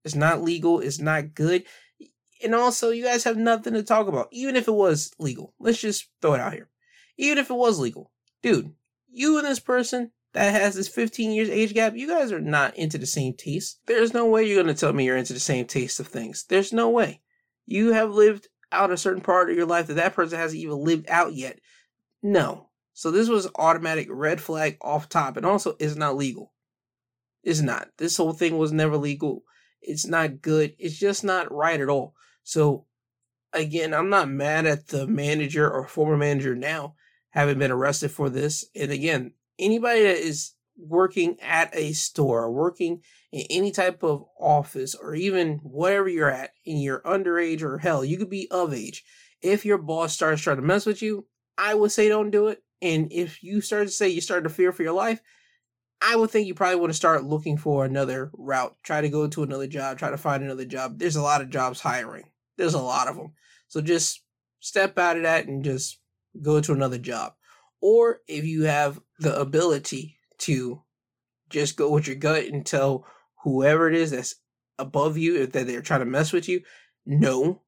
It's 0.05 0.15
not 0.15 0.43
legal. 0.43 0.81
It's 0.81 1.01
not 1.01 1.35
good. 1.35 1.65
And 2.45 2.55
also, 2.55 2.91
you 2.91 3.05
guys 3.05 3.25
have 3.25 3.37
nothing 3.37 3.75
to 3.75 3.83
talk 3.83 4.07
about. 4.07 4.29
Even 4.31 4.57
if 4.57 4.69
it 4.69 4.73
was 4.73 5.13
legal, 5.19 5.55
let's 5.59 5.81
just 5.81 6.09
throw 6.21 6.35
it 6.35 6.41
out 6.41 6.53
here. 6.53 6.69
Even 7.17 7.39
if 7.39 7.51
it 7.51 7.55
was 7.55 7.79
legal, 7.79 8.11
dude, 8.43 8.73
you 9.11 9.39
and 9.39 9.47
this 9.47 9.61
person 9.61 10.11
that 10.35 10.53
has 10.53 10.75
this 10.75 10.89
15 10.89 11.31
years 11.31 11.49
age 11.49 11.73
gap, 11.73 11.95
you 11.97 12.09
guys 12.09 12.33
are 12.33 12.41
not 12.41 12.77
into 12.77 12.99
the 12.99 13.07
same 13.07 13.35
taste. 13.35 13.79
There's 13.87 14.13
no 14.13 14.27
way 14.27 14.45
you're 14.45 14.63
going 14.63 14.75
to 14.75 14.79
tell 14.79 14.93
me 14.93 15.05
you're 15.05 15.17
into 15.17 15.33
the 15.33 15.41
same 15.41 15.65
taste 15.65 16.01
of 16.01 16.09
things. 16.09 16.45
There's 16.49 16.73
no 16.73 16.91
way. 16.91 17.21
You 17.67 17.93
have 17.93 18.11
lived 18.11 18.49
out 18.73 18.91
a 18.91 18.97
certain 18.97 19.23
part 19.23 19.49
of 19.49 19.57
your 19.57 19.67
life 19.67 19.87
that 19.87 19.95
that 19.95 20.15
person 20.15 20.39
hasn't 20.39 20.61
even 20.61 20.85
lived 20.85 21.09
out 21.09 21.35
yet. 21.35 21.61
No. 22.23 22.69
So 22.93 23.11
this 23.11 23.29
was 23.29 23.49
automatic 23.57 24.09
red 24.11 24.41
flag 24.41 24.77
off 24.81 25.09
top 25.09 25.37
and 25.37 25.47
also 25.47 25.77
it's 25.79 25.97
not 25.97 26.17
legal. 26.17 26.53
It's 27.43 27.61
not. 27.61 27.89
This 27.99 28.17
whole 28.17 28.33
thing 28.33 28.59
was 28.59 28.73
never 28.73 28.97
legal. 28.97 29.45
It's 29.81 30.07
not 30.07 30.41
good. 30.41 30.75
It's 30.79 30.99
just 30.99 31.25
not 31.25 31.53
right 31.53 31.81
at 31.81 31.89
all. 31.89 32.15
So 32.45 32.87
again, 33.53 33.93
I'm 33.93 34.11
not 34.11 34.29
mad 34.29 34.67
at 34.67 34.89
the 34.89 35.07
manager 35.07 35.71
or 35.71 35.87
former 35.89 36.17
manager 36.17 36.55
now 36.55 36.95
having 37.31 37.59
been 37.59 37.73
arrested 37.73 38.11
for 38.11 38.31
this. 38.31 38.65
And 38.77 38.93
again, 38.93 39.33
anybody 39.59 40.03
that 40.05 40.19
is 40.19 40.53
working 40.77 41.37
at 41.41 41.75
a 41.75 41.93
store, 41.93 42.51
working 42.51 43.01
in 43.33 43.45
any 43.51 43.71
type 43.73 44.03
of 44.03 44.25
office, 44.39 44.95
or 44.95 45.15
even 45.15 45.59
whatever 45.63 46.09
you're 46.09 46.31
at, 46.31 46.51
and 46.67 46.81
you're 46.83 47.01
underage 47.01 47.63
or 47.63 47.79
hell, 47.79 48.05
you 48.05 48.17
could 48.17 48.31
be 48.31 48.49
of 48.51 48.73
age. 48.73 49.05
If 49.43 49.65
your 49.65 49.79
boss 49.79 50.13
starts 50.13 50.43
trying 50.43 50.57
to 50.57 50.63
mess 50.63 50.87
with 50.87 51.03
you, 51.03 51.27
I 51.59 51.75
would 51.75 51.93
say 51.93 52.09
don't 52.09 52.31
do 52.31 52.49
it. 52.49 52.63
And 52.83 53.13
if 53.13 53.43
you 53.43 53.61
start 53.61 53.87
to 53.87 53.93
say 53.93 54.09
you 54.09 54.21
start 54.21 54.45
to 54.45 54.51
fear 54.51 54.73
for 54.73 54.83
your 54.83 54.93
life, 54.93 55.21
I 56.01 56.17
would 56.17 56.31
think 56.31 56.47
you 56.47 56.55
probably 56.55 56.77
want 56.77 56.91
to 56.91 56.97
start 56.97 57.25
looking 57.25 57.57
for 57.57 57.85
another 57.85 58.31
route. 58.35 58.77
Try 58.83 59.01
to 59.01 59.09
go 59.09 59.27
to 59.27 59.43
another 59.43 59.67
job, 59.67 59.99
try 59.99 60.11
to 60.11 60.19
find 60.19 60.43
another 60.43 60.65
job. 60.65 60.99
There's 60.99 61.17
a 61.17 61.23
lot 61.23 61.41
of 61.41 61.51
jobs 61.51 61.81
hiring. 61.81 62.25
There's 62.57 62.75
a 62.75 62.81
lot 62.81 63.09
of 63.09 63.17
them. 63.17 63.33
So 63.69 63.81
just 63.81 64.23
step 64.61 64.99
out 64.99 65.17
of 65.17 65.25
that 65.25 65.47
and 65.47 65.65
just 65.65 66.01
go 66.41 66.61
to 66.61 66.73
another 66.73 66.99
job. 66.99 67.35
Or 67.81 68.21
if 68.27 68.45
you 68.45 68.65
have 68.65 69.01
the 69.19 69.39
ability 69.39 70.17
to 70.39 70.83
just 71.51 71.77
go 71.77 71.91
with 71.91 72.07
your 72.07 72.17
gut 72.17 72.45
and 72.45 72.65
tell 72.65 73.07
whoever 73.43 73.89
it 73.89 73.95
is 73.95 74.11
that's 74.11 74.37
above 74.79 75.19
you 75.19 75.43
if 75.43 75.53
that 75.53 75.67
they're 75.67 75.83
trying 75.83 76.01
to 76.01 76.07
mess 76.07 76.33
with 76.33 76.49
you, 76.49 76.63
no. 77.07 77.61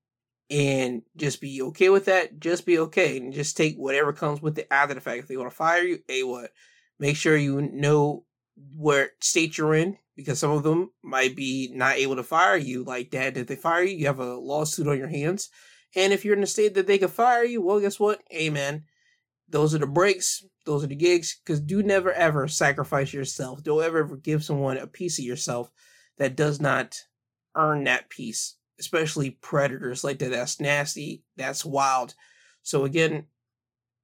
And 0.48 1.02
just 1.16 1.40
be 1.40 1.60
okay 1.60 1.88
with 1.88 2.04
that. 2.04 2.38
Just 2.38 2.66
be 2.66 2.78
okay 2.78 3.16
and 3.16 3.32
just 3.32 3.56
take 3.56 3.76
whatever 3.76 4.12
comes 4.12 4.40
with 4.40 4.58
it 4.58 4.68
after 4.70 4.94
the 4.94 5.00
fact. 5.00 5.18
If 5.18 5.28
they 5.28 5.36
want 5.36 5.50
to 5.50 5.56
fire 5.56 5.82
you, 5.82 5.98
a 6.08 6.22
what? 6.22 6.50
Make 6.98 7.16
sure 7.16 7.36
you 7.36 7.60
know 7.60 8.24
where 8.74 9.10
state 9.20 9.58
you're 9.58 9.74
in 9.74 9.98
because 10.16 10.38
some 10.38 10.50
of 10.50 10.62
them 10.62 10.90
might 11.02 11.36
be 11.36 11.70
not 11.74 11.96
able 11.96 12.16
to 12.16 12.22
fire 12.22 12.56
you 12.56 12.82
like 12.82 13.10
that. 13.10 13.36
If 13.36 13.46
they 13.46 13.56
fire 13.56 13.82
you, 13.82 13.96
you 13.96 14.06
have 14.06 14.18
a 14.18 14.34
lawsuit 14.34 14.88
on 14.88 14.98
your 14.98 15.08
hands. 15.08 15.50
And 15.94 16.12
if 16.12 16.24
you're 16.24 16.36
in 16.36 16.42
a 16.42 16.46
state 16.46 16.74
that 16.74 16.86
they 16.86 16.98
could 16.98 17.10
fire 17.10 17.44
you, 17.44 17.62
well, 17.62 17.80
guess 17.80 18.00
what? 18.00 18.22
Amen. 18.34 18.84
Those 19.48 19.74
are 19.74 19.78
the 19.78 19.86
breaks. 19.86 20.44
Those 20.64 20.82
are 20.84 20.88
the 20.88 20.96
gigs. 20.96 21.40
Because 21.44 21.60
do 21.60 21.82
never 21.82 22.12
ever 22.12 22.48
sacrifice 22.48 23.12
yourself. 23.12 23.62
Don't 23.62 23.82
ever, 23.82 23.98
ever 23.98 24.16
give 24.16 24.42
someone 24.42 24.78
a 24.78 24.86
piece 24.86 25.18
of 25.18 25.24
yourself 25.24 25.70
that 26.18 26.36
does 26.36 26.60
not 26.60 26.98
earn 27.54 27.84
that 27.84 28.08
piece. 28.08 28.56
Especially 28.78 29.30
predators 29.30 30.02
like 30.02 30.18
that. 30.18 30.30
That's 30.30 30.60
nasty. 30.60 31.22
That's 31.36 31.64
wild. 31.64 32.14
So 32.62 32.84
again, 32.84 33.26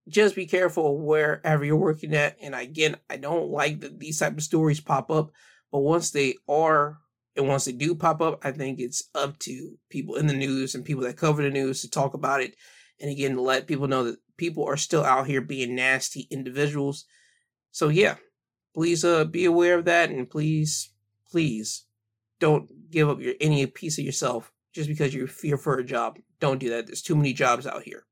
just 0.09 0.35
be 0.35 0.47
careful 0.47 0.99
wherever 0.99 1.65
you're 1.65 1.77
working 1.77 2.15
at. 2.15 2.37
And 2.41 2.55
again, 2.55 2.97
I 3.11 3.17
don't 3.17 3.51
like 3.51 3.81
that 3.81 3.99
these 3.99 4.19
type 4.19 4.37
of 4.37 4.43
stories 4.43 4.81
pop 4.81 5.11
up, 5.11 5.33
but 5.73 5.81
once 5.81 6.11
they 6.11 6.35
are 6.49 6.99
and 7.35 7.49
once 7.49 7.65
they 7.65 7.73
do 7.73 7.95
pop 7.95 8.21
up, 8.21 8.45
I 8.45 8.53
think 8.53 8.79
it's 8.79 9.09
up 9.15 9.39
to 9.41 9.79
people 9.89 10.17
in 10.17 10.27
the 10.27 10.35
news 10.35 10.75
and 10.75 10.85
people 10.85 11.03
that 11.05 11.17
cover 11.17 11.43
the 11.43 11.51
news 11.51 11.81
to 11.81 11.91
talk 11.91 12.15
about 12.15 12.43
it. 12.43 12.55
And 13.01 13.11
again, 13.11 13.35
to 13.35 13.41
let 13.41 13.67
people 13.67 13.89
know 13.89 14.05
that 14.05 14.19
people 14.37 14.65
are 14.65 14.77
still 14.77 15.03
out 15.03 15.27
here 15.27 15.41
being 15.41 15.75
nasty 15.75 16.29
individuals. 16.31 17.07
So 17.71 17.89
yeah, 17.89 18.17
please 18.75 19.05
uh 19.05 19.25
be 19.25 19.47
aware 19.47 19.79
of 19.79 19.87
that 19.87 20.11
and 20.11 20.29
please, 20.29 20.93
please 21.31 21.87
don't 22.39 22.91
give 22.91 23.09
up 23.09 23.21
your 23.21 23.35
any 23.41 23.67
piece 23.67 23.99
of 23.99 24.05
yourself 24.05 24.53
just 24.75 24.89
because 24.89 25.15
you 25.15 25.27
fear 25.27 25.57
for 25.57 25.79
a 25.79 25.85
job. 25.85 26.19
Don't 26.39 26.61
do 26.61 26.69
that. 26.71 26.87
There's 26.87 27.03
too 27.03 27.17
many 27.17 27.33
jobs 27.33 27.67
out 27.67 27.83
here. 27.83 28.05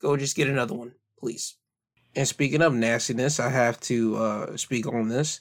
Go 0.00 0.16
just 0.16 0.36
get 0.36 0.48
another 0.48 0.74
one 0.74 0.92
please. 1.20 1.56
And 2.16 2.26
speaking 2.26 2.62
of 2.62 2.74
nastiness, 2.74 3.38
I 3.38 3.50
have 3.50 3.78
to 3.82 4.16
uh, 4.16 4.56
speak 4.56 4.86
on 4.86 5.08
this. 5.08 5.40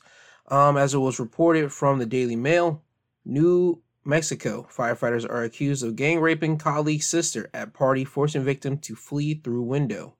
Um, 0.49 0.77
as 0.77 0.95
it 0.95 0.97
was 0.97 1.19
reported 1.19 1.71
from 1.71 1.99
the 1.99 2.07
Daily 2.07 2.35
Mail, 2.35 2.81
New 3.23 3.83
Mexico 4.03 4.67
firefighters 4.75 5.29
are 5.29 5.43
accused 5.43 5.83
of 5.83 5.95
gang 5.95 6.19
raping 6.19 6.57
colleague's 6.57 7.05
sister 7.05 7.49
at 7.53 7.73
party, 7.73 8.03
forcing 8.03 8.43
victim 8.43 8.79
to 8.79 8.95
flee 8.95 9.35
through 9.35 9.61
window. 9.61 10.15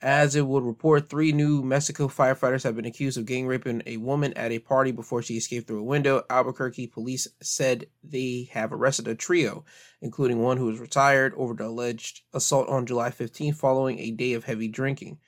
As 0.00 0.36
it 0.36 0.46
would 0.46 0.62
report, 0.62 1.10
three 1.10 1.32
New 1.32 1.64
Mexico 1.64 2.06
firefighters 2.06 2.62
have 2.62 2.76
been 2.76 2.84
accused 2.84 3.18
of 3.18 3.26
gang 3.26 3.48
raping 3.48 3.82
a 3.84 3.96
woman 3.96 4.32
at 4.34 4.52
a 4.52 4.60
party 4.60 4.92
before 4.92 5.22
she 5.22 5.36
escaped 5.36 5.66
through 5.66 5.80
a 5.80 5.82
window. 5.82 6.22
Albuquerque 6.30 6.86
police 6.86 7.26
said 7.42 7.86
they 8.04 8.48
have 8.52 8.72
arrested 8.72 9.08
a 9.08 9.16
trio, 9.16 9.64
including 10.00 10.38
one 10.38 10.56
who 10.56 10.66
was 10.66 10.78
retired, 10.78 11.34
over 11.36 11.52
the 11.52 11.66
alleged 11.66 12.20
assault 12.32 12.68
on 12.68 12.86
July 12.86 13.10
15 13.10 13.54
following 13.54 13.98
a 13.98 14.12
day 14.12 14.34
of 14.34 14.44
heavy 14.44 14.68
drinking. 14.68 15.18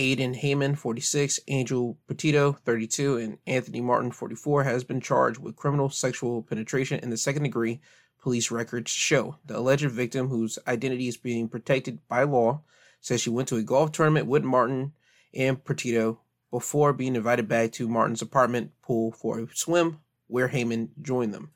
Aiden 0.00 0.40
Heyman, 0.40 0.78
46, 0.78 1.40
Angel 1.48 1.98
Petito, 2.06 2.52
32, 2.64 3.18
and 3.18 3.36
Anthony 3.46 3.82
Martin, 3.82 4.10
44, 4.10 4.64
has 4.64 4.82
been 4.82 4.98
charged 4.98 5.38
with 5.38 5.56
criminal 5.56 5.90
sexual 5.90 6.42
penetration 6.42 7.00
in 7.00 7.10
the 7.10 7.18
second 7.18 7.42
degree, 7.42 7.82
police 8.18 8.50
records 8.50 8.90
show. 8.90 9.36
The 9.44 9.58
alleged 9.58 9.90
victim, 9.90 10.28
whose 10.28 10.58
identity 10.66 11.06
is 11.06 11.18
being 11.18 11.50
protected 11.50 11.98
by 12.08 12.22
law, 12.22 12.62
says 13.02 13.20
she 13.20 13.28
went 13.28 13.48
to 13.48 13.56
a 13.56 13.62
golf 13.62 13.92
tournament 13.92 14.26
with 14.26 14.42
Martin 14.42 14.94
and 15.34 15.62
Petito 15.62 16.20
before 16.50 16.94
being 16.94 17.14
invited 17.14 17.46
back 17.46 17.72
to 17.72 17.86
Martin's 17.86 18.22
apartment 18.22 18.72
pool 18.80 19.12
for 19.12 19.40
a 19.40 19.48
swim, 19.52 20.00
where 20.28 20.48
Heyman 20.48 20.88
joined 21.02 21.34
them. 21.34 21.50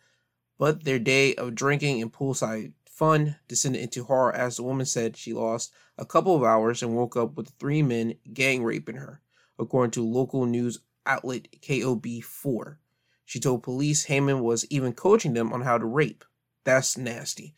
But 0.59 0.85
their 0.85 0.99
day 0.99 1.35
of 1.35 1.55
drinking 1.55 2.03
and 2.03 2.13
poolside 2.13 2.75
fun 2.95 3.37
descended 3.49 3.83
into 3.83 4.05
horror 4.05 4.35
as 4.35 4.57
the 4.57 4.63
woman 4.63 4.87
said 4.87 5.17
she 5.17 5.33
lost 5.33 5.73
a 5.99 6.05
couple 6.05 6.37
of 6.37 6.45
hours 6.45 6.83
and 6.83 6.95
woke 6.95 7.17
up 7.17 7.37
with 7.37 7.53
three 7.59 7.83
men 7.83 8.15
gang 8.33 8.63
raping 8.63 8.97
her, 8.97 9.21
according 9.59 9.91
to 9.91 10.05
local 10.05 10.47
news 10.47 10.79
outlet 11.05 11.49
KOB4. 11.61 12.77
She 13.25 13.41
told 13.41 13.63
police 13.63 14.07
Heyman 14.07 14.43
was 14.43 14.67
even 14.71 14.93
coaching 14.93 15.33
them 15.33 15.53
on 15.53 15.63
how 15.63 15.79
to 15.79 15.87
rape. 15.87 16.25
That's 16.65 16.97
nasty. 16.97 17.55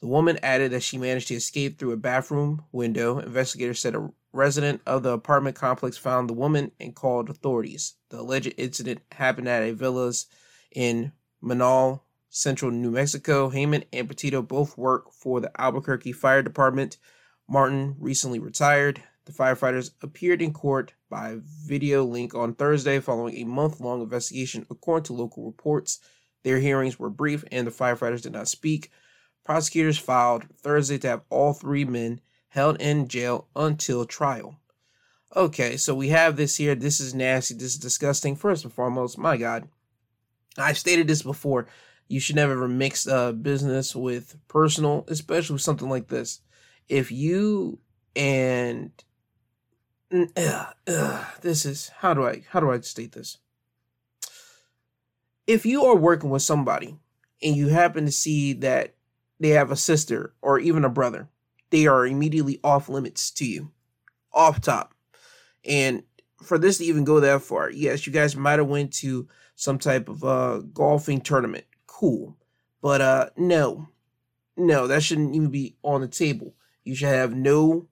The 0.00 0.08
woman 0.08 0.38
added 0.42 0.72
that 0.72 0.82
she 0.82 0.98
managed 0.98 1.28
to 1.28 1.34
escape 1.34 1.78
through 1.78 1.92
a 1.92 1.96
bathroom 1.96 2.64
window. 2.72 3.18
Investigators 3.18 3.80
said 3.80 3.94
a 3.94 4.10
resident 4.32 4.82
of 4.84 5.02
the 5.02 5.10
apartment 5.10 5.56
complex 5.56 5.96
found 5.96 6.28
the 6.28 6.34
woman 6.34 6.72
and 6.78 6.94
called 6.94 7.30
authorities. 7.30 7.94
The 8.10 8.20
alleged 8.20 8.52
incident 8.58 9.00
happened 9.12 9.48
at 9.48 9.62
a 9.62 9.72
villas 9.72 10.26
in 10.72 11.12
Manal, 11.42 12.00
central 12.34 12.72
New 12.72 12.90
Mexico. 12.90 13.48
Heyman 13.48 13.84
and 13.92 14.08
Petito 14.08 14.42
both 14.42 14.76
work 14.76 15.12
for 15.12 15.40
the 15.40 15.52
Albuquerque 15.60 16.12
Fire 16.12 16.42
Department. 16.42 16.98
Martin 17.48 17.94
recently 18.00 18.40
retired. 18.40 19.00
The 19.24 19.32
firefighters 19.32 19.92
appeared 20.02 20.42
in 20.42 20.52
court 20.52 20.94
by 21.08 21.36
video 21.40 22.04
link 22.04 22.34
on 22.34 22.54
Thursday 22.54 22.98
following 22.98 23.36
a 23.36 23.44
month 23.44 23.80
long 23.80 24.02
investigation, 24.02 24.66
according 24.68 25.04
to 25.04 25.12
local 25.12 25.46
reports. 25.46 26.00
Their 26.42 26.58
hearings 26.58 26.98
were 26.98 27.08
brief 27.08 27.44
and 27.52 27.66
the 27.66 27.70
firefighters 27.70 28.22
did 28.22 28.32
not 28.32 28.48
speak. 28.48 28.90
Prosecutors 29.44 29.96
filed 29.96 30.44
Thursday 30.56 30.98
to 30.98 31.08
have 31.08 31.22
all 31.30 31.52
three 31.52 31.84
men 31.84 32.20
held 32.48 32.80
in 32.80 33.06
jail 33.06 33.46
until 33.54 34.04
trial. 34.04 34.58
Okay, 35.36 35.76
so 35.76 35.94
we 35.94 36.08
have 36.08 36.36
this 36.36 36.56
here. 36.56 36.74
This 36.74 36.98
is 36.98 37.14
nasty. 37.14 37.54
This 37.54 37.74
is 37.74 37.78
disgusting. 37.78 38.34
First 38.34 38.64
and 38.64 38.72
foremost, 38.72 39.18
my 39.18 39.36
God, 39.36 39.68
I've 40.58 40.78
stated 40.78 41.06
this 41.06 41.22
before. 41.22 41.68
You 42.08 42.20
should 42.20 42.36
never 42.36 42.52
ever 42.52 42.68
mix 42.68 43.06
uh, 43.08 43.32
business 43.32 43.94
with 43.96 44.36
personal, 44.48 45.04
especially 45.08 45.54
with 45.54 45.62
something 45.62 45.88
like 45.88 46.08
this. 46.08 46.40
If 46.88 47.10
you 47.10 47.78
and 48.14 48.92
uh, 50.36 50.66
uh, 50.86 51.24
this 51.40 51.64
is 51.64 51.88
how 51.98 52.14
do 52.14 52.24
I 52.26 52.44
how 52.50 52.60
do 52.60 52.70
I 52.70 52.80
state 52.80 53.12
this? 53.12 53.38
If 55.46 55.66
you 55.66 55.84
are 55.84 55.96
working 55.96 56.30
with 56.30 56.42
somebody 56.42 56.96
and 57.42 57.56
you 57.56 57.68
happen 57.68 58.06
to 58.06 58.12
see 58.12 58.52
that 58.54 58.94
they 59.40 59.50
have 59.50 59.70
a 59.70 59.76
sister 59.76 60.34
or 60.40 60.58
even 60.58 60.84
a 60.84 60.88
brother, 60.90 61.28
they 61.70 61.86
are 61.86 62.06
immediately 62.06 62.60
off 62.62 62.88
limits 62.88 63.30
to 63.32 63.44
you, 63.44 63.72
off 64.32 64.60
top. 64.60 64.94
And 65.64 66.04
for 66.42 66.58
this 66.58 66.78
to 66.78 66.84
even 66.84 67.04
go 67.04 67.20
that 67.20 67.42
far, 67.42 67.70
yes, 67.70 68.06
you 68.06 68.12
guys 68.12 68.36
might 68.36 68.58
have 68.58 68.68
went 68.68 68.92
to 68.94 69.28
some 69.56 69.78
type 69.78 70.08
of 70.08 70.22
uh 70.24 70.58
golfing 70.72 71.20
tournament. 71.20 71.64
Cool. 71.94 72.36
But 72.82 73.00
uh 73.00 73.30
no. 73.36 73.88
No, 74.56 74.88
that 74.88 75.02
shouldn't 75.04 75.34
even 75.34 75.50
be 75.50 75.76
on 75.82 76.00
the 76.00 76.08
table. 76.08 76.54
You 76.82 76.96
should 76.96 77.08
have 77.08 77.34
no 77.34 77.86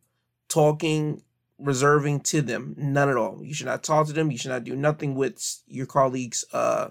talking 0.48 1.22
reserving 1.58 2.20
to 2.20 2.42
them. 2.42 2.74
None 2.76 3.08
at 3.08 3.16
all. 3.16 3.44
You 3.44 3.54
should 3.54 3.66
not 3.66 3.84
talk 3.84 4.08
to 4.08 4.12
them. 4.12 4.32
You 4.32 4.38
should 4.38 4.50
not 4.50 4.64
do 4.64 4.74
nothing 4.74 5.14
with 5.14 5.62
your 5.68 5.86
colleagues, 5.86 6.44
uh 6.52 6.88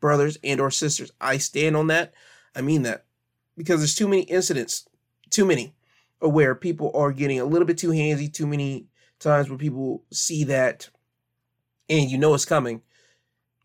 brothers 0.00 0.38
and 0.44 0.60
or 0.60 0.70
sisters. 0.70 1.10
I 1.20 1.38
stand 1.38 1.76
on 1.76 1.88
that. 1.88 2.14
I 2.54 2.60
mean 2.60 2.82
that. 2.82 3.04
Because 3.56 3.80
there's 3.80 3.96
too 3.96 4.08
many 4.08 4.22
incidents, 4.22 4.88
too 5.30 5.44
many, 5.44 5.74
where 6.20 6.54
people 6.54 6.92
are 6.94 7.10
getting 7.10 7.40
a 7.40 7.44
little 7.44 7.66
bit 7.66 7.78
too 7.78 7.90
handsy, 7.90 8.32
too 8.32 8.46
many 8.46 8.86
times 9.18 9.48
where 9.48 9.58
people 9.58 10.04
see 10.12 10.44
that 10.44 10.88
and 11.88 12.10
you 12.10 12.18
know 12.18 12.34
it's 12.34 12.44
coming 12.44 12.82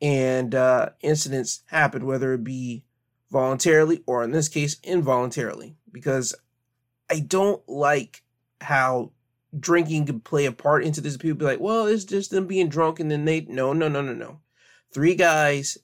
and 0.01 0.55
uh, 0.55 0.89
incidents 1.01 1.63
happen, 1.67 2.05
whether 2.05 2.33
it 2.33 2.43
be 2.43 2.83
voluntarily 3.31 4.03
or 4.05 4.23
in 4.23 4.31
this 4.31 4.49
case, 4.49 4.77
involuntarily. 4.83 5.75
Because 5.91 6.35
I 7.09 7.19
don't 7.19 7.67
like 7.67 8.23
how 8.61 9.11
drinking 9.59 10.05
could 10.05 10.23
play 10.23 10.45
a 10.45 10.51
part 10.51 10.83
into 10.83 11.01
this. 11.01 11.17
People 11.17 11.39
be 11.39 11.45
like, 11.45 11.59
well, 11.59 11.87
it's 11.87 12.05
just 12.05 12.31
them 12.31 12.47
being 12.47 12.69
drunk, 12.69 12.99
and 12.99 13.09
then 13.09 13.25
they, 13.25 13.41
no, 13.41 13.73
no, 13.73 13.87
no, 13.87 14.01
no, 14.01 14.13
no. 14.13 14.39
Three 14.93 15.15
guys 15.15 15.77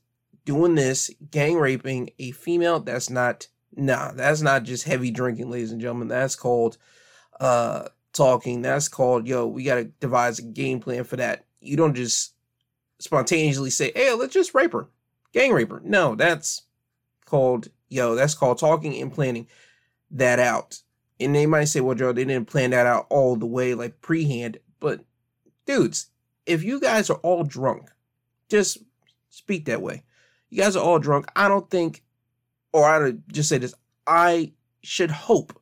doing 0.45 0.75
this, 0.75 1.09
gang 1.31 1.57
raping 1.57 2.11
a 2.19 2.31
female, 2.31 2.79
that's 2.79 3.09
not, 3.09 3.47
nah, 3.75 4.11
that's 4.11 4.41
not 4.41 4.63
just 4.63 4.83
heavy 4.83 5.09
drinking, 5.09 5.49
ladies 5.49 5.71
and 5.71 5.81
gentlemen. 5.81 6.07
That's 6.07 6.35
called 6.35 6.77
uh 7.39 7.89
talking. 8.13 8.61
That's 8.61 8.87
called, 8.87 9.27
yo, 9.27 9.47
we 9.47 9.63
got 9.63 9.75
to 9.75 9.83
devise 9.99 10.39
a 10.39 10.43
game 10.43 10.79
plan 10.79 11.03
for 11.03 11.17
that. 11.17 11.45
You 11.59 11.75
don't 11.75 11.95
just 11.95 12.34
spontaneously 12.99 13.69
say, 13.69 13.91
hey, 13.95 14.13
let's 14.13 14.33
just 14.33 14.53
rape 14.53 14.73
her, 14.73 14.87
gang 15.33 15.51
rape 15.51 15.71
her. 15.71 15.81
No, 15.83 16.15
that's 16.15 16.63
called, 17.25 17.69
yo, 17.89 18.15
that's 18.15 18.35
called 18.35 18.57
talking 18.57 19.01
and 19.01 19.13
planning 19.13 19.47
that 20.11 20.39
out. 20.39 20.81
And 21.19 21.33
they 21.33 21.45
might 21.45 21.65
say, 21.65 21.81
well, 21.81 21.95
Joe, 21.95 22.11
they 22.11 22.25
didn't 22.25 22.47
plan 22.47 22.71
that 22.71 22.85
out 22.85 23.07
all 23.09 23.35
the 23.35 23.45
way, 23.45 23.73
like 23.73 24.01
pre-hand. 24.01 24.57
But 24.79 25.01
dudes, 25.65 26.07
if 26.45 26.63
you 26.63 26.79
guys 26.79 27.09
are 27.09 27.17
all 27.17 27.43
drunk, 27.43 27.89
just 28.49 28.79
speak 29.29 29.65
that 29.65 29.81
way. 29.81 30.03
You 30.49 30.61
guys 30.61 30.75
are 30.75 30.83
all 30.83 30.99
drunk. 30.99 31.27
I 31.35 31.47
don't 31.47 31.69
think, 31.69 32.03
or 32.73 32.85
I 32.85 32.99
would 32.99 33.23
just 33.31 33.49
say 33.49 33.57
this, 33.57 33.73
I 34.05 34.53
should 34.81 35.11
hope 35.11 35.59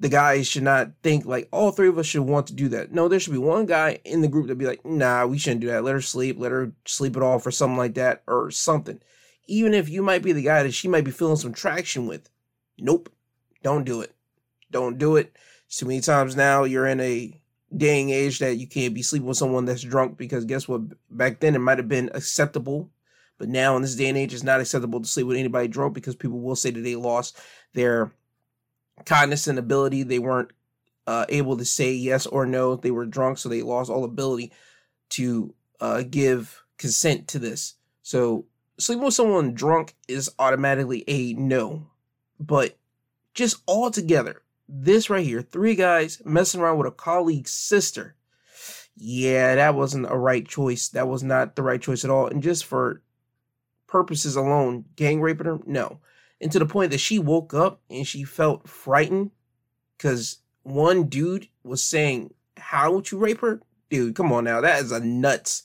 the 0.00 0.08
guys 0.08 0.48
should 0.48 0.62
not 0.62 0.90
think 1.02 1.26
like 1.26 1.46
all 1.52 1.70
three 1.70 1.88
of 1.88 1.98
us 1.98 2.06
should 2.06 2.22
want 2.22 2.46
to 2.46 2.54
do 2.54 2.68
that. 2.70 2.90
No, 2.90 3.06
there 3.06 3.20
should 3.20 3.34
be 3.34 3.38
one 3.38 3.66
guy 3.66 4.00
in 4.04 4.22
the 4.22 4.28
group 4.28 4.48
that 4.48 4.56
be 4.56 4.66
like, 4.66 4.84
nah, 4.84 5.26
we 5.26 5.38
shouldn't 5.38 5.60
do 5.60 5.66
that. 5.68 5.84
Let 5.84 5.92
her 5.92 6.00
sleep. 6.00 6.36
Let 6.38 6.52
her 6.52 6.72
sleep 6.86 7.16
it 7.16 7.22
off 7.22 7.46
or 7.46 7.50
something 7.50 7.76
like 7.76 7.94
that 7.94 8.22
or 8.26 8.50
something. 8.50 9.00
Even 9.46 9.74
if 9.74 9.90
you 9.90 10.02
might 10.02 10.22
be 10.22 10.32
the 10.32 10.42
guy 10.42 10.62
that 10.62 10.72
she 10.72 10.88
might 10.88 11.04
be 11.04 11.10
feeling 11.10 11.36
some 11.36 11.52
traction 11.52 12.06
with. 12.06 12.30
Nope. 12.78 13.12
Don't 13.62 13.84
do 13.84 14.00
it. 14.00 14.14
Don't 14.70 14.96
do 14.96 15.16
it. 15.16 15.36
too 15.68 15.84
many 15.86 16.00
times 16.00 16.34
now 16.34 16.64
you're 16.64 16.86
in 16.86 17.00
a 17.00 17.38
day 17.76 18.00
and 18.00 18.10
age 18.10 18.38
that 18.38 18.56
you 18.56 18.66
can't 18.66 18.94
be 18.94 19.02
sleeping 19.02 19.28
with 19.28 19.36
someone 19.36 19.66
that's 19.66 19.82
drunk 19.82 20.16
because 20.16 20.46
guess 20.46 20.66
what? 20.66 20.80
Back 21.10 21.40
then 21.40 21.54
it 21.54 21.58
might 21.58 21.78
have 21.78 21.88
been 21.88 22.10
acceptable. 22.14 22.90
But 23.36 23.50
now 23.50 23.76
in 23.76 23.82
this 23.82 23.96
day 23.96 24.08
and 24.08 24.16
age, 24.18 24.32
it's 24.32 24.42
not 24.42 24.60
acceptable 24.60 25.00
to 25.00 25.08
sleep 25.08 25.26
with 25.26 25.36
anybody 25.36 25.68
drunk 25.68 25.94
because 25.94 26.14
people 26.16 26.40
will 26.40 26.56
say 26.56 26.70
that 26.70 26.80
they 26.80 26.96
lost 26.96 27.38
their 27.74 28.12
cognizant 29.04 29.58
ability. 29.58 30.02
They 30.02 30.18
weren't 30.18 30.52
uh, 31.06 31.26
able 31.28 31.56
to 31.56 31.64
say 31.64 31.92
yes 31.92 32.26
or 32.26 32.46
no. 32.46 32.76
They 32.76 32.90
were 32.90 33.06
drunk, 33.06 33.38
so 33.38 33.48
they 33.48 33.62
lost 33.62 33.90
all 33.90 34.04
ability 34.04 34.52
to 35.10 35.54
uh, 35.80 36.02
give 36.08 36.64
consent 36.78 37.28
to 37.28 37.38
this. 37.38 37.74
So 38.02 38.46
sleeping 38.78 39.04
with 39.04 39.14
someone 39.14 39.54
drunk 39.54 39.94
is 40.08 40.30
automatically 40.38 41.04
a 41.08 41.34
no. 41.34 41.86
But 42.38 42.78
just 43.34 43.62
all 43.66 43.90
together, 43.90 44.42
this 44.68 45.10
right 45.10 45.24
here, 45.24 45.42
three 45.42 45.74
guys 45.74 46.22
messing 46.24 46.60
around 46.60 46.78
with 46.78 46.86
a 46.86 46.92
colleague's 46.92 47.52
sister. 47.52 48.14
Yeah, 48.96 49.54
that 49.54 49.74
wasn't 49.74 50.10
a 50.10 50.16
right 50.16 50.46
choice. 50.46 50.88
That 50.88 51.08
was 51.08 51.22
not 51.22 51.56
the 51.56 51.62
right 51.62 51.80
choice 51.80 52.04
at 52.04 52.10
all. 52.10 52.26
And 52.26 52.42
just 52.42 52.64
for 52.64 53.02
purposes 53.86 54.36
alone, 54.36 54.84
gang 54.96 55.20
raping 55.20 55.46
her, 55.46 55.58
no 55.66 56.00
and 56.40 56.50
to 56.52 56.58
the 56.58 56.66
point 56.66 56.90
that 56.90 56.98
she 56.98 57.18
woke 57.18 57.54
up 57.54 57.80
and 57.90 58.06
she 58.06 58.24
felt 58.24 58.68
frightened 58.68 59.30
because 59.96 60.38
one 60.62 61.04
dude 61.04 61.48
was 61.62 61.84
saying, 61.84 62.32
How 62.56 62.92
would 62.92 63.10
you 63.10 63.18
rape 63.18 63.40
her? 63.40 63.60
Dude, 63.90 64.14
come 64.14 64.32
on 64.32 64.44
now. 64.44 64.60
That 64.60 64.82
is 64.82 64.92
a 64.92 65.00
nuts 65.00 65.64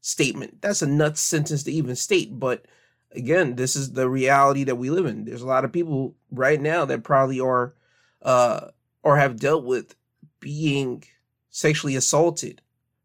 statement. 0.00 0.60
That's 0.62 0.82
a 0.82 0.86
nuts 0.86 1.20
sentence 1.20 1.62
to 1.64 1.72
even 1.72 1.96
state. 1.96 2.38
But 2.38 2.66
again, 3.12 3.56
this 3.56 3.76
is 3.76 3.92
the 3.92 4.08
reality 4.08 4.64
that 4.64 4.76
we 4.76 4.90
live 4.90 5.06
in. 5.06 5.24
There's 5.24 5.42
a 5.42 5.46
lot 5.46 5.64
of 5.64 5.72
people 5.72 6.14
right 6.30 6.60
now 6.60 6.84
that 6.84 7.02
probably 7.02 7.40
are 7.40 7.74
uh 8.22 8.68
or 9.02 9.16
have 9.16 9.40
dealt 9.40 9.64
with 9.64 9.96
being 10.38 11.02
sexually 11.50 11.96
assaulted 11.96 12.61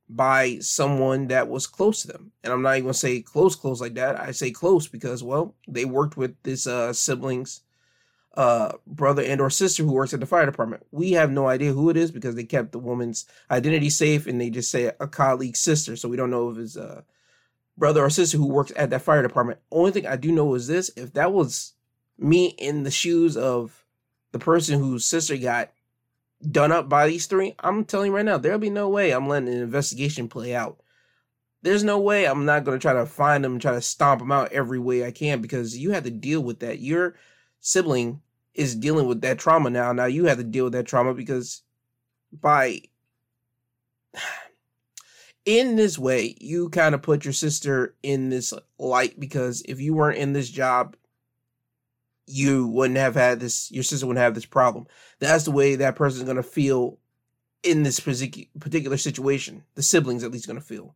by 0.10 0.58
someone 0.60 1.28
that 1.28 1.50
was 1.50 1.68
close 1.68 2.02
to 2.02 2.08
them. 2.08 2.32
And 2.44 2.54
I'm 2.54 2.62
not 2.62 2.74
even 2.74 2.84
gonna 2.84 2.94
say 2.94 3.22
close, 3.22 3.56
close 3.56 3.82
like 3.82 3.96
that. 3.96 4.20
I 4.20 4.32
say 4.32 4.52
close 4.52 4.88
because, 4.88 5.24
well, 5.24 5.56
they 5.68 5.86
worked 5.86 6.16
with 6.16 6.42
this 6.44 6.66
uh, 6.66 6.94
siblings, 6.94 7.62
uh, 8.36 8.74
brother 8.86 9.24
and 9.24 9.42
or 9.42 9.50
sister 9.50 9.84
who 9.84 9.92
works 9.92 10.14
at 10.14 10.20
the 10.20 10.26
fire 10.26 10.46
department. 10.46 10.86
We 10.92 11.14
have 11.14 11.32
no 11.32 11.48
idea 11.48 11.74
who 11.74 11.90
it 11.90 11.98
is 11.98 12.12
because 12.12 12.36
they 12.36 12.44
kept 12.44 12.72
the 12.72 12.80
woman's 12.80 13.26
identity 13.50 13.90
safe 13.90 14.28
and 14.28 14.40
they 14.40 14.50
just 14.50 14.72
say 14.72 14.92
a 15.00 15.08
colleague 15.08 15.58
sister. 15.58 15.96
So 15.96 16.08
we 16.08 16.18
don't 16.18 16.32
know 16.32 16.52
if 16.52 16.58
it's 16.58 16.76
a 16.76 17.04
brother 17.78 18.04
or 18.04 18.10
sister 18.10 18.38
who 18.38 18.48
works 18.48 18.72
at 18.76 18.92
that 18.92 19.02
fire 19.02 19.24
department. 19.24 19.60
Only 19.72 19.92
thing 19.92 20.06
I 20.06 20.16
do 20.16 20.32
know 20.32 20.54
is 20.54 20.68
this: 20.68 20.92
if 20.96 21.14
that 21.14 21.34
was 21.34 21.74
me 22.18 22.48
in 22.58 22.84
the 22.84 22.92
shoes 22.92 23.36
of 23.36 23.84
the 24.32 24.40
person 24.40 24.80
whose 24.80 25.04
sister 25.04 25.36
got 25.36 25.72
done 26.52 26.72
up 26.72 26.88
by 26.88 27.08
these 27.08 27.26
three, 27.26 27.56
I'm 27.60 27.86
telling 27.86 28.12
you 28.12 28.16
right 28.16 28.26
now, 28.26 28.38
there'll 28.38 28.60
be 28.60 28.70
no 28.70 28.90
way 28.90 29.12
I'm 29.12 29.28
letting 29.28 29.50
an 29.50 29.62
investigation 29.62 30.28
play 30.28 30.56
out. 30.56 30.80
There's 31.64 31.84
no 31.84 32.00
way 32.00 32.26
I'm 32.26 32.46
not 32.46 32.64
going 32.64 32.78
to 32.78 32.82
try 32.82 32.94
to 32.94 33.06
find 33.06 33.44
them 33.44 33.60
try 33.60 33.74
to 33.74 33.82
stomp 33.82 34.20
them 34.20 34.32
out 34.32 34.52
every 34.52 34.80
way 34.80 35.06
I 35.06 35.12
can 35.12 35.42
because 35.42 35.78
you 35.78 35.92
have 35.92 36.04
to 36.04 36.12
deal 36.12 36.42
with 36.42 36.60
that. 36.60 36.80
Your 36.80 37.16
sibling 37.60 38.22
is 38.54 38.76
dealing 38.76 39.08
with 39.08 39.22
that 39.22 39.40
trauma 39.40 39.70
now. 39.70 39.92
Now 39.92 40.06
you 40.06 40.26
have 40.26 40.38
to 40.38 40.44
deal 40.44 40.66
with 40.66 40.74
that 40.74 40.86
trauma 40.86 41.14
because 41.14 41.64
by 42.32 42.82
in 45.46 45.76
this 45.76 45.98
way, 45.98 46.36
you 46.40 46.70
kind 46.70 46.94
of 46.94 47.02
put 47.02 47.26
your 47.26 47.34
sister 47.34 47.96
in 48.04 48.30
this 48.30 48.54
light 48.78 49.20
because 49.20 49.64
if 49.68 49.80
you 49.80 49.94
weren't 49.94 50.20
in 50.20 50.34
this 50.34 50.50
job, 50.50 50.96
you 52.28 52.68
wouldn't 52.68 52.98
have 52.98 53.16
had 53.16 53.40
this, 53.40 53.72
your 53.72 53.84
sister 53.84 54.06
wouldn't 54.06 54.24
have 54.24 54.36
this 54.36 54.46
problem. 54.46 54.86
That's 55.20 55.46
the 55.46 55.52
way 55.52 55.76
that 55.76 55.96
person's 55.96 56.26
going 56.26 56.38
to 56.38 56.44
feel 56.44 57.00
in 57.64 57.84
this 57.84 58.00
particular 58.00 58.98
situation. 58.98 59.64
The 59.76 59.84
siblings 59.84 60.24
at 60.24 60.32
least 60.32 60.48
going 60.48 60.60
to 60.60 60.66
feel. 60.66 60.96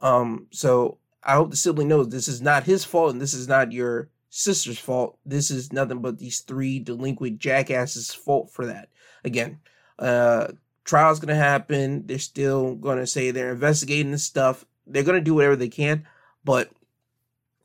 Um, 0.00 0.46
so 0.50 0.98
I 1.22 1.34
hope 1.34 1.50
the 1.50 1.56
sibling 1.56 1.88
knows 1.88 2.08
this 2.08 2.28
is 2.28 2.40
not 2.40 2.64
his 2.64 2.84
fault 2.84 3.12
and 3.12 3.20
this 3.20 3.34
is 3.34 3.48
not 3.48 3.72
your 3.72 4.08
sister's 4.30 4.78
fault. 4.78 5.18
This 5.26 5.50
is 5.50 5.72
nothing 5.72 6.00
but 6.00 6.18
these 6.18 6.40
three 6.40 6.78
delinquent 6.78 7.38
jackasses' 7.38 8.14
fault 8.14 8.50
for 8.50 8.66
that. 8.66 8.88
Again, 9.24 9.58
uh, 9.98 10.48
trial's 10.84 11.20
going 11.20 11.34
to 11.34 11.34
happen. 11.34 12.06
They're 12.06 12.18
still 12.18 12.76
going 12.76 12.98
to 12.98 13.06
say 13.06 13.30
they're 13.30 13.52
investigating 13.52 14.12
this 14.12 14.24
stuff. 14.24 14.64
They're 14.86 15.02
going 15.02 15.18
to 15.18 15.24
do 15.24 15.34
whatever 15.34 15.56
they 15.56 15.68
can, 15.68 16.06
but 16.44 16.70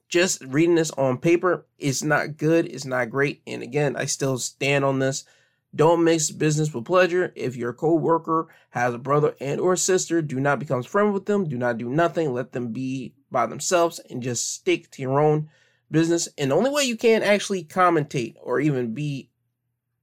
just 0.08 0.41
reading 0.43 0.76
this 0.76 0.91
on 0.91 1.18
paper 1.18 1.66
is 1.78 2.03
not 2.03 2.38
good. 2.38 2.66
It's 2.68 2.86
not 2.86 3.10
great. 3.10 3.41
And 3.47 3.64
again, 3.64 3.95
I 3.95 4.06
still 4.06 4.38
stand 4.38 4.86
on 4.86 4.99
this. 4.99 5.24
Don't 5.76 6.03
mix 6.03 6.32
business 6.32 6.74
with 6.74 6.86
pleasure. 6.86 7.34
If 7.36 7.58
your 7.58 7.74
co-worker 7.74 8.47
has 8.70 8.93
a 8.93 8.99
brother 8.99 9.36
and 9.41 9.60
or 9.60 9.76
sister, 9.76 10.22
do 10.22 10.39
not 10.39 10.60
become 10.60 10.84
friends 10.84 11.14
with 11.14 11.26
them. 11.26 11.49
Do 11.49 11.58
not 11.58 11.78
do 11.78 11.89
nothing. 11.89 12.34
Let 12.34 12.53
them 12.53 12.72
be 12.72 13.14
by 13.30 13.45
themselves 13.45 13.99
and 14.10 14.24
just 14.24 14.53
stick 14.53 14.89
to 14.91 15.01
your 15.01 15.20
own 15.20 15.49
business. 15.91 16.30
And 16.38 16.51
the 16.51 16.56
only 16.56 16.70
way 16.70 16.84
you 16.84 16.95
can 16.95 17.24
actually 17.24 17.64
commentate 17.64 18.36
or 18.41 18.62
even 18.62 18.93
be 18.93 19.30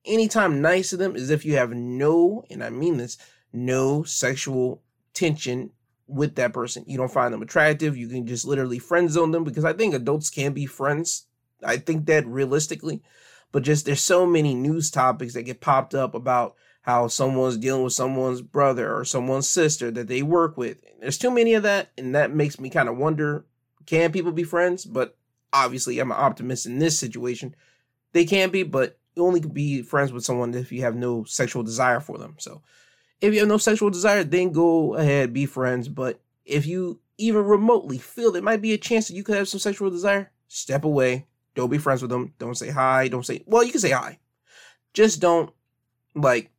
anytime 0.04 0.60
nice 0.60 0.90
to 0.90 0.96
them 0.96 1.16
is 1.16 1.30
if 1.30 1.44
you 1.44 1.56
have 1.56 1.72
no, 1.72 2.44
and 2.50 2.62
I 2.62 2.68
mean 2.68 2.98
this, 2.98 3.16
no 3.52 4.02
sexual 4.02 4.82
tension 5.14 5.70
with 6.06 6.34
that 6.36 6.52
person. 6.52 6.84
You 6.86 6.98
don't 6.98 7.12
find 7.12 7.32
them 7.32 7.42
attractive. 7.42 7.96
You 7.96 8.08
can 8.08 8.26
just 8.26 8.44
literally 8.44 8.78
friend 8.78 9.10
zone 9.10 9.30
them 9.30 9.44
because 9.44 9.64
I 9.64 9.72
think 9.72 9.94
adults 9.94 10.30
can 10.30 10.52
be 10.52 10.66
friends. 10.66 11.26
I 11.64 11.76
think 11.76 12.06
that 12.06 12.26
realistically, 12.26 13.02
but 13.52 13.62
just 13.62 13.86
there's 13.86 14.00
so 14.00 14.26
many 14.26 14.54
news 14.54 14.90
topics 14.90 15.34
that 15.34 15.42
get 15.42 15.60
popped 15.60 15.94
up 15.94 16.14
about 16.14 16.54
how 16.82 17.06
someone's 17.06 17.56
dealing 17.56 17.84
with 17.84 17.92
someone's 17.92 18.42
brother 18.42 18.92
or 18.94 19.04
someone's 19.04 19.48
sister 19.48 19.90
that 19.92 20.08
they 20.08 20.22
work 20.22 20.56
with. 20.56 20.82
There's 21.00 21.18
too 21.18 21.30
many 21.30 21.54
of 21.54 21.62
that, 21.62 21.90
and 21.96 22.14
that 22.14 22.34
makes 22.34 22.58
me 22.58 22.70
kind 22.70 22.88
of 22.88 22.96
wonder 22.96 23.44
can 23.86 24.12
people 24.12 24.32
be 24.32 24.44
friends? 24.44 24.84
But 24.84 25.16
obviously, 25.52 25.98
I'm 25.98 26.10
an 26.10 26.18
optimist 26.18 26.66
in 26.66 26.78
this 26.78 26.98
situation. 26.98 27.54
They 28.12 28.24
can 28.24 28.50
be, 28.50 28.62
but 28.62 28.98
you 29.16 29.24
only 29.24 29.40
can 29.40 29.50
be 29.50 29.82
friends 29.82 30.12
with 30.12 30.24
someone 30.24 30.54
if 30.54 30.72
you 30.72 30.82
have 30.82 30.96
no 30.96 31.24
sexual 31.24 31.62
desire 31.62 32.00
for 32.00 32.18
them. 32.18 32.36
So 32.38 32.62
if 33.22 33.32
you 33.32 33.40
have 33.40 33.48
no 33.48 33.56
sexual 33.56 33.88
desire, 33.88 34.24
then 34.24 34.50
go 34.50 34.94
ahead, 34.96 35.32
be 35.32 35.46
friends. 35.46 35.88
But 35.88 36.20
if 36.44 36.66
you 36.66 37.00
even 37.16 37.44
remotely 37.44 37.98
feel 37.98 38.32
there 38.32 38.42
might 38.42 38.60
be 38.60 38.72
a 38.72 38.78
chance 38.78 39.06
that 39.08 39.14
you 39.14 39.22
could 39.22 39.36
have 39.36 39.48
some 39.48 39.60
sexual 39.60 39.90
desire, 39.90 40.32
step 40.48 40.84
away. 40.84 41.26
Don't 41.54 41.70
be 41.70 41.78
friends 41.78 42.02
with 42.02 42.10
them. 42.10 42.34
Don't 42.38 42.56
say 42.56 42.70
hi. 42.70 43.08
Don't 43.08 43.24
say, 43.24 43.44
well, 43.46 43.62
you 43.62 43.70
can 43.70 43.80
say 43.80 43.90
hi. 43.90 44.18
Just 44.92 45.20
don't 45.20 45.50
like 46.14 46.50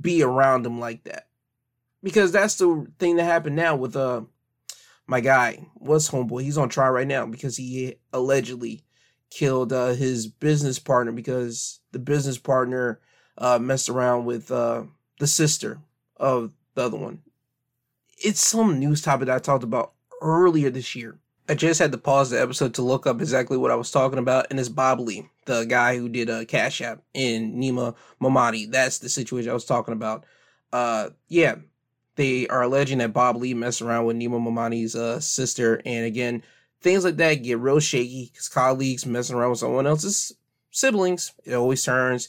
be 0.00 0.22
around 0.22 0.62
them 0.62 0.78
like 0.78 1.02
that. 1.04 1.26
Because 2.02 2.30
that's 2.30 2.54
the 2.54 2.86
thing 2.98 3.16
that 3.16 3.24
happened 3.24 3.56
now 3.56 3.74
with 3.76 3.96
uh 3.96 4.22
my 5.06 5.20
guy, 5.20 5.66
what's 5.74 6.08
homeboy? 6.08 6.42
He's 6.42 6.56
on 6.56 6.68
trial 6.68 6.92
right 6.92 7.06
now 7.06 7.26
because 7.26 7.56
he 7.56 7.96
allegedly 8.12 8.84
killed 9.30 9.72
uh, 9.72 9.88
his 9.88 10.28
business 10.28 10.78
partner 10.78 11.10
because 11.10 11.80
the 11.90 11.98
business 11.98 12.38
partner 12.38 13.00
uh, 13.36 13.58
messed 13.58 13.88
around 13.88 14.24
with 14.24 14.50
uh, 14.50 14.84
the 15.18 15.26
sister 15.26 15.80
of 16.22 16.52
the 16.74 16.82
other 16.84 16.96
one. 16.96 17.20
It's 18.16 18.42
some 18.42 18.78
news 18.78 19.02
topic 19.02 19.26
that 19.26 19.36
I 19.36 19.38
talked 19.40 19.64
about 19.64 19.92
earlier 20.22 20.70
this 20.70 20.94
year. 20.94 21.18
I 21.48 21.54
just 21.54 21.80
had 21.80 21.90
to 21.92 21.98
pause 21.98 22.30
the 22.30 22.40
episode 22.40 22.74
to 22.74 22.82
look 22.82 23.06
up 23.06 23.20
exactly 23.20 23.58
what 23.58 23.72
I 23.72 23.74
was 23.74 23.90
talking 23.90 24.20
about, 24.20 24.46
and 24.48 24.60
it's 24.60 24.68
Bob 24.68 25.00
Lee, 25.00 25.28
the 25.44 25.64
guy 25.64 25.98
who 25.98 26.08
did 26.08 26.30
a 26.30 26.42
uh, 26.42 26.44
Cash 26.44 26.80
App 26.80 27.02
in 27.12 27.56
Nima 27.56 27.96
Momeni. 28.22 28.70
That's 28.70 28.98
the 28.98 29.08
situation 29.08 29.50
I 29.50 29.54
was 29.54 29.64
talking 29.64 29.92
about. 29.92 30.24
Uh, 30.72 31.10
yeah, 31.26 31.56
they 32.14 32.46
are 32.46 32.62
alleging 32.62 32.98
that 32.98 33.12
Bob 33.12 33.36
Lee 33.36 33.54
messed 33.54 33.82
around 33.82 34.06
with 34.06 34.16
Nima 34.16 34.40
Momeni's 34.40 34.94
uh, 34.94 35.18
sister, 35.18 35.82
and 35.84 36.06
again, 36.06 36.44
things 36.80 37.04
like 37.04 37.16
that 37.16 37.42
get 37.42 37.58
real 37.58 37.80
shaky 37.80 38.30
because 38.32 38.48
colleagues 38.48 39.04
messing 39.04 39.34
around 39.34 39.50
with 39.50 39.58
someone 39.58 39.86
else's 39.86 40.32
siblings. 40.70 41.32
It 41.44 41.54
always 41.54 41.82
turns, 41.82 42.28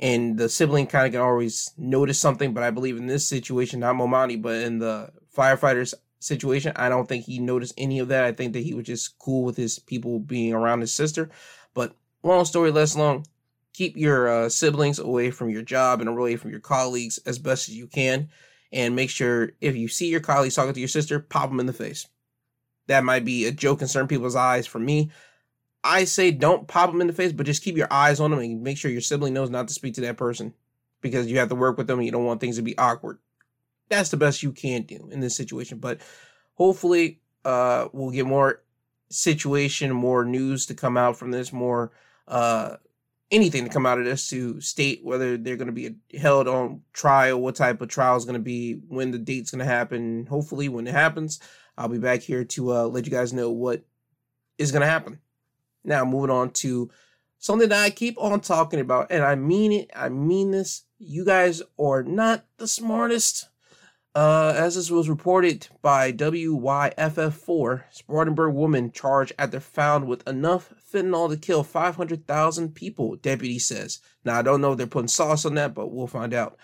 and 0.00 0.38
the 0.38 0.48
sibling 0.48 0.86
kind 0.86 1.06
of 1.06 1.12
can 1.12 1.20
always 1.20 1.72
notice 1.76 2.18
something. 2.18 2.54
But 2.54 2.64
I 2.64 2.70
believe 2.70 2.96
in 2.96 3.06
this 3.06 3.28
situation, 3.28 3.80
not 3.80 3.94
Momeni, 3.94 4.40
but 4.40 4.56
in 4.56 4.78
the 4.78 5.10
firefighters 5.36 5.92
situation, 6.18 6.72
I 6.74 6.88
don't 6.88 7.06
think 7.06 7.26
he 7.26 7.38
noticed 7.38 7.74
any 7.76 7.98
of 7.98 8.08
that. 8.08 8.24
I 8.24 8.32
think 8.32 8.54
that 8.54 8.64
he 8.64 8.72
was 8.72 8.86
just 8.86 9.18
cool 9.18 9.44
with 9.44 9.58
his 9.58 9.78
people 9.78 10.18
being 10.18 10.54
around 10.54 10.80
his 10.80 10.94
sister. 10.94 11.30
But 11.74 11.94
long 12.22 12.46
story 12.46 12.70
less 12.70 12.96
long, 12.96 13.26
keep 13.74 13.94
your 13.94 14.28
uh, 14.28 14.48
siblings 14.48 14.98
away 14.98 15.30
from 15.30 15.50
your 15.50 15.62
job 15.62 16.00
and 16.00 16.08
away 16.08 16.36
from 16.36 16.50
your 16.50 16.60
colleagues 16.60 17.18
as 17.26 17.38
best 17.38 17.68
as 17.68 17.76
you 17.76 17.86
can. 17.86 18.30
And 18.72 18.96
make 18.96 19.10
sure 19.10 19.52
if 19.60 19.76
you 19.76 19.88
see 19.88 20.08
your 20.08 20.20
colleagues 20.20 20.54
talking 20.54 20.72
to 20.72 20.80
your 20.80 20.88
sister, 20.88 21.20
pop 21.20 21.50
them 21.50 21.60
in 21.60 21.66
the 21.66 21.72
face. 21.74 22.08
That 22.86 23.04
might 23.04 23.24
be 23.26 23.44
a 23.44 23.52
joke 23.52 23.82
in 23.82 23.88
certain 23.88 24.08
people's 24.08 24.36
eyes. 24.36 24.66
For 24.66 24.78
me, 24.78 25.10
I 25.82 26.04
say 26.04 26.30
don't 26.30 26.68
pop 26.68 26.90
them 26.90 27.00
in 27.00 27.06
the 27.06 27.12
face, 27.12 27.32
but 27.32 27.46
just 27.46 27.62
keep 27.62 27.76
your 27.76 27.90
eyes 27.90 28.20
on 28.20 28.30
them 28.30 28.40
and 28.40 28.62
make 28.62 28.76
sure 28.76 28.90
your 28.90 29.00
sibling 29.00 29.34
knows 29.34 29.50
not 29.50 29.68
to 29.68 29.74
speak 29.74 29.94
to 29.94 30.00
that 30.02 30.16
person 30.16 30.54
because 31.00 31.26
you 31.26 31.38
have 31.38 31.48
to 31.48 31.54
work 31.54 31.78
with 31.78 31.86
them 31.86 31.98
and 31.98 32.06
you 32.06 32.12
don't 32.12 32.24
want 32.24 32.40
things 32.40 32.56
to 32.56 32.62
be 32.62 32.76
awkward. 32.76 33.18
That's 33.88 34.10
the 34.10 34.16
best 34.16 34.42
you 34.42 34.52
can 34.52 34.82
do 34.82 35.08
in 35.10 35.20
this 35.20 35.36
situation. 35.36 35.78
But 35.78 36.00
hopefully, 36.54 37.20
uh, 37.44 37.88
we'll 37.92 38.10
get 38.10 38.26
more 38.26 38.62
situation, 39.08 39.92
more 39.92 40.24
news 40.24 40.66
to 40.66 40.74
come 40.74 40.96
out 40.96 41.16
from 41.16 41.30
this, 41.30 41.52
more 41.52 41.92
uh, 42.28 42.76
anything 43.30 43.64
to 43.64 43.70
come 43.70 43.86
out 43.86 43.98
of 43.98 44.04
this 44.04 44.28
to 44.28 44.60
state 44.60 45.00
whether 45.02 45.36
they're 45.36 45.56
going 45.56 45.66
to 45.66 45.72
be 45.72 45.96
held 46.18 46.46
on 46.46 46.82
trial, 46.92 47.40
what 47.40 47.56
type 47.56 47.80
of 47.80 47.88
trial 47.88 48.16
is 48.16 48.24
going 48.24 48.34
to 48.34 48.40
be, 48.40 48.74
when 48.88 49.10
the 49.10 49.18
date's 49.18 49.50
going 49.50 49.60
to 49.60 49.64
happen. 49.64 50.26
Hopefully, 50.26 50.68
when 50.68 50.86
it 50.86 50.94
happens, 50.94 51.40
I'll 51.76 51.88
be 51.88 51.98
back 51.98 52.20
here 52.20 52.44
to 52.44 52.72
uh, 52.74 52.84
let 52.84 53.06
you 53.06 53.10
guys 53.10 53.32
know 53.32 53.50
what 53.50 53.84
is 54.58 54.72
going 54.72 54.82
to 54.82 54.88
happen. 54.88 55.18
Now, 55.84 56.04
moving 56.04 56.30
on 56.30 56.50
to 56.50 56.90
something 57.38 57.68
that 57.68 57.84
I 57.84 57.90
keep 57.90 58.16
on 58.18 58.40
talking 58.40 58.80
about, 58.80 59.08
and 59.10 59.24
I 59.24 59.34
mean 59.34 59.72
it. 59.72 59.90
I 59.94 60.08
mean 60.08 60.52
this. 60.52 60.84
You 60.98 61.24
guys 61.24 61.62
are 61.78 62.02
not 62.02 62.44
the 62.58 62.68
smartest. 62.68 63.48
Uh, 64.12 64.52
as 64.56 64.74
this 64.74 64.90
was 64.90 65.08
reported 65.08 65.68
by 65.82 66.10
WYFF4, 66.10 67.84
Spartanburg 67.92 68.54
woman 68.54 68.90
charged 68.90 69.32
after 69.38 69.60
found 69.60 70.08
with 70.08 70.26
enough 70.26 70.74
fentanyl 70.92 71.30
to 71.30 71.36
kill 71.36 71.62
500,000 71.62 72.74
people, 72.74 73.14
deputy 73.14 73.60
says. 73.60 74.00
Now, 74.24 74.36
I 74.36 74.42
don't 74.42 74.60
know 74.60 74.72
if 74.72 74.78
they're 74.78 74.88
putting 74.88 75.06
sauce 75.06 75.44
on 75.44 75.54
that, 75.54 75.74
but 75.74 75.92
we'll 75.92 76.08
find 76.08 76.34
out. 76.34 76.58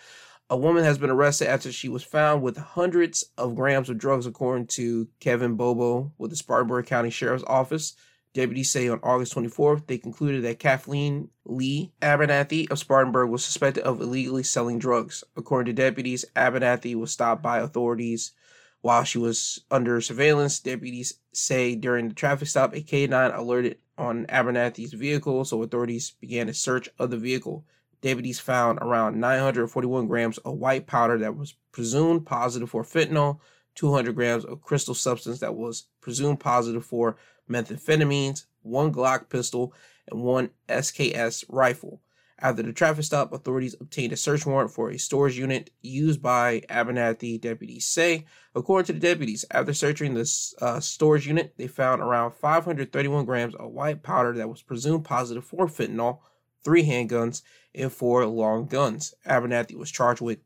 A 0.51 0.57
woman 0.57 0.83
has 0.83 0.99
been 0.99 1.11
arrested 1.11 1.49
after 1.49 1.71
she 1.71 1.89
was 1.89 2.03
found 2.03 2.43
with 2.43 2.57
hundreds 2.57 3.25
of 3.39 3.55
grams 3.55 3.89
of 3.89 3.99
drugs, 3.99 4.27
according 4.27 4.67
to 4.69 5.09
Kevin 5.21 5.55
Bobo 5.55 6.13
with 6.19 6.31
the 6.31 6.37
Spartanburg 6.37 6.87
County 6.87 7.11
Sheriff's 7.11 7.45
Office. 7.47 7.95
Deputies 8.37 8.71
say 8.71 8.87
on 8.91 9.01
August 9.03 9.35
24th, 9.35 9.87
they 9.87 9.97
concluded 9.97 10.45
that 10.45 10.59
Kathleen 10.59 11.31
Lee 11.47 11.91
Abernathy 12.03 12.71
of 12.71 12.79
Spartanburg 12.79 13.31
was 13.31 13.43
suspected 13.43 13.83
of 13.85 14.03
illegally 14.03 14.43
selling 14.43 14.79
drugs. 14.79 15.25
According 15.39 15.75
to 15.75 15.83
deputies, 15.83 16.27
Abernathy 16.37 16.95
was 16.95 17.11
stopped 17.11 17.43
by 17.43 17.61
authorities 17.61 18.33
while 18.83 19.05
she 19.05 19.17
was 19.17 19.65
under 19.71 20.03
surveillance. 20.03 20.61
Deputies 20.61 21.15
say 21.33 21.77
during 21.77 22.09
the 22.09 22.15
traffic 22.15 22.47
stop, 22.47 22.75
a 22.75 22.83
K9 22.83 23.35
alerted 23.35 23.79
on 23.97 24.27
Abernathy's 24.27 24.93
vehicle, 24.93 25.47
so 25.47 25.63
authorities 25.63 26.11
began 26.21 26.51
a 26.51 26.53
search 26.53 26.91
of 26.99 27.09
the 27.09 27.17
vehicle. 27.17 27.65
Deputies 28.03 28.39
found 28.39 28.79
around 28.83 29.19
941 29.19 30.07
grams 30.09 30.37
of 30.37 30.59
white 30.59 30.87
powder 30.87 31.17
that 31.21 31.39
was 31.39 31.55
presumed 31.73 32.27
positive 32.27 32.69
for 32.69 32.85
fentanyl, 32.85 33.39
200 33.77 34.15
grams 34.15 34.45
of 34.45 34.61
crystal 34.61 34.95
substance 34.95 35.39
that 35.39 35.55
was 35.55 35.85
presumed 36.03 36.39
positive 36.39 36.85
for 36.85 37.17
methamphetamines, 37.49 38.47
one 38.63 38.93
Glock 38.93 39.29
pistol, 39.29 39.73
and 40.11 40.23
one 40.23 40.51
SKS 40.69 41.45
rifle. 41.49 42.01
After 42.39 42.63
the 42.63 42.73
traffic 42.75 43.05
stop, 43.05 43.33
authorities 43.33 43.77
obtained 43.81 44.13
a 44.13 44.17
search 44.17 44.45
warrant 44.45 44.71
for 44.71 44.91
a 44.91 44.99
storage 44.99 45.39
unit 45.39 45.71
used 45.81 46.21
by 46.21 46.61
Abernathy 46.69 47.41
deputies 47.41 47.87
say. 47.87 48.27
According 48.55 48.87
to 48.87 48.93
the 48.93 48.99
deputies, 48.99 49.47
after 49.51 49.73
searching 49.73 50.13
the 50.13 50.55
uh, 50.61 50.81
storage 50.81 51.27
unit, 51.27 51.55
they 51.57 51.67
found 51.67 52.03
around 52.03 52.33
531 52.33 53.25
grams 53.25 53.55
of 53.55 53.71
white 53.71 54.03
powder 54.03 54.35
that 54.35 54.51
was 54.51 54.61
presumed 54.61 55.05
positive 55.07 55.47
for 55.47 55.67
fentanyl, 55.67 56.19
three 56.63 56.85
handguns, 56.85 57.41
and 57.75 57.91
four 57.91 58.27
long 58.27 58.67
guns. 58.67 59.15
Abernathy 59.27 59.75
was 59.75 59.91
charged 59.91 60.21
with 60.21 60.39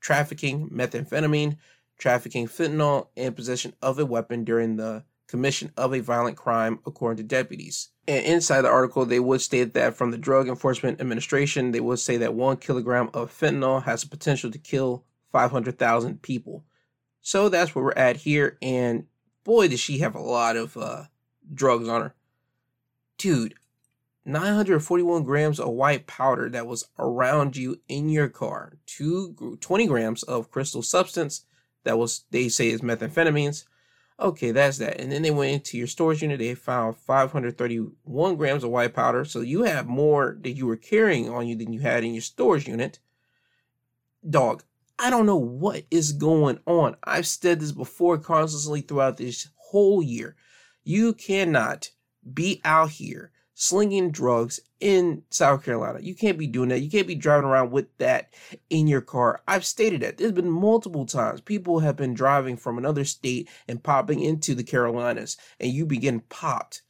trafficking 0.00 0.70
methamphetamine, 0.70 1.58
trafficking 1.98 2.46
fentanyl, 2.46 3.08
and 3.14 3.36
possession 3.36 3.74
of 3.82 3.98
a 3.98 4.06
weapon 4.06 4.42
during 4.42 4.76
the 4.76 5.04
commission 5.26 5.72
of 5.76 5.94
a 5.94 6.00
violent 6.00 6.36
crime, 6.36 6.78
according 6.86 7.16
to 7.16 7.22
deputies. 7.22 7.88
And 8.08 8.24
inside 8.24 8.62
the 8.62 8.70
article, 8.70 9.04
they 9.04 9.20
would 9.20 9.40
state 9.40 9.74
that 9.74 9.96
from 9.96 10.10
the 10.10 10.18
Drug 10.18 10.48
Enforcement 10.48 11.00
Administration, 11.00 11.72
they 11.72 11.80
would 11.80 11.98
say 11.98 12.16
that 12.18 12.34
one 12.34 12.56
kilogram 12.56 13.10
of 13.12 13.36
fentanyl 13.36 13.82
has 13.82 14.02
the 14.02 14.08
potential 14.08 14.50
to 14.50 14.58
kill 14.58 15.04
500,000 15.32 16.22
people. 16.22 16.64
So 17.20 17.48
that's 17.48 17.74
where 17.74 17.84
we're 17.84 17.92
at 17.92 18.18
here. 18.18 18.56
And 18.62 19.06
boy, 19.42 19.68
does 19.68 19.80
she 19.80 19.98
have 19.98 20.14
a 20.14 20.20
lot 20.20 20.56
of 20.56 20.76
uh, 20.76 21.04
drugs 21.52 21.88
on 21.88 22.02
her. 22.02 22.14
Dude, 23.18 23.54
941 24.24 25.24
grams 25.24 25.60
of 25.60 25.68
white 25.70 26.06
powder 26.06 26.48
that 26.50 26.66
was 26.66 26.88
around 26.98 27.56
you 27.56 27.80
in 27.88 28.08
your 28.08 28.28
car, 28.28 28.74
two, 28.86 29.56
20 29.60 29.86
grams 29.86 30.22
of 30.24 30.50
crystal 30.50 30.82
substance 30.82 31.44
that 31.84 31.98
was, 31.98 32.24
they 32.30 32.48
say, 32.48 32.68
is 32.68 32.80
methamphetamines 32.80 33.64
Okay, 34.18 34.50
that's 34.50 34.78
that. 34.78 34.98
And 34.98 35.12
then 35.12 35.22
they 35.22 35.30
went 35.30 35.52
into 35.52 35.76
your 35.76 35.86
storage 35.86 36.22
unit. 36.22 36.38
They 36.38 36.54
found 36.54 36.96
531 36.96 38.36
grams 38.36 38.64
of 38.64 38.70
white 38.70 38.94
powder. 38.94 39.26
So 39.26 39.40
you 39.40 39.64
have 39.64 39.86
more 39.86 40.38
that 40.40 40.52
you 40.52 40.66
were 40.66 40.76
carrying 40.76 41.28
on 41.28 41.46
you 41.46 41.54
than 41.54 41.72
you 41.72 41.80
had 41.80 42.02
in 42.02 42.14
your 42.14 42.22
storage 42.22 42.66
unit. 42.66 42.98
Dog, 44.28 44.64
I 44.98 45.10
don't 45.10 45.26
know 45.26 45.36
what 45.36 45.84
is 45.90 46.12
going 46.12 46.60
on. 46.66 46.96
I've 47.04 47.26
said 47.26 47.60
this 47.60 47.72
before 47.72 48.16
constantly 48.16 48.80
throughout 48.80 49.18
this 49.18 49.48
whole 49.56 50.02
year. 50.02 50.34
You 50.82 51.12
cannot 51.12 51.90
be 52.32 52.62
out 52.64 52.90
here 52.90 53.32
slinging 53.58 54.10
drugs 54.10 54.60
in 54.80 55.22
South 55.30 55.64
Carolina. 55.64 55.98
You 56.02 56.14
can't 56.14 56.36
be 56.36 56.46
doing 56.46 56.68
that. 56.68 56.80
You 56.80 56.90
can't 56.90 57.06
be 57.06 57.14
driving 57.14 57.48
around 57.48 57.70
with 57.70 57.86
that 57.96 58.34
in 58.68 58.86
your 58.86 59.00
car. 59.00 59.40
I've 59.48 59.64
stated 59.64 60.02
that. 60.02 60.18
There's 60.18 60.32
been 60.32 60.50
multiple 60.50 61.06
times 61.06 61.40
people 61.40 61.78
have 61.78 61.96
been 61.96 62.12
driving 62.12 62.58
from 62.58 62.76
another 62.76 63.06
state 63.06 63.48
and 63.66 63.82
popping 63.82 64.20
into 64.20 64.54
the 64.54 64.62
Carolinas, 64.62 65.38
and 65.58 65.72
you 65.72 65.86
begin 65.86 66.20
popped. 66.28 66.82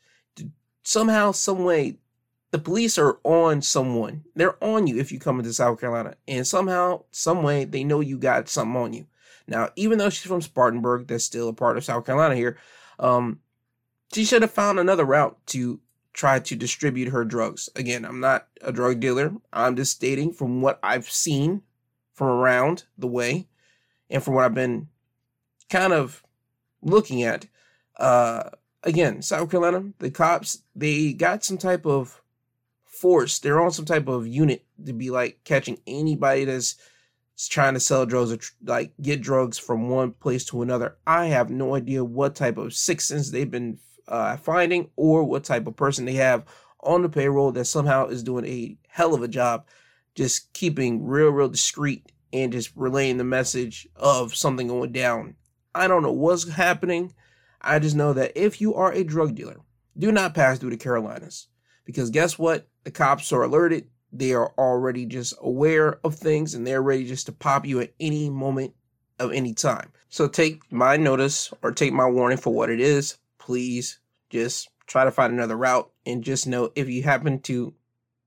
Somehow, 0.83 1.31
some 1.31 1.63
way, 1.63 1.99
the 2.51 2.59
police 2.59 2.99
are 2.99 3.21
on 3.23 3.63
someone. 3.63 4.25
They're 4.35 4.63
on 4.63 4.89
you 4.89 4.99
if 4.99 5.13
you 5.13 5.21
come 5.21 5.39
into 5.39 5.53
South 5.53 5.81
Carolina. 5.81 6.17
And 6.27 6.45
somehow, 6.45 7.05
some 7.13 7.45
way, 7.45 7.65
they 7.65 7.85
know 7.85 8.01
you 8.01 8.19
got 8.19 8.49
something 8.49 8.77
on 8.77 8.93
you. 8.93 9.07
Now, 9.47 9.71
even 9.77 9.99
though 9.99 10.11
she's 10.11 10.27
from 10.27 10.43
Spartanburg, 10.43 11.07
that's 11.07 11.23
still 11.23 11.49
a 11.49 11.53
part 11.53 11.77
of 11.77 11.85
South 11.85 12.05
Carolina 12.05 12.35
here, 12.35 12.59
um, 12.99 13.39
she 14.13 14.25
should 14.25 14.43
have 14.43 14.51
found 14.51 14.81
another 14.81 15.05
route 15.05 15.39
to 15.47 15.81
try 16.17 16.39
to 16.39 16.57
distribute 16.57 17.11
her 17.11 17.25
drugs. 17.25 17.69
Again, 17.77 18.05
I'm 18.05 18.21
not 18.21 18.49
a 18.63 18.73
drug 18.73 19.01
dealer. 19.01 19.35
I'm 19.53 19.77
just 19.77 19.93
stating 19.93 20.33
from 20.33 20.63
what 20.63 20.81
I've 20.83 21.09
seen 21.11 21.63
from 22.15 22.29
around 22.29 22.85
the 22.97 23.07
way 23.07 23.49
and 24.09 24.23
from 24.23 24.35
what 24.35 24.47
I've 24.47 24.55
been 24.55 24.89
kind 25.69 25.93
of 25.93 26.25
looking 26.81 27.23
at. 27.23 27.47
Uh, 27.99 28.49
again, 28.83 29.21
South 29.21 29.51
Carolina, 29.51 29.93
the 29.99 30.11
cops, 30.11 30.63
they 30.75 31.13
got 31.13 31.45
some 31.45 31.59
type 31.59 31.85
of 31.85 32.23
force. 32.87 33.39
They're 33.39 33.61
on 33.61 33.71
some 33.71 33.85
type 33.85 34.09
of 34.09 34.27
unit 34.27 34.65
to 34.87 34.95
be 34.95 35.11
like 35.11 35.45
catching 35.45 35.79
anybody 35.87 36.47
that's 36.47 36.77
trying 37.51 37.75
to 37.75 37.81
sell 37.81 38.07
drugs 38.07 38.33
or 38.33 38.39
like 38.65 38.95
get 39.03 39.21
drugs 39.21 39.59
from 39.59 39.91
one 39.91 40.13
place 40.13 40.47
to 40.47 40.63
another. 40.63 40.97
I 41.07 41.27
have 41.27 41.51
no 41.51 41.75
idea 41.75 42.03
what 42.03 42.35
type 42.35 42.57
of 42.57 42.73
sixth 42.73 43.09
sense 43.09 43.31
they've 43.31 43.51
been 43.51 43.79
uh, 44.09 44.37
finding 44.37 44.91
or 44.97 45.25
what 45.25 45.45
type 45.45 45.67
of 45.67 45.77
person 45.77 46.05
they 46.05 46.15
have 46.15 46.45
on 46.81 47.03
the 47.03 47.09
payroll 47.09 47.53
that 47.53 47.65
somehow 47.65 48.07
is 48.07 48.23
doing 48.23 48.47
a 48.47 48.77
hell 48.89 49.15
of 49.15 49.23
a 49.23 49.29
job 49.29 49.67
just 50.15 50.53
keeping 50.55 51.07
real, 51.07 51.29
real 51.29 51.49
discreet 51.49 52.11
and 52.33 52.53
just 52.53 52.73
relaying 52.75 53.19
the 53.19 53.25
message 53.25 53.87
of 53.95 54.35
something 54.35 54.69
going 54.69 54.93
down. 54.93 55.37
I 55.75 55.87
don't 55.87 56.03
know 56.03 56.13
what's 56.13 56.49
happening. 56.49 57.15
I 57.61 57.79
just 57.79 57.97
know 57.97 58.13
that 58.15 58.33
if 58.35 58.61
you 58.61 58.75
are 58.75 58.93
a 58.93 59.05
drug 59.05 59.35
dealer, 59.35 59.61
do 59.97 60.11
not 60.11 60.35
pass 60.35 60.59
through 60.59 60.71
the 60.71 60.77
Carolinas. 60.77 61.49
Because 61.85 62.11
guess 62.11 62.39
what? 62.39 62.67
The 62.85 62.91
cops 62.91 63.33
are 63.33 63.43
alerted. 63.43 63.89
They 64.13 64.33
are 64.33 64.53
already 64.59 65.05
just 65.07 65.35
aware 65.41 65.99
of 66.03 66.15
things 66.15 66.55
and 66.55 66.67
they're 66.67 66.83
ready 66.83 67.07
just 67.07 67.27
to 67.27 67.33
pop 67.33 67.67
you 67.67 67.81
at 67.81 67.93
any 68.01 68.31
moment 68.31 68.75
of 69.19 69.33
any 69.33 69.53
time. 69.53 69.93
So 70.09 70.29
take 70.29 70.71
my 70.73 70.97
notice 70.97 71.53
or 71.63 71.73
take 71.73 71.93
my 71.93 72.07
warning 72.07 72.39
for 72.39 72.53
what 72.53 72.71
it 72.71 72.81
is. 72.81 73.19
Please 73.47 74.01
just 74.29 74.69
try 74.89 75.05
to 75.05 75.13
find 75.13 75.33
another 75.33 75.57
route 75.57 75.89
and 76.05 76.25
just 76.25 76.49
know 76.49 76.73
if 76.75 76.89
you 76.89 77.05
happen 77.05 77.39
to 77.43 77.75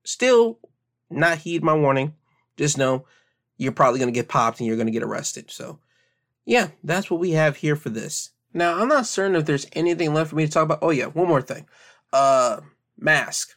still 0.02 0.58
not 1.10 1.36
heed 1.36 1.62
my 1.62 1.74
warning, 1.74 2.14
just 2.56 2.78
know 2.78 3.04
you're 3.58 3.70
probably 3.70 3.98
going 3.98 4.10
to 4.10 4.18
get 4.18 4.28
popped 4.28 4.60
and 4.60 4.66
you're 4.66 4.76
going 4.76 4.86
to 4.86 4.92
get 4.92 5.02
arrested. 5.02 5.50
So, 5.50 5.78
yeah, 6.46 6.68
that's 6.82 7.10
what 7.10 7.20
we 7.20 7.32
have 7.32 7.56
here 7.56 7.76
for 7.76 7.90
this. 7.90 8.30
Now, 8.54 8.80
I'm 8.80 8.88
not 8.88 9.06
certain 9.06 9.36
if 9.36 9.44
there's 9.44 9.66
anything 9.74 10.14
left 10.14 10.30
for 10.30 10.36
me 10.36 10.46
to 10.46 10.50
talk 10.50 10.64
about. 10.64 10.78
Oh 10.80 10.88
yeah, 10.90 11.06
one 11.06 11.28
more 11.28 11.42
thing. 11.42 11.66
Uh 12.14 12.60
mask. 12.96 13.56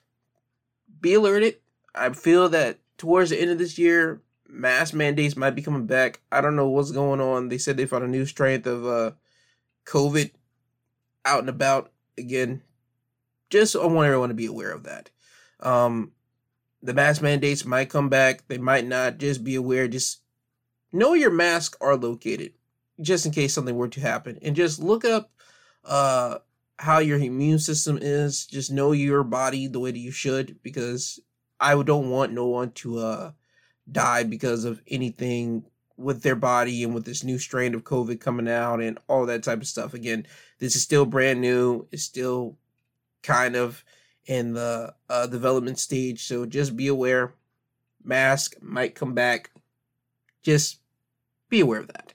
Be 0.99 1.13
alerted. 1.13 1.59
I 1.95 2.09
feel 2.09 2.49
that 2.49 2.79
towards 2.97 3.29
the 3.29 3.39
end 3.39 3.51
of 3.51 3.57
this 3.57 3.77
year, 3.77 4.21
mask 4.49 4.93
mandates 4.93 5.37
might 5.37 5.55
be 5.55 5.61
coming 5.61 5.85
back. 5.85 6.19
I 6.29 6.41
don't 6.41 6.57
know 6.57 6.67
what's 6.67 6.91
going 6.91 7.21
on. 7.21 7.47
They 7.47 7.57
said 7.57 7.77
they 7.77 7.85
found 7.85 8.03
a 8.03 8.07
new 8.09 8.25
strength 8.25 8.67
of 8.67 8.85
uh 8.85 9.11
COVID 9.85 10.31
out 11.25 11.39
and 11.39 11.49
about 11.49 11.91
again. 12.17 12.61
Just 13.49 13.75
I 13.75 13.85
want 13.85 14.07
everyone 14.07 14.29
to 14.29 14.35
be 14.35 14.45
aware 14.45 14.71
of 14.71 14.83
that. 14.83 15.09
Um 15.59 16.11
the 16.81 16.93
mask 16.93 17.21
mandates 17.21 17.65
might 17.65 17.89
come 17.89 18.09
back. 18.09 18.47
They 18.47 18.57
might 18.57 18.85
not. 18.85 19.17
Just 19.17 19.43
be 19.43 19.55
aware. 19.55 19.87
Just 19.87 20.21
know 20.91 21.13
your 21.13 21.31
masks 21.31 21.77
are 21.79 21.95
located 21.95 22.53
just 23.01 23.25
in 23.25 23.31
case 23.31 23.53
something 23.53 23.75
were 23.75 23.87
to 23.87 24.01
happen. 24.01 24.37
And 24.41 24.55
just 24.55 24.79
look 24.79 25.05
up 25.05 25.31
uh 25.85 26.39
how 26.79 26.99
your 26.99 27.17
immune 27.19 27.59
system 27.59 27.97
is. 28.01 28.45
Just 28.45 28.71
know 28.71 28.91
your 28.91 29.23
body 29.23 29.67
the 29.67 29.79
way 29.79 29.91
that 29.91 29.99
you 29.99 30.11
should 30.11 30.61
because 30.63 31.19
I 31.59 31.81
don't 31.81 32.09
want 32.09 32.33
no 32.33 32.47
one 32.47 32.71
to 32.71 32.99
uh 32.99 33.31
die 33.91 34.23
because 34.23 34.65
of 34.65 34.81
anything 34.87 35.65
with 35.97 36.23
their 36.23 36.35
body 36.35 36.83
and 36.83 36.93
with 36.93 37.05
this 37.05 37.23
new 37.23 37.37
strain 37.37 37.75
of 37.75 37.83
COVID 37.83 38.19
coming 38.19 38.47
out 38.47 38.81
and 38.81 38.97
all 39.07 39.25
that 39.25 39.43
type 39.43 39.61
of 39.61 39.67
stuff. 39.67 39.93
Again, 39.93 40.25
this 40.59 40.75
is 40.75 40.81
still 40.81 41.05
brand 41.05 41.41
new. 41.41 41.87
It's 41.91 42.03
still 42.03 42.57
kind 43.21 43.55
of 43.55 43.83
in 44.25 44.53
the 44.53 44.93
uh, 45.09 45.27
development 45.27 45.79
stage. 45.79 46.25
So 46.25 46.45
just 46.45 46.75
be 46.75 46.87
aware. 46.87 47.33
Mask 48.03 48.55
might 48.61 48.95
come 48.95 49.13
back. 49.13 49.51
Just 50.41 50.79
be 51.49 51.59
aware 51.59 51.79
of 51.79 51.87
that. 51.87 52.13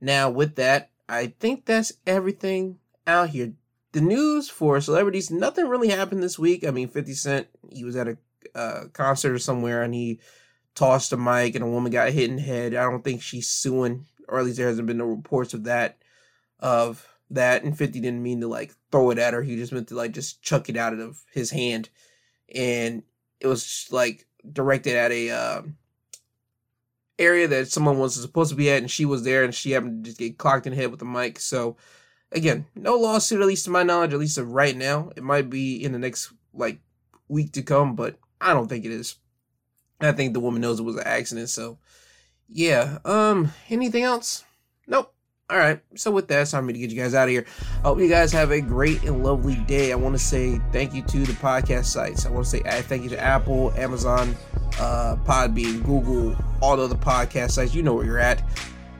Now, 0.00 0.30
with 0.30 0.56
that, 0.56 0.90
I 1.08 1.28
think 1.38 1.64
that's 1.64 1.92
everything 2.06 2.78
out 3.06 3.30
here. 3.30 3.52
The 3.92 4.00
news 4.00 4.50
for 4.50 4.80
celebrities, 4.80 5.30
nothing 5.30 5.68
really 5.68 5.88
happened 5.88 6.22
this 6.22 6.38
week. 6.38 6.66
I 6.66 6.70
mean, 6.70 6.88
50 6.88 7.14
Cent, 7.14 7.48
he 7.70 7.82
was 7.82 7.96
at 7.96 8.08
a 8.08 8.18
uh, 8.54 8.84
concert 8.92 9.32
or 9.32 9.38
somewhere 9.38 9.82
and 9.82 9.94
he 9.94 10.20
tossed 10.76 11.12
a 11.12 11.16
mic 11.16 11.56
and 11.56 11.64
a 11.64 11.68
woman 11.68 11.90
got 11.90 12.12
hit 12.12 12.30
in 12.30 12.36
the 12.36 12.42
head. 12.42 12.74
I 12.74 12.84
don't 12.84 13.02
think 13.02 13.22
she's 13.22 13.48
suing, 13.48 14.06
or 14.28 14.38
at 14.38 14.44
least 14.44 14.58
there 14.58 14.68
hasn't 14.68 14.86
been 14.86 14.98
no 14.98 15.06
reports 15.06 15.54
of 15.54 15.64
that. 15.64 15.98
Of 16.60 17.06
that, 17.30 17.64
and 17.64 17.76
50 17.76 18.00
didn't 18.00 18.22
mean 18.22 18.40
to 18.40 18.48
like 18.48 18.72
throw 18.92 19.10
it 19.10 19.18
at 19.18 19.34
her. 19.34 19.42
He 19.42 19.56
just 19.56 19.72
meant 19.72 19.88
to 19.88 19.96
like 19.96 20.12
just 20.12 20.42
chuck 20.42 20.68
it 20.68 20.76
out 20.76 20.94
of 20.94 21.22
his 21.32 21.50
hand. 21.50 21.88
And 22.54 23.02
it 23.40 23.46
was 23.46 23.88
like 23.90 24.26
directed 24.50 24.94
at 24.94 25.10
a 25.10 25.30
uh, 25.30 25.62
area 27.18 27.48
that 27.48 27.68
someone 27.68 27.98
was 27.98 28.20
supposed 28.20 28.50
to 28.50 28.56
be 28.56 28.70
at, 28.70 28.78
and 28.78 28.90
she 28.90 29.04
was 29.04 29.24
there, 29.24 29.44
and 29.44 29.54
she 29.54 29.72
happened 29.72 30.04
to 30.04 30.10
just 30.10 30.18
get 30.18 30.38
clocked 30.38 30.66
in 30.66 30.72
the 30.72 30.80
head 30.80 30.90
with 30.90 31.00
the 31.00 31.06
mic. 31.06 31.40
So, 31.40 31.76
again, 32.32 32.66
no 32.74 32.96
lawsuit, 32.96 33.40
at 33.40 33.46
least 33.46 33.64
to 33.64 33.70
my 33.70 33.82
knowledge, 33.82 34.12
at 34.12 34.20
least 34.20 34.38
of 34.38 34.52
right 34.52 34.76
now. 34.76 35.10
It 35.16 35.22
might 35.22 35.50
be 35.50 35.82
in 35.82 35.92
the 35.92 35.98
next 35.98 36.32
like 36.54 36.78
week 37.28 37.52
to 37.52 37.62
come, 37.62 37.96
but 37.96 38.18
I 38.40 38.54
don't 38.54 38.68
think 38.68 38.84
it 38.84 38.92
is. 38.92 39.16
I 40.00 40.12
think 40.12 40.34
the 40.34 40.40
woman 40.40 40.60
knows 40.60 40.80
it 40.80 40.84
was 40.84 40.96
an 40.96 41.06
accident. 41.06 41.48
So, 41.48 41.78
yeah. 42.48 42.98
Um, 43.04 43.52
anything 43.70 44.02
else? 44.02 44.44
Nope. 44.86 45.12
All 45.48 45.58
right. 45.58 45.80
So 45.94 46.10
with 46.10 46.26
that, 46.28 46.42
it's 46.42 46.50
time 46.50 46.66
to 46.66 46.72
get 46.72 46.90
you 46.90 47.00
guys 47.00 47.14
out 47.14 47.28
of 47.28 47.30
here. 47.30 47.46
I 47.78 47.88
hope 47.88 48.00
you 48.00 48.08
guys 48.08 48.32
have 48.32 48.50
a 48.50 48.60
great 48.60 49.04
and 49.04 49.22
lovely 49.22 49.54
day. 49.54 49.92
I 49.92 49.94
want 49.94 50.16
to 50.16 50.18
say 50.18 50.60
thank 50.72 50.92
you 50.92 51.02
to 51.02 51.18
the 51.18 51.34
podcast 51.34 51.84
sites. 51.84 52.26
I 52.26 52.30
want 52.30 52.46
to 52.46 52.50
say 52.50 52.62
thank 52.82 53.04
you 53.04 53.10
to 53.10 53.20
Apple, 53.20 53.72
Amazon, 53.76 54.34
uh, 54.80 55.16
Podbean, 55.24 55.84
Google, 55.84 56.36
all 56.60 56.76
the 56.76 56.82
other 56.82 56.96
podcast 56.96 57.52
sites. 57.52 57.76
You 57.76 57.84
know 57.84 57.94
where 57.94 58.04
you're 58.04 58.18
at, 58.18 58.40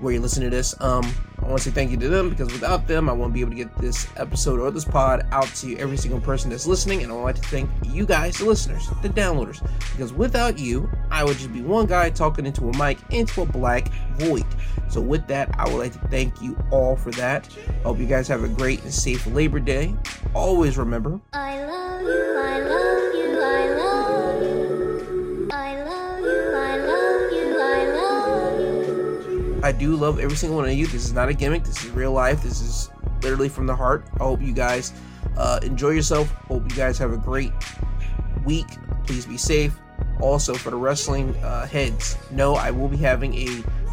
where 0.00 0.12
you 0.14 0.20
listen 0.20 0.44
to 0.44 0.50
this. 0.50 0.80
Um, 0.80 1.04
I 1.46 1.48
want 1.48 1.62
to 1.62 1.70
say 1.70 1.74
thank 1.74 1.92
you 1.92 1.96
to 1.98 2.08
them 2.08 2.28
because 2.28 2.52
without 2.52 2.88
them, 2.88 3.08
I 3.08 3.12
won't 3.12 3.32
be 3.32 3.40
able 3.40 3.50
to 3.50 3.56
get 3.56 3.78
this 3.78 4.08
episode 4.16 4.58
or 4.58 4.72
this 4.72 4.84
pod 4.84 5.24
out 5.30 5.46
to 5.56 5.76
every 5.78 5.96
single 5.96 6.20
person 6.20 6.50
that's 6.50 6.66
listening. 6.66 7.04
And 7.04 7.12
I 7.12 7.14
would 7.14 7.22
like 7.22 7.36
to 7.36 7.42
thank 7.42 7.70
you 7.84 8.04
guys, 8.04 8.38
the 8.38 8.46
listeners, 8.46 8.88
the 9.00 9.08
downloaders, 9.08 9.62
because 9.92 10.12
without 10.12 10.58
you, 10.58 10.90
I 11.08 11.22
would 11.22 11.36
just 11.36 11.52
be 11.52 11.62
one 11.62 11.86
guy 11.86 12.10
talking 12.10 12.46
into 12.46 12.68
a 12.68 12.76
mic 12.76 12.98
into 13.10 13.42
a 13.42 13.46
black 13.46 13.92
void. 14.14 14.44
So, 14.88 15.00
with 15.00 15.28
that, 15.28 15.54
I 15.56 15.68
would 15.68 15.78
like 15.78 15.92
to 15.92 16.08
thank 16.08 16.42
you 16.42 16.58
all 16.72 16.96
for 16.96 17.12
that. 17.12 17.48
I 17.68 17.82
hope 17.84 18.00
you 18.00 18.06
guys 18.06 18.26
have 18.26 18.42
a 18.42 18.48
great 18.48 18.82
and 18.82 18.92
safe 18.92 19.24
Labor 19.28 19.60
Day. 19.60 19.94
Always 20.34 20.76
remember, 20.76 21.20
I 21.32 21.64
love 21.64 22.02
you, 22.02 22.34
I 22.38 22.58
love 22.60 22.80
you, 22.80 22.85
I 29.66 29.72
do 29.72 29.96
love 29.96 30.20
every 30.20 30.36
single 30.36 30.58
one 30.58 30.68
of 30.68 30.74
you. 30.74 30.86
This 30.86 31.04
is 31.04 31.12
not 31.12 31.28
a 31.28 31.34
gimmick, 31.34 31.64
this 31.64 31.84
is 31.84 31.90
real 31.90 32.12
life. 32.12 32.40
This 32.40 32.60
is 32.60 32.88
literally 33.20 33.48
from 33.48 33.66
the 33.66 33.74
heart. 33.74 34.04
I 34.14 34.22
hope 34.22 34.40
you 34.40 34.52
guys 34.52 34.92
uh, 35.36 35.58
enjoy 35.64 35.90
yourself. 35.90 36.30
Hope 36.46 36.62
you 36.70 36.76
guys 36.76 36.96
have 36.98 37.12
a 37.12 37.16
great 37.16 37.52
week. 38.44 38.68
Please 39.08 39.26
be 39.26 39.36
safe. 39.36 39.76
Also, 40.20 40.54
for 40.54 40.70
the 40.70 40.76
wrestling 40.76 41.34
uh, 41.38 41.66
heads, 41.66 42.16
no, 42.30 42.54
I 42.54 42.70
will 42.70 42.86
be 42.86 42.96
having 42.96 43.34
a 43.34 43.46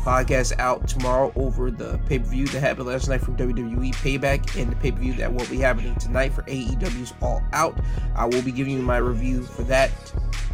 podcast 0.03 0.59
out 0.59 0.87
tomorrow 0.87 1.33
over 1.35 1.71
the 1.71 1.99
pay 2.07 2.19
per 2.19 2.25
view 2.25 2.45
that 2.49 2.59
happened 2.59 2.87
last 2.87 3.09
night 3.09 3.21
from 3.21 3.35
WWE 3.35 3.95
Payback 3.95 4.61
and 4.61 4.71
the 4.71 4.75
pay 4.75 4.91
per 4.91 4.99
view 4.99 5.13
that 5.13 5.33
will 5.33 5.47
be 5.47 5.57
happening 5.57 5.95
tonight 5.95 6.33
for 6.33 6.43
AEW's 6.43 7.15
All 7.19 7.41
Out. 7.51 7.79
I 8.15 8.25
will 8.25 8.43
be 8.43 8.51
giving 8.51 8.73
you 8.73 8.83
my 8.83 8.97
review 8.97 9.41
for 9.41 9.63
that, 9.63 9.89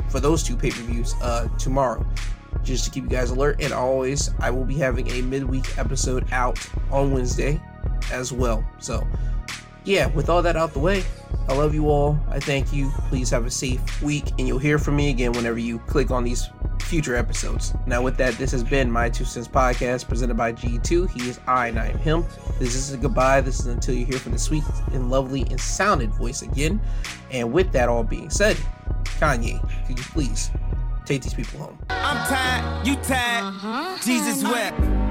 for 0.07 0.21
those 0.21 0.43
two 0.43 0.55
pay 0.55 0.71
per 0.71 0.81
views 0.83 1.13
uh, 1.21 1.49
tomorrow, 1.57 2.05
just 2.63 2.85
to 2.85 2.91
keep 2.91 3.03
you 3.03 3.09
guys 3.09 3.31
alert. 3.31 3.61
And 3.61 3.73
always, 3.73 4.31
I 4.39 4.49
will 4.49 4.65
be 4.65 4.75
having 4.75 5.09
a 5.11 5.21
midweek 5.21 5.77
episode 5.77 6.25
out 6.31 6.59
on 6.91 7.11
Wednesday 7.11 7.61
as 8.11 8.31
well. 8.31 8.67
So, 8.79 9.07
yeah, 9.83 10.07
with 10.07 10.29
all 10.29 10.41
that 10.41 10.55
out 10.55 10.73
the 10.73 10.79
way, 10.79 11.03
I 11.47 11.53
love 11.53 11.73
you 11.73 11.89
all. 11.89 12.19
I 12.29 12.39
thank 12.39 12.71
you. 12.71 12.91
Please 13.09 13.29
have 13.29 13.45
a 13.45 13.51
safe 13.51 14.01
week, 14.01 14.29
and 14.37 14.47
you'll 14.47 14.59
hear 14.59 14.77
from 14.77 14.95
me 14.95 15.09
again 15.09 15.31
whenever 15.31 15.57
you 15.57 15.79
click 15.79 16.11
on 16.11 16.23
these 16.23 16.49
future 16.89 17.15
episodes. 17.15 17.73
Now, 17.85 18.01
with 18.01 18.17
that, 18.17 18.35
this 18.35 18.51
has 18.51 18.63
been 18.63 18.91
my 18.91 19.09
Two 19.09 19.25
Cents 19.25 19.47
Podcast 19.47 20.07
presented 20.07 20.35
by 20.35 20.53
G2. 20.53 21.09
He 21.11 21.29
is 21.29 21.39
I, 21.47 21.67
and 21.67 21.79
I 21.79 21.87
am 21.87 21.97
him. 21.99 22.25
This 22.59 22.75
is 22.75 22.93
a 22.93 22.97
goodbye. 22.97 23.41
This 23.41 23.59
is 23.59 23.67
until 23.67 23.95
you 23.95 24.05
hear 24.05 24.17
from 24.17 24.31
the 24.31 24.39
sweet 24.39 24.63
and 24.91 25.09
lovely 25.09 25.41
and 25.41 25.59
sounded 25.59 26.11
voice 26.11 26.41
again. 26.41 26.81
And 27.31 27.53
with 27.53 27.71
that 27.73 27.89
all 27.89 28.03
being 28.03 28.29
said, 28.29 28.57
Kanye, 29.03 29.59
could 29.87 29.99
you 29.99 30.05
please 30.05 30.49
take 31.09 31.23
these 31.23 31.33
people 31.33 31.59
home? 31.59 31.77
I'm 31.89 32.17
tired, 32.27 32.85
you 32.85 32.95
tired, 32.97 33.43
uh-huh. 33.45 33.97
Jesus 34.03 34.43
wept. 34.43 35.08